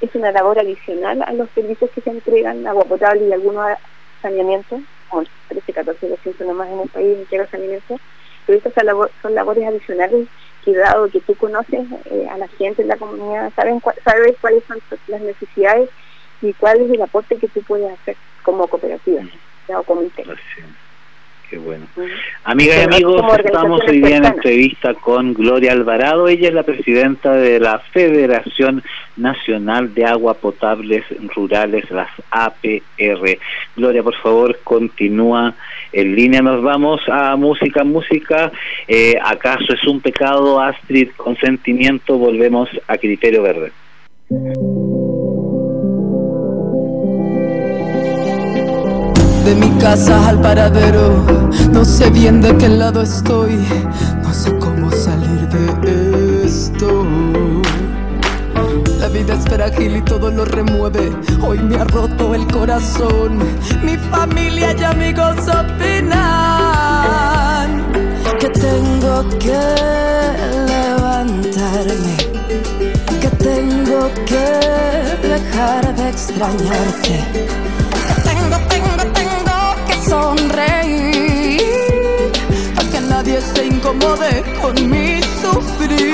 es 0.00 0.14
una 0.14 0.32
labor 0.32 0.58
adicional 0.58 1.22
a 1.22 1.32
los 1.32 1.48
servicios 1.50 1.90
que 1.90 2.00
se 2.00 2.10
entregan, 2.10 2.66
agua 2.66 2.84
potable 2.84 3.26
y 3.26 3.32
algunos 3.32 3.66
saneamientos, 4.20 4.80
como 5.08 5.24
13, 5.48 5.72
14, 5.72 6.08
200 6.08 6.46
nomás 6.46 6.68
en 6.70 6.80
el 6.80 6.88
país 6.88 7.18
entero 7.18 7.46
saneamiento, 7.50 7.98
pero 8.46 8.58
estas 8.58 8.74
son, 9.22 9.34
labores 9.34 9.66
adicionales 9.66 10.28
que 10.64 10.76
dado 10.76 11.08
que 11.08 11.20
tú 11.20 11.34
conoces 11.34 11.86
eh, 12.06 12.26
a 12.30 12.38
la 12.38 12.48
gente 12.48 12.82
en 12.82 12.88
la 12.88 12.96
comunidad, 12.96 13.52
saben 13.54 13.80
sabes 14.04 14.34
cuáles 14.40 14.64
son 14.64 14.78
las 15.08 15.20
necesidades 15.20 15.90
y 16.40 16.52
cuál 16.54 16.80
es 16.80 16.90
el 16.90 17.02
aporte 17.02 17.36
que 17.36 17.48
tú 17.48 17.62
puedes 17.62 17.90
hacer 17.90 18.16
como 18.42 18.66
cooperativa 18.66 19.22
o 19.68 19.82
comité. 19.82 20.24
Qué 21.54 21.60
bueno. 21.60 21.86
Amigas 22.42 22.78
y 22.78 22.94
amigos, 22.94 23.22
estamos 23.38 23.80
hoy 23.86 24.00
día 24.00 24.16
en 24.16 24.24
entrevista 24.24 24.92
con 24.94 25.34
Gloria 25.34 25.70
Alvarado. 25.70 26.26
Ella 26.26 26.48
es 26.48 26.54
la 26.54 26.64
presidenta 26.64 27.32
de 27.34 27.60
la 27.60 27.78
Federación 27.78 28.82
Nacional 29.16 29.94
de 29.94 30.04
Agua 30.04 30.34
Potables 30.34 31.04
Rurales, 31.32 31.88
las 31.92 32.08
APR. 32.32 33.38
Gloria, 33.76 34.02
por 34.02 34.16
favor, 34.16 34.58
continúa 34.64 35.54
en 35.92 36.16
línea. 36.16 36.42
Nos 36.42 36.60
vamos 36.60 37.00
a 37.06 37.36
música, 37.36 37.84
música. 37.84 38.50
Eh, 38.88 39.14
¿Acaso 39.24 39.74
es 39.74 39.84
un 39.86 40.00
pecado, 40.00 40.60
Astrid, 40.60 41.10
consentimiento? 41.16 42.18
Volvemos 42.18 42.68
a 42.88 42.98
Criterio 42.98 43.42
Verde. 43.42 43.70
De 49.44 49.54
mi 49.54 49.70
casa 49.78 50.28
al 50.28 50.40
paradero. 50.40 51.24
No 51.70 51.84
sé 51.84 52.10
bien 52.10 52.40
de 52.40 52.56
qué 52.56 52.68
lado 52.68 53.02
estoy, 53.02 53.58
no 54.22 54.32
sé 54.32 54.56
cómo 54.58 54.90
salir 54.90 55.48
de 55.48 56.46
esto. 56.46 57.06
La 58.98 59.08
vida 59.08 59.34
es 59.34 59.44
frágil 59.44 59.96
y 59.96 60.02
todo 60.02 60.30
lo 60.30 60.44
remueve. 60.44 61.12
Hoy 61.42 61.58
me 61.58 61.76
ha 61.76 61.84
roto 61.84 62.34
el 62.34 62.46
corazón. 62.46 63.38
Mi 63.82 63.96
familia 63.96 64.74
y 64.78 64.84
amigos 64.84 65.36
opinan 65.48 66.14
que 68.38 68.48
tengo 68.48 69.28
que 69.38 69.60
levantar 70.68 70.94
levantarme, 71.04 72.16
que 73.20 73.28
tengo 73.38 74.10
que 74.26 74.46
dejar 75.26 75.94
de 75.96 76.08
extrañarte, 76.08 77.24
sonreír, 80.14 81.62
para 82.74 82.88
que 82.90 83.00
nadie 83.00 83.38
se 83.40 83.66
incomode 83.66 84.32
con 84.60 84.74
mi 84.90 85.20
sufrir. 85.40 86.13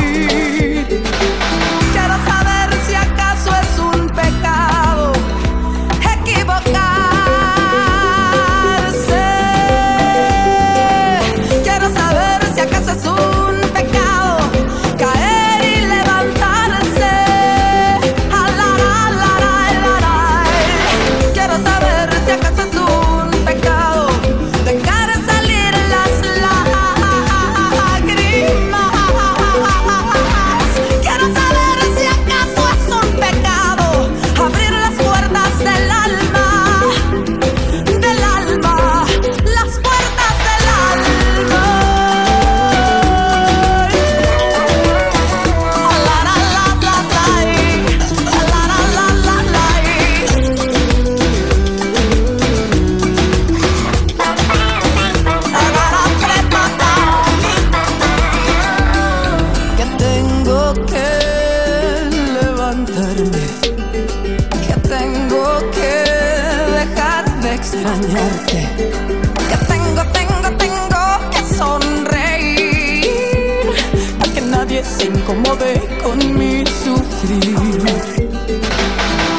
Se 74.83 75.07
incomode 75.07 75.81
con 76.03 76.19
mi 76.39 76.65
sufrir. 76.67 77.57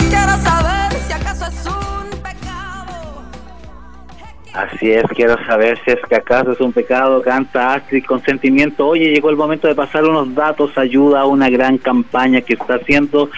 Quiero 0.09 0.37
saber 0.43 0.93
si 1.07 1.13
acaso 1.13 1.45
es 1.45 1.65
un 1.65 2.21
pecado. 2.21 3.23
Así 4.53 4.91
es, 4.91 5.03
quiero 5.15 5.43
saber 5.45 5.79
si 5.83 5.91
es 5.91 5.99
que 6.07 6.15
acaso 6.15 6.51
es 6.51 6.59
un 6.59 6.71
pecado, 6.71 7.21
canta 7.21 7.73
Astrid 7.73 8.05
con 8.05 8.21
sentimiento. 8.23 8.87
Oye, 8.87 9.13
llegó 9.13 9.29
el 9.29 9.35
momento 9.35 9.67
de 9.67 9.75
pasar 9.75 10.03
unos 10.03 10.33
datos, 10.35 10.77
ayuda 10.77 11.21
a 11.21 11.25
una 11.25 11.49
gran 11.49 11.77
campaña 11.77 12.41
que 12.41 12.53
está 12.53 12.75
haciendo 12.75 13.29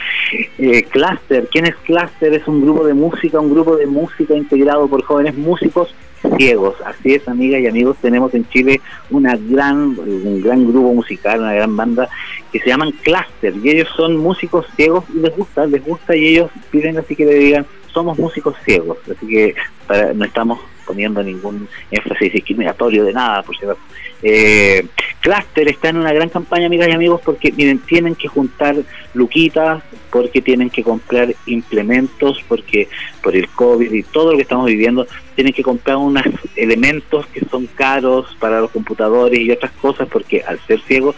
eh, 0.57 0.83
Cluster. 0.83 1.47
¿Quién 1.51 1.67
es 1.67 1.75
Cluster? 1.77 2.33
Es 2.33 2.47
un 2.47 2.61
grupo 2.61 2.85
de 2.85 2.93
música, 2.93 3.39
un 3.39 3.51
grupo 3.51 3.77
de 3.77 3.85
música 3.85 4.35
integrado 4.35 4.87
por 4.87 5.03
jóvenes 5.03 5.35
músicos 5.35 5.93
ciegos. 6.37 6.75
Así 6.85 7.13
es, 7.15 7.27
amigas 7.27 7.61
y 7.61 7.67
amigos, 7.67 7.97
tenemos 8.01 8.33
en 8.33 8.47
Chile 8.49 8.81
una 9.09 9.35
gran, 9.37 9.97
un 9.99 10.41
gran 10.41 10.67
grupo 10.71 10.93
musical, 10.93 11.39
una 11.41 11.53
gran 11.53 11.75
banda 11.75 12.09
que 12.51 12.59
se 12.59 12.67
llaman 12.69 12.91
Cluster 13.03 13.53
y 13.63 13.69
ellos 13.69 13.89
son 13.95 14.17
músicos 14.17 14.65
ciegos 14.75 15.03
y 15.13 15.19
les 15.19 15.35
gusta, 15.35 15.65
les 15.65 15.83
gusta 15.83 16.15
y 16.15 16.27
ellos 16.27 16.51
piden 16.71 16.97
así 16.97 17.15
que 17.15 17.25
le 17.25 17.35
digan 17.35 17.65
somos 17.93 18.17
músicos 18.17 18.55
ciegos, 18.65 18.97
así 19.09 19.27
que 19.27 19.55
para- 19.87 20.13
no 20.13 20.25
estamos 20.25 20.59
poniendo 20.85 21.23
ningún 21.23 21.67
énfasis 21.91 22.33
discriminatorio 22.33 23.03
de 23.03 23.13
nada, 23.13 23.43
por 23.43 23.57
cierto. 23.57 23.77
Eh, 24.21 24.85
Cluster 25.19 25.67
está 25.67 25.89
en 25.89 25.97
una 25.97 26.13
gran 26.13 26.29
campaña, 26.29 26.67
amigas 26.67 26.87
y 26.89 26.91
amigos, 26.91 27.21
porque 27.23 27.51
miren, 27.51 27.79
tienen 27.79 28.15
que 28.15 28.27
juntar 28.27 28.75
luquitas, 29.13 29.83
porque 30.11 30.41
tienen 30.41 30.69
que 30.69 30.83
comprar 30.83 31.33
implementos, 31.45 32.43
porque 32.47 32.87
por 33.21 33.35
el 33.35 33.47
COVID 33.49 33.91
y 33.91 34.03
todo 34.03 34.31
lo 34.31 34.37
que 34.37 34.43
estamos 34.43 34.67
viviendo, 34.67 35.07
tienen 35.35 35.53
que 35.53 35.63
comprar 35.63 35.97
unos 35.97 36.23
elementos 36.55 37.25
que 37.27 37.45
son 37.45 37.67
caros 37.67 38.35
para 38.39 38.59
los 38.59 38.71
computadores 38.71 39.39
y 39.39 39.51
otras 39.51 39.71
cosas, 39.71 40.07
porque 40.09 40.43
al 40.45 40.59
ser 40.67 40.81
ciegos 40.81 41.15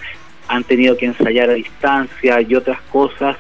han 0.47 0.63
tenido 0.63 0.95
que 0.97 1.05
ensayar 1.05 1.49
a 1.49 1.53
distancia 1.53 2.41
y 2.41 2.55
otras 2.55 2.80
cosas 2.91 3.38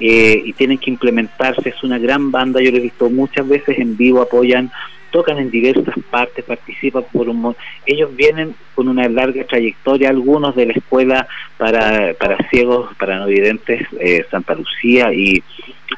eh, 0.00 0.42
y 0.44 0.52
tienen 0.54 0.78
que 0.78 0.90
implementarse. 0.90 1.68
Es 1.68 1.82
una 1.82 1.98
gran 1.98 2.30
banda, 2.30 2.60
yo 2.60 2.70
lo 2.70 2.78
he 2.78 2.80
visto 2.80 3.10
muchas 3.10 3.46
veces 3.46 3.78
en 3.78 3.96
vivo, 3.96 4.22
apoyan, 4.22 4.70
tocan 5.10 5.38
en 5.38 5.50
diversas 5.50 5.94
partes, 6.10 6.44
participan 6.44 7.04
por 7.12 7.28
un... 7.28 7.56
Ellos 7.86 8.14
vienen 8.14 8.54
con 8.74 8.88
una 8.88 9.08
larga 9.08 9.44
trayectoria, 9.44 10.10
algunos 10.10 10.54
de 10.54 10.66
la 10.66 10.72
escuela 10.72 11.26
para, 11.56 12.14
para 12.14 12.36
ciegos, 12.48 12.94
para 12.96 13.18
no 13.18 13.26
videntes, 13.26 13.86
eh, 14.00 14.24
Santa 14.30 14.54
Lucía 14.54 15.12
y 15.12 15.42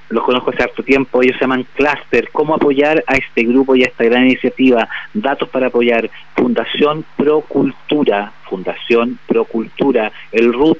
los 0.08 0.24
conozco 0.24 0.50
hace 0.50 0.64
harto 0.64 0.82
tiempo, 0.82 1.22
ellos 1.22 1.36
se 1.36 1.42
llaman 1.42 1.66
Cluster. 1.74 2.30
¿Cómo 2.32 2.54
apoyar 2.54 3.04
a 3.06 3.14
este 3.14 3.44
grupo 3.44 3.76
y 3.76 3.84
a 3.84 3.86
esta 3.86 4.04
gran 4.04 4.26
iniciativa? 4.26 4.88
Datos 5.14 5.48
para 5.48 5.68
apoyar. 5.68 6.10
Fundación 6.34 7.04
Pro 7.16 7.42
Cultura, 7.42 8.32
Fundación 8.48 9.18
Pro 9.26 9.44
Cultura, 9.44 10.10
el 10.32 10.52
RUT 10.52 10.78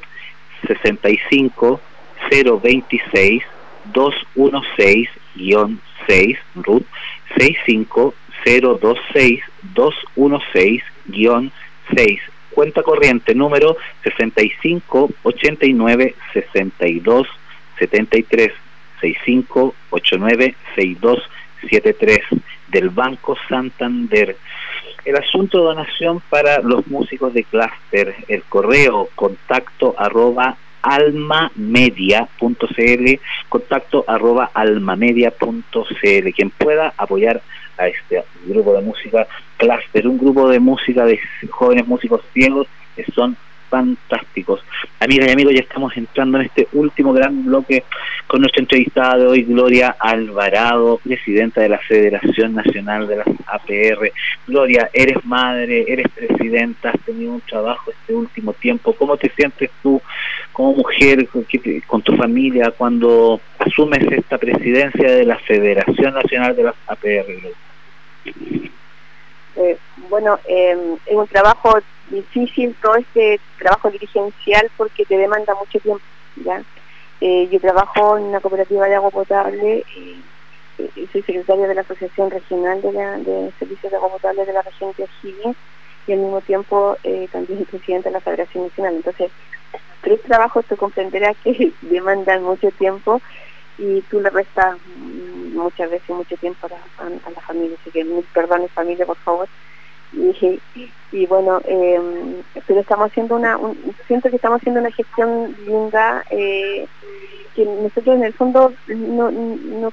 65 0.66 1.81
026 2.31 3.43
216-6 3.93 6.39
RUT 6.57 6.85
65 7.37 8.14
026 8.45 9.41
216-6 9.74 12.20
cuenta 12.51 12.83
corriente 12.83 13.35
número 13.35 13.76
65 14.03 15.11
89 15.22 16.14
62 16.33 17.26
73 17.78 18.53
65 19.01 19.74
89 19.91 20.55
62 20.74 21.22
73 21.62 22.18
del 22.68 22.91
Banco 22.91 23.37
Santander. 23.49 24.37
El 25.05 25.16
asunto 25.16 25.59
de 25.59 25.64
donación 25.64 26.22
para 26.28 26.61
los 26.61 26.87
músicos 26.87 27.33
de 27.33 27.45
clúster, 27.45 28.14
el 28.28 28.43
correo 28.45 29.09
contacto 29.14 29.95
arroba 29.99 30.57
almamedia.cl, 30.83 33.20
contacto 33.49 34.05
arroba 34.07 34.51
almamedia.cl, 34.55 36.33
quien 36.35 36.51
pueda 36.51 36.95
apoyar 36.97 37.43
a 37.78 37.89
este 37.89 38.22
grupo 38.47 38.74
de 38.74 38.83
música 38.83 39.26
clúster, 39.57 40.07
un 40.07 40.18
grupo 40.18 40.49
de 40.49 40.61
música 40.61 41.05
de 41.05 41.18
jóvenes 41.51 41.87
músicos 41.87 42.22
ciegos 42.33 42.66
que 42.97 43.05
son 43.12 43.37
fantásticos. 43.70 44.62
Amigas 44.98 45.28
y 45.28 45.32
amigos, 45.32 45.54
ya 45.54 45.60
estamos 45.60 45.96
entrando 45.96 46.38
en 46.38 46.46
este 46.46 46.68
último 46.72 47.12
gran 47.12 47.46
bloque 47.46 47.84
con 48.26 48.40
nuestra 48.40 48.60
entrevistada 48.60 49.16
de 49.16 49.26
hoy, 49.26 49.42
Gloria 49.42 49.96
Alvarado, 49.98 50.98
presidenta 51.02 51.62
de 51.62 51.70
la 51.70 51.78
Federación 51.78 52.54
Nacional 52.54 53.06
de 53.06 53.16
las 53.16 53.28
APR. 53.46 54.12
Gloria, 54.46 54.90
eres 54.92 55.24
madre, 55.24 55.84
eres 55.88 56.06
presidenta, 56.14 56.90
has 56.90 57.00
tenido 57.00 57.32
un 57.32 57.40
trabajo 57.40 57.90
este 57.90 58.12
último 58.12 58.52
tiempo. 58.52 58.92
¿Cómo 58.92 59.16
te 59.16 59.30
sientes 59.30 59.70
tú 59.82 60.02
como 60.52 60.74
mujer 60.74 61.28
con, 61.86 62.02
tu 62.02 62.16
familia 62.16 62.72
cuando 62.76 63.40
asumes 63.58 64.00
esta 64.10 64.36
presidencia 64.36 65.10
de 65.10 65.24
la 65.24 65.38
Federación 65.38 66.14
Nacional 66.14 66.56
de 66.56 66.62
las 66.64 66.74
APR? 66.86 67.54
Eh, 69.56 69.76
bueno, 70.08 70.38
eh, 70.48 70.76
es 71.06 71.16
un 71.16 71.26
trabajo 71.28 71.78
difícil 72.11 72.76
todo 72.82 72.96
este 72.96 73.40
trabajo 73.58 73.90
dirigencial 73.90 74.70
porque 74.76 75.04
te 75.04 75.16
demanda 75.16 75.54
mucho 75.54 75.78
tiempo, 75.78 76.04
¿ya? 76.36 76.62
Eh, 77.20 77.48
yo 77.50 77.61
trabajo 77.61 78.16
en 78.16 78.24
una 78.24 78.40
cooperativa 78.40 78.86
de 78.86 78.94
agua 78.94 79.11
potable, 79.11 79.84
eh, 79.96 80.16
eh, 80.78 81.08
soy 81.12 81.22
secretaria 81.22 81.68
de 81.68 81.74
la 81.74 81.82
Asociación 81.82 82.30
Regional 82.30 82.80
de, 82.80 82.92
la, 82.92 83.18
de 83.18 83.52
Servicios 83.58 83.90
de 83.90 83.96
Agua 83.96 84.11
Potable 84.11 84.46
de 84.46 84.52
la 84.52 84.62
región 84.62 84.94
de 84.96 85.04
O'Higgins 85.04 85.56
y 86.06 86.12
al 86.12 86.18
mismo 86.18 86.40
tiempo 86.40 86.96
también 87.30 87.66
presidenta 87.66 88.08
de 88.08 88.14
la 88.14 88.20
Federación 88.20 88.64
Nacional. 88.64 88.96
Entonces, 88.96 89.30
tres 90.00 90.22
trabajos 90.22 90.64
tú 90.64 90.76
comprenderás 90.76 91.36
que 91.44 91.72
demandan 91.82 92.42
mucho 92.42 92.70
tiempo 92.70 93.20
y 93.76 94.00
tú 94.02 94.20
le 94.20 94.30
restas 94.30 94.78
mm, 94.96 95.56
muchas 95.56 95.90
veces 95.90 96.08
mucho 96.11 96.36
tiempo 96.36 96.66
a 96.66 97.04
la, 97.08 97.40
familia, 97.40 97.76
así 97.80 97.90
que 97.90 98.04
mil 98.04 98.24
perdones 98.32 98.70
familia, 98.72 99.06
por 99.06 99.16
favor. 99.18 99.48
Y, 101.12 101.26
bueno, 101.26 101.61
eh, 101.64 101.98
pero 102.66 102.80
estamos 102.80 103.06
haciendo 103.08 103.34
una, 103.34 103.58
un- 103.58 103.96
siento 104.06 104.30
que 104.30 104.36
estamos 104.36 104.58
haciendo 104.58 104.80
una 104.80 104.92
gestión 104.92 105.56
linda, 105.58 106.22
eh, 106.30 106.88
que 107.52 107.64
nosotros 107.64 108.14
en 108.16 108.24
el 108.24 108.34
fondo 108.34 108.72
no, 108.86 109.92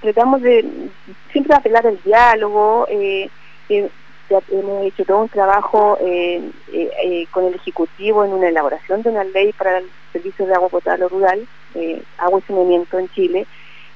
tratamos 0.00 0.40
de 0.42 0.92
siempre 1.32 1.56
apelar 1.56 1.86
al 1.86 2.00
diálogo, 2.02 2.86
eh, 2.88 3.32
eh, 3.68 3.90
hemos 4.48 4.86
hecho 4.86 5.04
todo 5.04 5.22
un 5.22 5.28
trabajo 5.28 5.98
con 7.30 7.44
el 7.46 7.54
Ejecutivo 7.54 8.24
en 8.24 8.32
una 8.32 8.48
elaboración 8.48 9.02
de 9.02 9.10
una 9.10 9.24
ley 9.24 9.52
para 9.52 9.78
el 9.78 9.92
servicio 10.12 10.46
de 10.46 10.54
agua 10.54 10.68
potable 10.68 11.08
rural, 11.08 11.48
agua 12.18 12.40
y 12.40 12.46
saneamiento 12.46 12.98
en 12.98 13.08
Chile, 13.08 13.48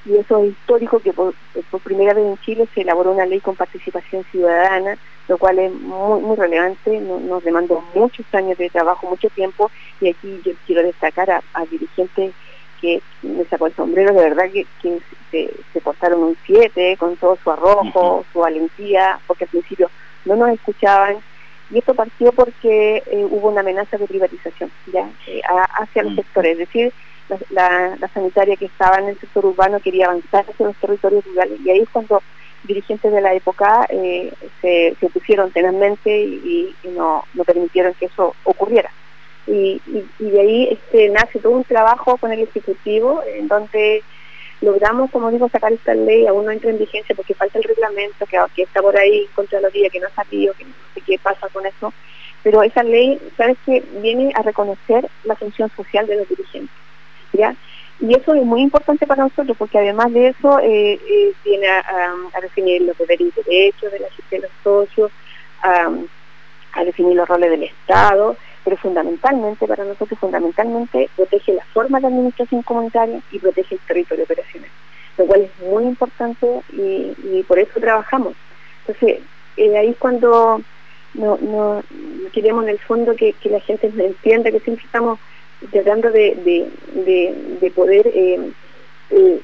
y 0.05 0.17
eso 0.17 0.43
es 0.43 0.51
histórico 0.51 0.99
que 0.99 1.13
por, 1.13 1.33
primera 1.83 2.13
vez 2.13 2.25
en 2.25 2.37
Chile 2.39 2.67
se 2.73 2.81
elaboró 2.81 3.11
una 3.11 3.25
ley 3.25 3.39
con 3.39 3.55
participación 3.55 4.23
ciudadana, 4.31 4.97
lo 5.27 5.37
cual 5.37 5.59
es 5.59 5.71
muy, 5.73 6.21
muy 6.21 6.35
relevante, 6.35 6.99
nos 6.99 7.43
demandó 7.43 7.83
muchos 7.93 8.25
años 8.33 8.57
de 8.57 8.69
trabajo, 8.69 9.09
mucho 9.09 9.29
tiempo, 9.29 9.69
y 9.99 10.09
aquí 10.09 10.41
yo 10.43 10.53
quiero 10.65 10.83
destacar 10.83 11.29
a, 11.29 11.65
dirigentes 11.69 12.33
que 12.81 13.01
me 13.21 13.45
sacó 13.45 13.67
el 13.67 13.75
sombrero, 13.75 14.13
de 14.13 14.29
verdad 14.29 14.49
que, 14.51 14.65
se, 15.29 15.53
se 15.71 15.81
portaron 15.81 16.23
un 16.23 16.37
7 16.45 16.97
con 16.97 17.15
todo 17.15 17.37
su 17.41 17.51
arrojo, 17.51 18.25
su 18.33 18.39
valentía, 18.39 19.19
porque 19.27 19.45
al 19.45 19.49
principio 19.51 19.89
no 20.25 20.35
nos 20.35 20.49
escuchaban 20.49 21.17
y 21.71 21.79
esto 21.79 21.93
partió 21.93 22.31
porque 22.33 23.01
eh, 23.05 23.25
hubo 23.29 23.49
una 23.49 23.61
amenaza 23.61 23.97
de 23.97 24.07
privatización 24.07 24.69
ya 24.91 25.09
eh, 25.27 25.41
hacia 25.79 26.03
los 26.03 26.15
sectores, 26.15 26.53
es 26.53 26.57
decir, 26.59 26.93
la, 27.49 27.97
sanitaria 28.13 28.55
que 28.55 28.65
estaba 28.65 28.97
en 28.97 29.09
el 29.09 29.19
sector 29.19 29.45
urbano 29.45 29.79
quería 29.79 30.07
avanzar 30.07 30.45
hacia 30.49 30.65
los 30.65 30.75
territorios 30.77 31.25
rurales. 31.25 31.59
Y 31.63 31.69
ahí 31.69 31.79
es 31.79 31.89
cuando 31.89 32.21
dirigentes 32.63 33.11
de 33.11 33.21
la 33.21 33.33
época 33.33 33.85
eh, 33.89 34.31
se, 34.61 34.95
opusieron 35.01 35.51
tenazmente 35.51 36.11
y, 36.15 36.75
no, 36.95 37.23
no, 37.33 37.43
permitieron 37.43 37.93
que 37.95 38.05
eso 38.05 38.35
ocurriera. 38.43 38.91
Y, 39.47 39.81
de 40.19 40.39
ahí 40.39 40.69
este, 40.71 41.09
nace 41.09 41.39
todo 41.39 41.53
un 41.53 41.63
trabajo 41.63 42.17
con 42.17 42.31
el 42.31 42.41
Ejecutivo 42.41 43.23
en 43.25 43.47
donde 43.47 44.03
logramos, 44.61 45.09
como 45.09 45.31
digo, 45.31 45.49
sacar 45.49 45.73
esta 45.73 45.95
ley, 45.95 46.27
aún 46.27 46.45
no 46.45 46.51
entra 46.51 46.69
en 46.69 46.77
vigencia 46.77 47.15
porque 47.15 47.33
falta 47.33 47.57
el 47.57 47.63
reglamento 47.63 48.25
que, 48.27 48.37
que 48.55 48.63
está 48.63 48.81
por 48.81 48.95
ahí 48.95 49.27
contra 49.33 49.59
los 49.59 49.73
días, 49.73 49.91
que 49.91 49.99
no 49.99 50.07
ha 50.07 50.23
salido, 50.23 50.53
que 50.53 50.65
no 50.65 50.73
sé 50.93 51.01
qué 51.01 51.17
pasa 51.17 51.47
con 51.49 51.65
eso, 51.65 51.91
pero 52.43 52.63
esa 52.63 52.83
ley, 52.83 53.19
¿sabes 53.37 53.57
que 53.65 53.83
Viene 54.01 54.31
a 54.35 54.41
reconocer 54.41 55.07
la 55.23 55.35
función 55.35 55.69
social 55.75 56.07
de 56.07 56.17
los 56.17 56.29
dirigentes, 56.29 56.75
Y 57.33 58.15
eso 58.15 58.33
es 58.33 58.43
muy 58.43 58.61
importante 58.61 59.05
para 59.05 59.23
nosotros 59.23 59.55
porque 59.57 59.77
además 59.77 60.11
de 60.11 60.29
eso 60.29 60.59
eh, 60.59 60.93
eh, 60.93 61.33
viene 61.45 61.67
a, 61.67 62.41
definir 62.41 62.81
los 62.81 62.97
deberes 62.97 63.27
y 63.27 63.43
derechos 63.43 63.91
de, 63.91 63.99
la, 63.99 64.07
de 64.31 64.39
los 64.39 64.51
socios, 64.63 65.11
a 65.61 66.83
definir 66.83 67.15
los 67.15 67.27
roles 67.27 67.51
del 67.51 67.63
Estado, 67.63 68.35
pero 68.63 68.77
fundamentalmente, 68.77 69.67
para 69.67 69.83
nosotros 69.83 70.19
fundamentalmente, 70.19 71.09
protege 71.15 71.53
la 71.53 71.65
forma 71.65 71.99
de 71.99 72.07
administración 72.07 72.61
comunitaria 72.61 73.21
y 73.31 73.39
protege 73.39 73.75
el 73.75 73.81
territorio 73.81 74.23
operacional, 74.23 74.69
lo 75.17 75.25
cual 75.25 75.41
es 75.41 75.67
muy 75.67 75.83
importante 75.83 76.61
y, 76.73 77.43
por 77.47 77.59
eso 77.59 77.79
trabajamos. 77.79 78.33
Entonces, 78.85 79.19
eh, 79.57 79.77
ahí 79.77 79.89
es 79.89 79.97
cuando 79.97 80.61
no, 81.13 81.83
queremos 82.33 82.63
en 82.63 82.69
el 82.69 82.79
fondo 82.79 83.15
que, 83.15 83.35
la 83.45 83.59
gente 83.59 83.91
entienda 83.97 84.51
que 84.51 84.59
siempre 84.59 84.85
estamos 84.85 85.19
tratando 85.69 86.11
de, 86.11 86.69
de, 86.93 87.71
poder, 87.71 88.07
eh, 88.07 88.51
eh, 89.11 89.41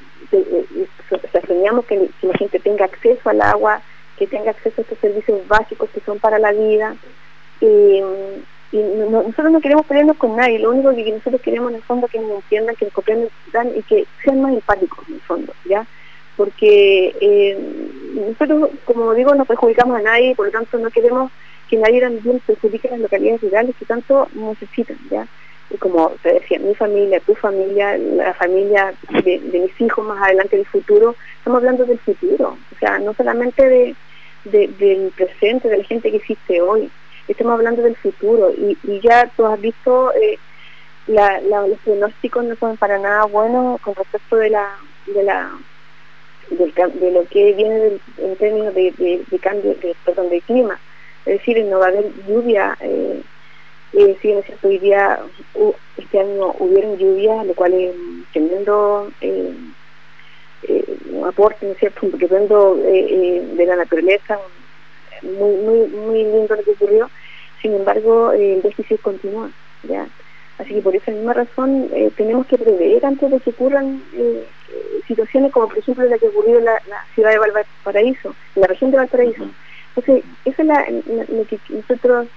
soñamos 1.48 1.86
que, 1.86 2.10
la 2.22 2.34
gente 2.34 2.60
tenga 2.60 2.86
acceso 2.86 3.30
al 3.30 3.42
agua, 3.42 3.82
que 4.18 4.28
tenga 4.28 4.52
acceso 4.52 4.76
a 4.78 4.82
estos 4.82 4.98
servicios 5.00 5.48
básicos 5.48 5.90
que 5.92 6.02
son 6.02 6.20
para 6.20 6.40
la 6.40 6.52
vida. 6.52 6.96
Eh, 7.62 8.04
y 8.72 8.78
nosotros 8.80 9.52
no 9.52 9.62
queremos 9.62 9.86
pelearnos 9.86 10.18
con 10.18 10.36
nadie, 10.36 10.60
lo 10.60 10.72
único 10.72 10.94
que 10.94 11.12
nosotros 11.12 11.42
queremos 11.42 11.70
en 11.72 11.78
el 11.78 11.84
fondo 11.84 12.08
es 12.08 12.12
que 12.12 12.20
nos 12.20 12.44
entiendan, 12.44 12.76
que 12.76 12.86
nos 12.86 12.94
comprendan 12.94 13.78
y 13.78 13.82
que 13.84 14.06
sean 14.24 14.42
más 14.42 14.54
empáticos 14.54 15.08
en 15.08 15.16
el 15.16 15.22
fondo, 15.22 15.54
¿ya? 15.64 15.86
Porque 16.36 17.16
eh, 17.22 17.58
nosotros, 18.14 18.70
como 18.84 19.14
digo, 19.14 19.34
no 19.36 19.46
perjudicamos 19.46 19.98
a 19.98 20.02
nadie, 20.02 20.36
por 20.36 20.48
lo 20.48 20.52
tanto 20.52 20.78
no 20.80 20.90
queremos 20.90 21.32
que 21.70 21.78
nadie 21.78 22.02
también 22.02 22.42
perjudique 22.46 22.90
las 22.90 23.00
localidades 23.00 23.42
rurales 23.42 23.76
que 23.78 23.86
tanto 23.86 24.28
necesitan, 24.34 24.98
¿ya? 25.10 25.26
Como 25.80 26.12
te 26.24 26.34
decía, 26.34 26.60
mi 26.60 26.74
familia, 26.76 27.20
tu 27.20 27.36
familia, 27.36 27.98
la 27.98 28.34
familia 28.34 28.94
de, 29.24 29.40
mis 29.40 29.82
hijos 29.82 30.06
más 30.06 30.22
adelante 30.24 30.56
del 30.56 30.66
futuro, 30.66 31.16
estamos 31.38 31.58
hablando 31.58 31.86
del 31.86 32.00
futuro, 32.00 32.58
o 32.74 32.80
sea, 32.80 33.00
no 33.00 33.14
solamente 33.14 33.68
de, 33.68 33.96
del 34.46 35.12
presente, 35.16 35.68
de 35.68 35.78
la 35.78 35.84
gente 35.84 36.10
que 36.10 36.18
existe 36.18 36.62
hoy, 36.62 36.90
estamos 37.28 37.54
hablando 37.54 37.82
del 37.82 37.96
futuro. 37.96 38.52
Y, 38.52 38.78
ya 39.02 39.30
tú 39.36 39.46
has 39.46 39.60
visto 39.60 40.14
eh, 40.14 40.40
los 41.08 41.80
pronósticos 41.84 42.44
no 42.44 42.56
son 42.56 42.78
para 42.78 42.98
nada 43.00 43.26
buenos 43.26 43.80
con 43.82 43.96
respecto 43.96 44.38
de 44.38 44.50
la 44.50 44.70
de 45.08 45.24
la 45.24 45.52
de 46.50 47.12
lo 47.12 47.26
que 47.26 47.54
viene 47.54 48.00
en 48.18 48.36
términos 48.38 48.74
de, 48.74 49.22
cambio 49.42 49.76
de 49.76 49.96
perdón 50.06 50.30
de 50.30 50.42
clima. 50.42 50.80
Es 51.26 51.40
decir 51.40 51.64
no 51.66 51.80
va 51.80 51.88
a 51.88 51.90
haber 51.90 52.06
lluvia 52.28 52.78
eh, 52.82 53.22
eh, 53.98 54.18
si 54.22 54.30
cierto 54.30 54.68
hoy 54.68 54.78
día 54.78 55.20
este 55.98 56.20
año 56.20 56.56
hubieron 56.60 56.98
lluvias 56.98 57.46
lo 57.46 57.54
cual 57.54 57.74
es 57.74 57.96
tremendo 58.32 59.12
eh, 59.22 59.54
un 61.12 61.26
aporte 61.26 61.66
¿no 61.66 61.72
es 61.74 61.78
cierto? 61.80 62.06
un 62.06 62.12
tremendo 62.12 62.76
de 62.76 63.66
la 63.66 63.76
naturaleza 63.76 64.40
muy, 65.24 65.56
muy, 65.58 65.88
muy 65.88 66.24
lindo 66.24 66.56
lo 66.56 66.64
que 66.64 66.72
ocurrió, 66.72 67.10
sin 67.62 67.74
embargo 67.74 68.32
eh, 68.34 68.56
el 68.56 68.62
déficit 68.62 69.02
continúa. 69.02 69.50
¿ya? 69.84 70.08
Así 70.58 70.74
que 70.74 70.82
por 70.82 70.96
esa 70.96 71.12
misma 71.12 71.34
razón 71.34 71.90
eh, 71.94 72.12
tenemos 72.16 72.48
que 72.48 72.58
prever 72.58 73.06
antes 73.06 73.30
de 73.30 73.40
que 73.40 73.52
ocurran 73.52 74.02
eh, 74.14 74.46
situaciones 75.08 75.52
como 75.52 75.68
por 75.68 75.78
ejemplo 75.78 76.06
la 76.06 76.18
que 76.18 76.28
ocurrió 76.28 76.58
en 76.60 76.66
la, 76.66 76.82
ciudad 77.14 77.32
de 77.32 77.40
Valparaíso, 77.40 78.36
en 78.56 78.62
la 78.62 78.68
región 78.68 78.92
de 78.92 78.98
Valparaíso. 78.98 79.48
Entonces, 79.96 80.24
eso 80.46 80.62
es 80.62 81.30
lo 81.30 81.46
que 81.48 81.60
nosotros 81.70 82.28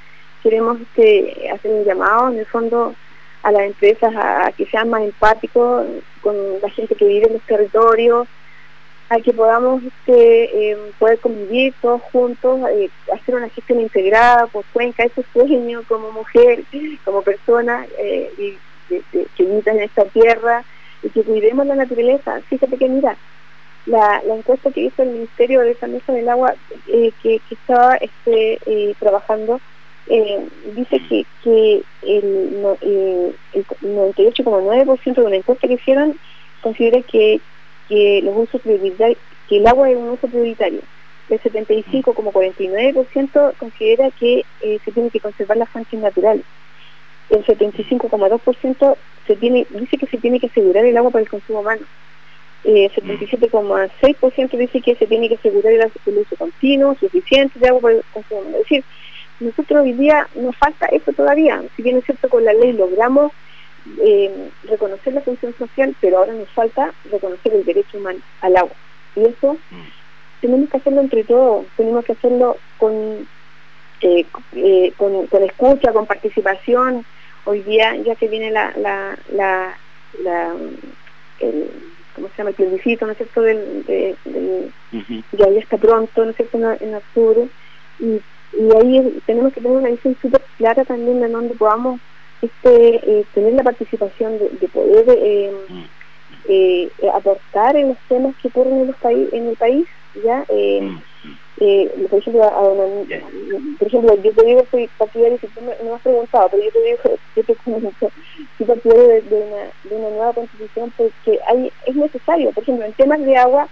queremos 0.42 0.80
este, 0.80 1.50
hacer 1.50 1.70
un 1.70 1.84
llamado 1.84 2.30
en 2.30 2.38
el 2.38 2.46
fondo 2.46 2.94
a 3.42 3.52
las 3.52 3.62
empresas 3.62 4.14
a 4.16 4.52
que 4.56 4.66
sean 4.66 4.90
más 4.90 5.02
empáticos 5.02 5.86
con 6.20 6.36
la 6.60 6.70
gente 6.70 6.94
que 6.94 7.06
vive 7.06 7.26
en 7.26 7.34
los 7.34 7.42
territorios, 7.42 8.28
a 9.10 9.18
que 9.18 9.32
podamos 9.32 9.82
este, 9.82 10.70
eh, 10.70 10.78
poder 10.98 11.18
convivir 11.18 11.74
todos 11.82 12.00
juntos, 12.12 12.60
eh, 12.70 12.88
hacer 13.12 13.34
una 13.34 13.48
gestión 13.48 13.80
integrada 13.80 14.46
por 14.46 14.64
Cuenca, 14.72 15.02
ese 15.02 15.24
sueño 15.32 15.82
como 15.88 16.12
mujer, 16.12 16.62
como 17.04 17.22
persona 17.22 17.86
eh, 17.98 18.30
y, 18.38 18.56
que 19.36 19.44
vivimos 19.44 19.66
en 19.66 19.80
esta 19.80 20.04
tierra 20.06 20.64
y 21.02 21.08
que 21.10 21.22
cuidemos 21.22 21.66
la 21.66 21.76
naturaleza. 21.76 22.40
Fíjate 22.48 22.76
que 22.76 22.88
mira, 22.88 23.16
la, 23.86 24.20
encuesta 24.28 24.70
que 24.70 24.82
hizo 24.82 25.02
el 25.02 25.10
Ministerio 25.10 25.60
de 25.60 25.76
Mesa 25.88 26.12
del 26.12 26.28
Agua 26.28 26.54
que, 26.86 27.40
estaba 27.50 27.96
este, 27.96 28.94
trabajando 28.98 29.60
dice 30.06 31.26
que, 31.42 31.82
el, 32.02 32.76
el 32.82 33.34
98,9% 33.82 35.14
de 35.14 35.22
una 35.22 35.36
encuesta 35.36 35.68
que 35.68 35.74
hicieron 35.74 36.18
considera 36.62 37.00
que 37.02 37.40
que 37.90 38.22
los 38.22 38.34
usos 38.36 38.62
que 38.62 39.56
el 39.56 39.66
agua 39.66 39.90
es 39.90 39.96
un 39.96 40.10
uso 40.10 40.28
prioritario. 40.28 40.82
El 41.28 41.40
75,49% 41.40 43.56
considera 43.58 44.12
que 44.12 44.44
eh, 44.60 44.78
se 44.84 44.92
tiene 44.92 45.10
que 45.10 45.18
conservar 45.18 45.56
las 45.56 45.68
fuentes 45.68 45.98
naturales. 46.00 46.44
El 47.28 47.44
75,2% 47.44 48.96
se 49.26 49.36
tiene, 49.36 49.66
dice 49.70 49.98
que 49.98 50.06
se 50.06 50.18
tiene 50.18 50.38
que 50.40 50.46
asegurar 50.46 50.84
el 50.84 50.96
agua 50.96 51.10
para 51.10 51.22
el 51.22 51.28
consumo 51.28 51.60
humano. 51.60 51.82
Eh, 52.62 52.90
el 52.92 52.92
77,6% 52.92 54.56
dice 54.56 54.80
que 54.80 54.94
se 54.94 55.06
tiene 55.06 55.28
que 55.28 55.34
asegurar 55.34 55.72
el, 55.72 55.90
uso 56.18 56.36
continuo, 56.36 56.94
suficiente 56.94 57.58
de 57.58 57.68
agua 57.68 57.80
para 57.80 57.94
el 57.94 58.04
consumo 58.12 58.42
humano. 58.42 58.58
Decir, 58.58 58.84
nosotros 59.40 59.82
hoy 59.82 59.92
día 59.92 60.28
nos 60.34 60.56
falta 60.56 60.86
eso 60.86 61.12
todavía. 61.12 61.62
Si 61.76 61.82
bien 61.82 61.96
es 61.96 62.04
cierto 62.04 62.28
con 62.28 62.44
la 62.44 62.52
ley 62.52 62.72
logramos 62.72 63.32
eh, 64.02 64.50
reconocer 64.64 65.14
la 65.14 65.22
función 65.22 65.54
social, 65.58 65.94
pero 66.00 66.18
ahora 66.18 66.34
nos 66.34 66.48
falta 66.50 66.92
reconocer 67.10 67.54
el 67.54 67.64
derecho 67.64 67.98
humano 67.98 68.20
al 68.42 68.56
agua. 68.56 68.76
Y 69.16 69.24
eso 69.24 69.54
mm. 69.54 70.40
tenemos 70.40 70.70
que 70.70 70.76
hacerlo 70.76 71.00
entre 71.00 71.24
todos, 71.24 71.66
tenemos 71.76 72.04
que 72.04 72.12
hacerlo 72.12 72.56
con, 72.78 73.26
eh, 74.02 74.26
eh, 74.52 74.92
con, 74.96 75.26
con, 75.26 75.42
escucha, 75.42 75.92
con 75.92 76.06
participación. 76.06 77.04
Hoy 77.46 77.62
día, 77.62 77.96
ya 77.96 78.14
que 78.16 78.28
viene 78.28 78.50
la, 78.50 78.72
la, 78.76 79.18
la, 79.32 79.74
la 80.22 80.54
el, 81.40 81.70
¿cómo 82.14 82.28
se 82.28 82.36
llama? 82.36 82.50
El 82.50 82.56
plebiscito, 82.56 83.06
¿no 83.06 83.12
es 83.12 83.18
cierto? 83.18 83.42
Del, 83.42 83.84
Ya, 85.32 85.46
está 85.46 85.78
pronto, 85.78 86.24
¿no 86.24 86.30
es 86.30 86.36
cierto? 86.36 86.58
En, 86.80 86.94
octubre. 86.94 87.48
Y, 87.98 88.20
y 88.52 88.76
ahí 88.76 89.22
tenemos 89.26 89.52
que 89.52 89.60
tener 89.60 89.76
una 89.76 89.90
visión 89.90 90.16
súper 90.20 90.42
clara 90.58 90.84
también 90.84 91.20
de 91.20 91.28
donde 91.28 91.54
podamos 91.54 92.00
este, 92.42 92.96
eh, 92.96 93.24
tener 93.34 93.52
la 93.52 93.62
participación 93.62 94.38
de, 94.38 94.68
poder 94.68 95.04
eh, 95.08 95.52
mm. 95.68 95.82
eh, 96.48 96.90
aportar 97.12 97.76
en 97.76 97.88
los 97.88 97.98
temas 98.08 98.34
que 98.40 98.48
ocurren 98.48 98.80
en, 98.80 98.86
los 98.88 98.96
en 99.04 99.48
el 99.48 99.56
país, 99.56 99.86
¿ya? 100.24 100.44
Mm. 100.50 100.98
por, 102.08 102.18
ejemplo, 102.18 102.42
por 103.78 103.88
ejemplo, 103.88 104.22
yo 104.22 104.32
te 104.32 104.44
digo, 104.44 104.64
soy 104.70 104.88
partidario, 104.96 105.38
si 105.38 105.46
tú 105.48 105.60
me, 105.60 105.74
me, 105.84 105.94
has 105.94 106.00
preguntado, 106.00 106.48
pero 106.50 106.64
yo 106.64 106.70
te 106.72 106.82
digo, 106.82 106.98
yo 107.36 107.44
te 107.44 107.54
comento, 107.56 108.10
soy 108.56 108.66
partidario 108.66 109.08
de, 109.08 109.22
una, 109.30 109.62
de 109.84 109.96
una 109.96 110.08
nueva 110.08 110.32
constitución 110.32 110.92
porque 110.96 111.38
hay, 111.46 111.70
es 111.86 111.94
necesario, 111.94 112.52
por 112.52 112.62
ejemplo, 112.62 112.86
en 112.86 112.92
temas 112.94 113.20
de 113.20 113.36
agua, 113.36 113.68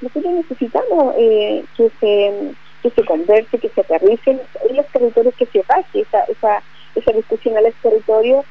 nosotros 0.00 0.32
necesitamos 0.32 1.14
que 1.14 1.90
se 2.00 2.54
que 2.82 2.90
se 2.90 3.04
converse, 3.04 3.58
que 3.58 3.68
se 3.68 3.80
aterricen 3.80 4.40
en 4.68 4.76
los 4.76 4.86
territorios, 4.88 5.34
que 5.36 5.46
se 5.46 5.62
baje 5.68 6.00
esa, 6.00 6.24
esa, 6.24 6.62
esa 6.94 7.12
discusión 7.12 7.56
a 7.56 7.60
los 7.60 7.74
territorios, 7.76 8.44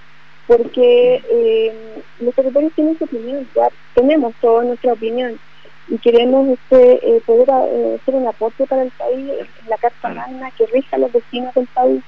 porque 0.48 1.22
eh, 1.30 1.74
los 2.20 2.34
territorios 2.34 2.74
tienen 2.74 2.98
su 2.98 3.04
opinión, 3.04 3.48
ya 3.56 3.70
tenemos 3.94 4.34
toda 4.42 4.64
nuestra 4.64 4.94
opinión 4.94 5.40
y 5.88 5.98
queremos 5.98 6.48
este, 6.50 6.94
eh, 7.06 7.22
poder 7.26 7.50
eh, 7.50 8.00
hacer 8.02 8.16
un 8.16 8.28
aporte 8.28 8.66
para 8.66 8.84
el 8.84 8.92
país 8.92 9.30
en 9.30 9.70
la 9.70 9.78
Carta 9.78 10.10
Magna 10.10 10.52
que 10.52 10.66
rija 10.68 10.96
a 10.96 11.00
los 11.00 11.12
vecinos 11.12 11.54
del 11.54 11.68
país. 11.68 12.04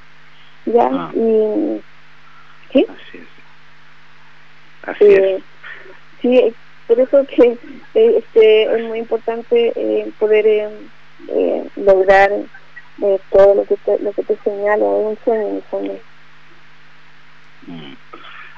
¿ya? 0.66 0.90
Ah. 0.92 1.12
Y, 1.14 1.82
¿sí? 2.72 2.86
Así 2.90 3.18
es. 3.18 3.28
Así 4.84 5.06
es. 5.06 5.44
Sí, 6.22 6.56
por 6.88 7.00
eso 7.00 7.26
que 7.28 7.58
este, 7.94 8.64
es 8.64 8.84
muy 8.88 9.00
importante 9.00 9.74
poder 10.20 10.70
eh, 11.30 11.68
lograr 11.76 12.32
eh, 13.02 13.20
todo 13.32 13.56
lo 13.56 13.66
que 13.66 13.76
te, 13.78 14.00
lo 14.00 14.12
que 14.12 14.24
te 14.24 14.38
señalo, 14.44 15.00
es 15.00 15.06
un 15.08 15.18
sueño 15.24 15.48
en 15.48 15.56
el 15.56 15.62
fondo. 15.64 16.00
Mm. 17.68 17.94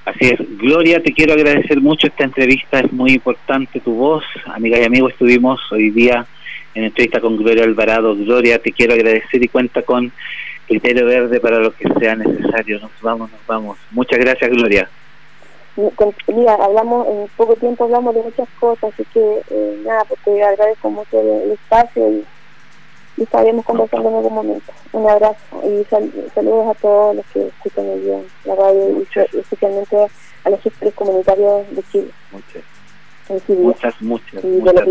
Así 0.06 0.30
es. 0.30 0.58
Gloria, 0.60 1.02
te 1.02 1.14
quiero 1.14 1.34
agradecer 1.34 1.82
mucho 1.82 2.08
esta 2.08 2.26
entrevista, 2.26 2.80
es 2.80 2.92
muy 2.94 3.14
importante 3.14 3.80
tu 3.80 3.96
voz. 3.96 4.24
Amigas 4.46 4.82
y 4.82 4.84
amigos, 4.84 5.14
estuvimos 5.14 5.60
hoy 5.72 5.90
día 5.90 6.28
en 6.76 6.84
entrevista 6.84 7.20
con 7.20 7.38
Gloria 7.38 7.64
Alvarado. 7.64 8.16
Gloria, 8.16 8.60
te 8.60 8.72
quiero 8.72 8.94
agradecer 8.94 9.44
y 9.44 9.48
cuenta 9.48 9.82
con 9.82 10.12
criterio 10.68 11.06
verde 11.06 11.40
para 11.40 11.58
lo 11.60 11.74
que 11.74 11.88
sea 12.00 12.16
necesario. 12.16 12.80
Nos 12.80 12.92
vamos, 13.02 13.32
nos 13.32 13.48
vamos. 13.48 13.80
Muchas 13.92 14.20
gracias, 14.20 14.52
Gloria. 14.52 14.88
Mira, 16.28 16.54
hablamos, 16.54 17.08
en 17.08 17.28
poco 17.36 17.56
tiempo 17.56 17.86
hablamos 17.86 18.16
de 18.16 18.22
muchas 18.22 18.48
cosas, 18.60 18.94
así 18.94 19.04
que 19.14 19.42
eh, 19.50 19.82
nada, 19.84 20.06
te 20.24 20.44
agradezco 20.44 20.90
mucho 20.90 21.20
el, 21.20 21.50
el 21.50 21.52
espacio 21.52 22.12
y, 22.12 22.26
y 23.18 23.24
estaremos 23.24 23.66
conversando 23.66 24.10
en 24.10 24.16
algún 24.16 24.34
momento. 24.34 24.72
Un 24.94 25.10
abrazo 25.10 25.38
y 25.64 25.84
sal- 25.86 26.12
saludos 26.34 26.76
a 26.76 26.80
todos 26.80 27.16
los 27.18 27.26
que 27.28 27.48
escuchan 27.48 27.86
el 27.86 28.04
día, 28.04 28.20
la 28.46 28.56
radio 28.56 28.90
y 29.00 29.08
especialmente 29.38 30.08
a 30.44 30.50
los 30.50 30.62
gestores 30.62 30.94
comunitarios 30.94 31.70
de 31.76 31.84
Chile, 31.92 32.12
Muchas, 32.32 32.64
muchas, 34.02 34.02
muchas, 34.02 34.44
muchas 34.44 34.86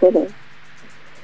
gracias. 0.00 0.47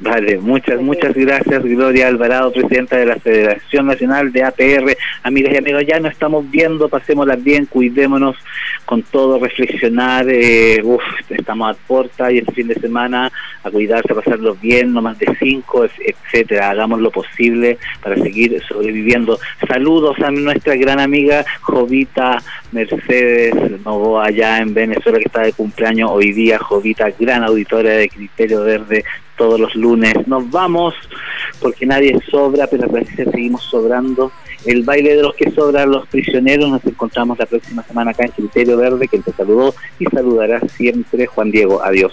Vale, 0.00 0.38
muchas, 0.38 0.80
muchas 0.82 1.14
gracias, 1.14 1.62
Gloria 1.62 2.08
Alvarado, 2.08 2.52
presidenta 2.52 2.96
de 2.96 3.06
la 3.06 3.16
Federación 3.16 3.86
Nacional 3.86 4.32
de 4.32 4.42
APR. 4.42 4.96
Amigas 5.22 5.54
y 5.54 5.56
amigos, 5.58 5.84
ya 5.86 6.00
nos 6.00 6.12
estamos 6.12 6.50
viendo, 6.50 6.88
pasémoslas 6.88 7.42
bien, 7.42 7.66
cuidémonos 7.66 8.36
con 8.84 9.02
todo, 9.04 9.38
reflexionar. 9.38 10.26
Eh, 10.28 10.80
uf, 10.82 11.00
estamos 11.30 11.70
a 11.74 11.78
puerta 11.86 12.30
y 12.32 12.38
el 12.38 12.46
fin 12.46 12.66
de 12.68 12.74
semana 12.74 13.30
a 13.62 13.70
cuidarse, 13.70 14.12
a 14.12 14.16
pasarlo 14.16 14.56
bien, 14.56 14.92
no 14.92 15.00
más 15.00 15.16
de 15.18 15.26
cinco, 15.38 15.84
et- 15.84 15.92
etcétera. 16.04 16.70
Hagamos 16.70 17.00
lo 17.00 17.12
posible 17.12 17.78
para 18.02 18.16
seguir 18.16 18.60
sobreviviendo. 18.68 19.38
Saludos 19.66 20.18
a 20.20 20.30
nuestra 20.32 20.74
gran 20.74 20.98
amiga 20.98 21.44
Jovita 21.60 22.42
Mercedes 22.72 23.54
Novoa, 23.84 24.26
allá 24.26 24.58
en 24.58 24.74
Venezuela, 24.74 25.18
que 25.18 25.26
está 25.26 25.42
de 25.42 25.52
cumpleaños 25.52 26.10
hoy 26.12 26.32
día. 26.32 26.58
Jovita, 26.58 27.08
gran 27.18 27.44
auditora 27.44 27.90
de 27.90 28.08
Criterio 28.08 28.64
Verde 28.64 29.04
todos 29.36 29.60
los 29.60 29.74
lunes. 29.74 30.14
Nos 30.26 30.50
vamos 30.50 30.94
porque 31.60 31.86
nadie 31.86 32.18
sobra, 32.30 32.66
pero 32.66 32.84
a 32.84 32.92
veces 32.92 33.28
seguimos 33.30 33.62
sobrando. 33.62 34.32
El 34.64 34.82
baile 34.82 35.16
de 35.16 35.22
los 35.22 35.34
que 35.34 35.50
sobran 35.50 35.90
los 35.90 36.06
prisioneros. 36.08 36.70
Nos 36.70 36.84
encontramos 36.84 37.38
la 37.38 37.46
próxima 37.46 37.82
semana 37.82 38.12
acá 38.12 38.24
en 38.24 38.32
Criterio 38.32 38.76
Verde, 38.76 39.08
que 39.08 39.18
te 39.18 39.32
saludó 39.32 39.74
y 39.98 40.06
saludará 40.06 40.60
siempre 40.68 41.26
Juan 41.26 41.50
Diego. 41.50 41.82
Adiós. 41.82 42.12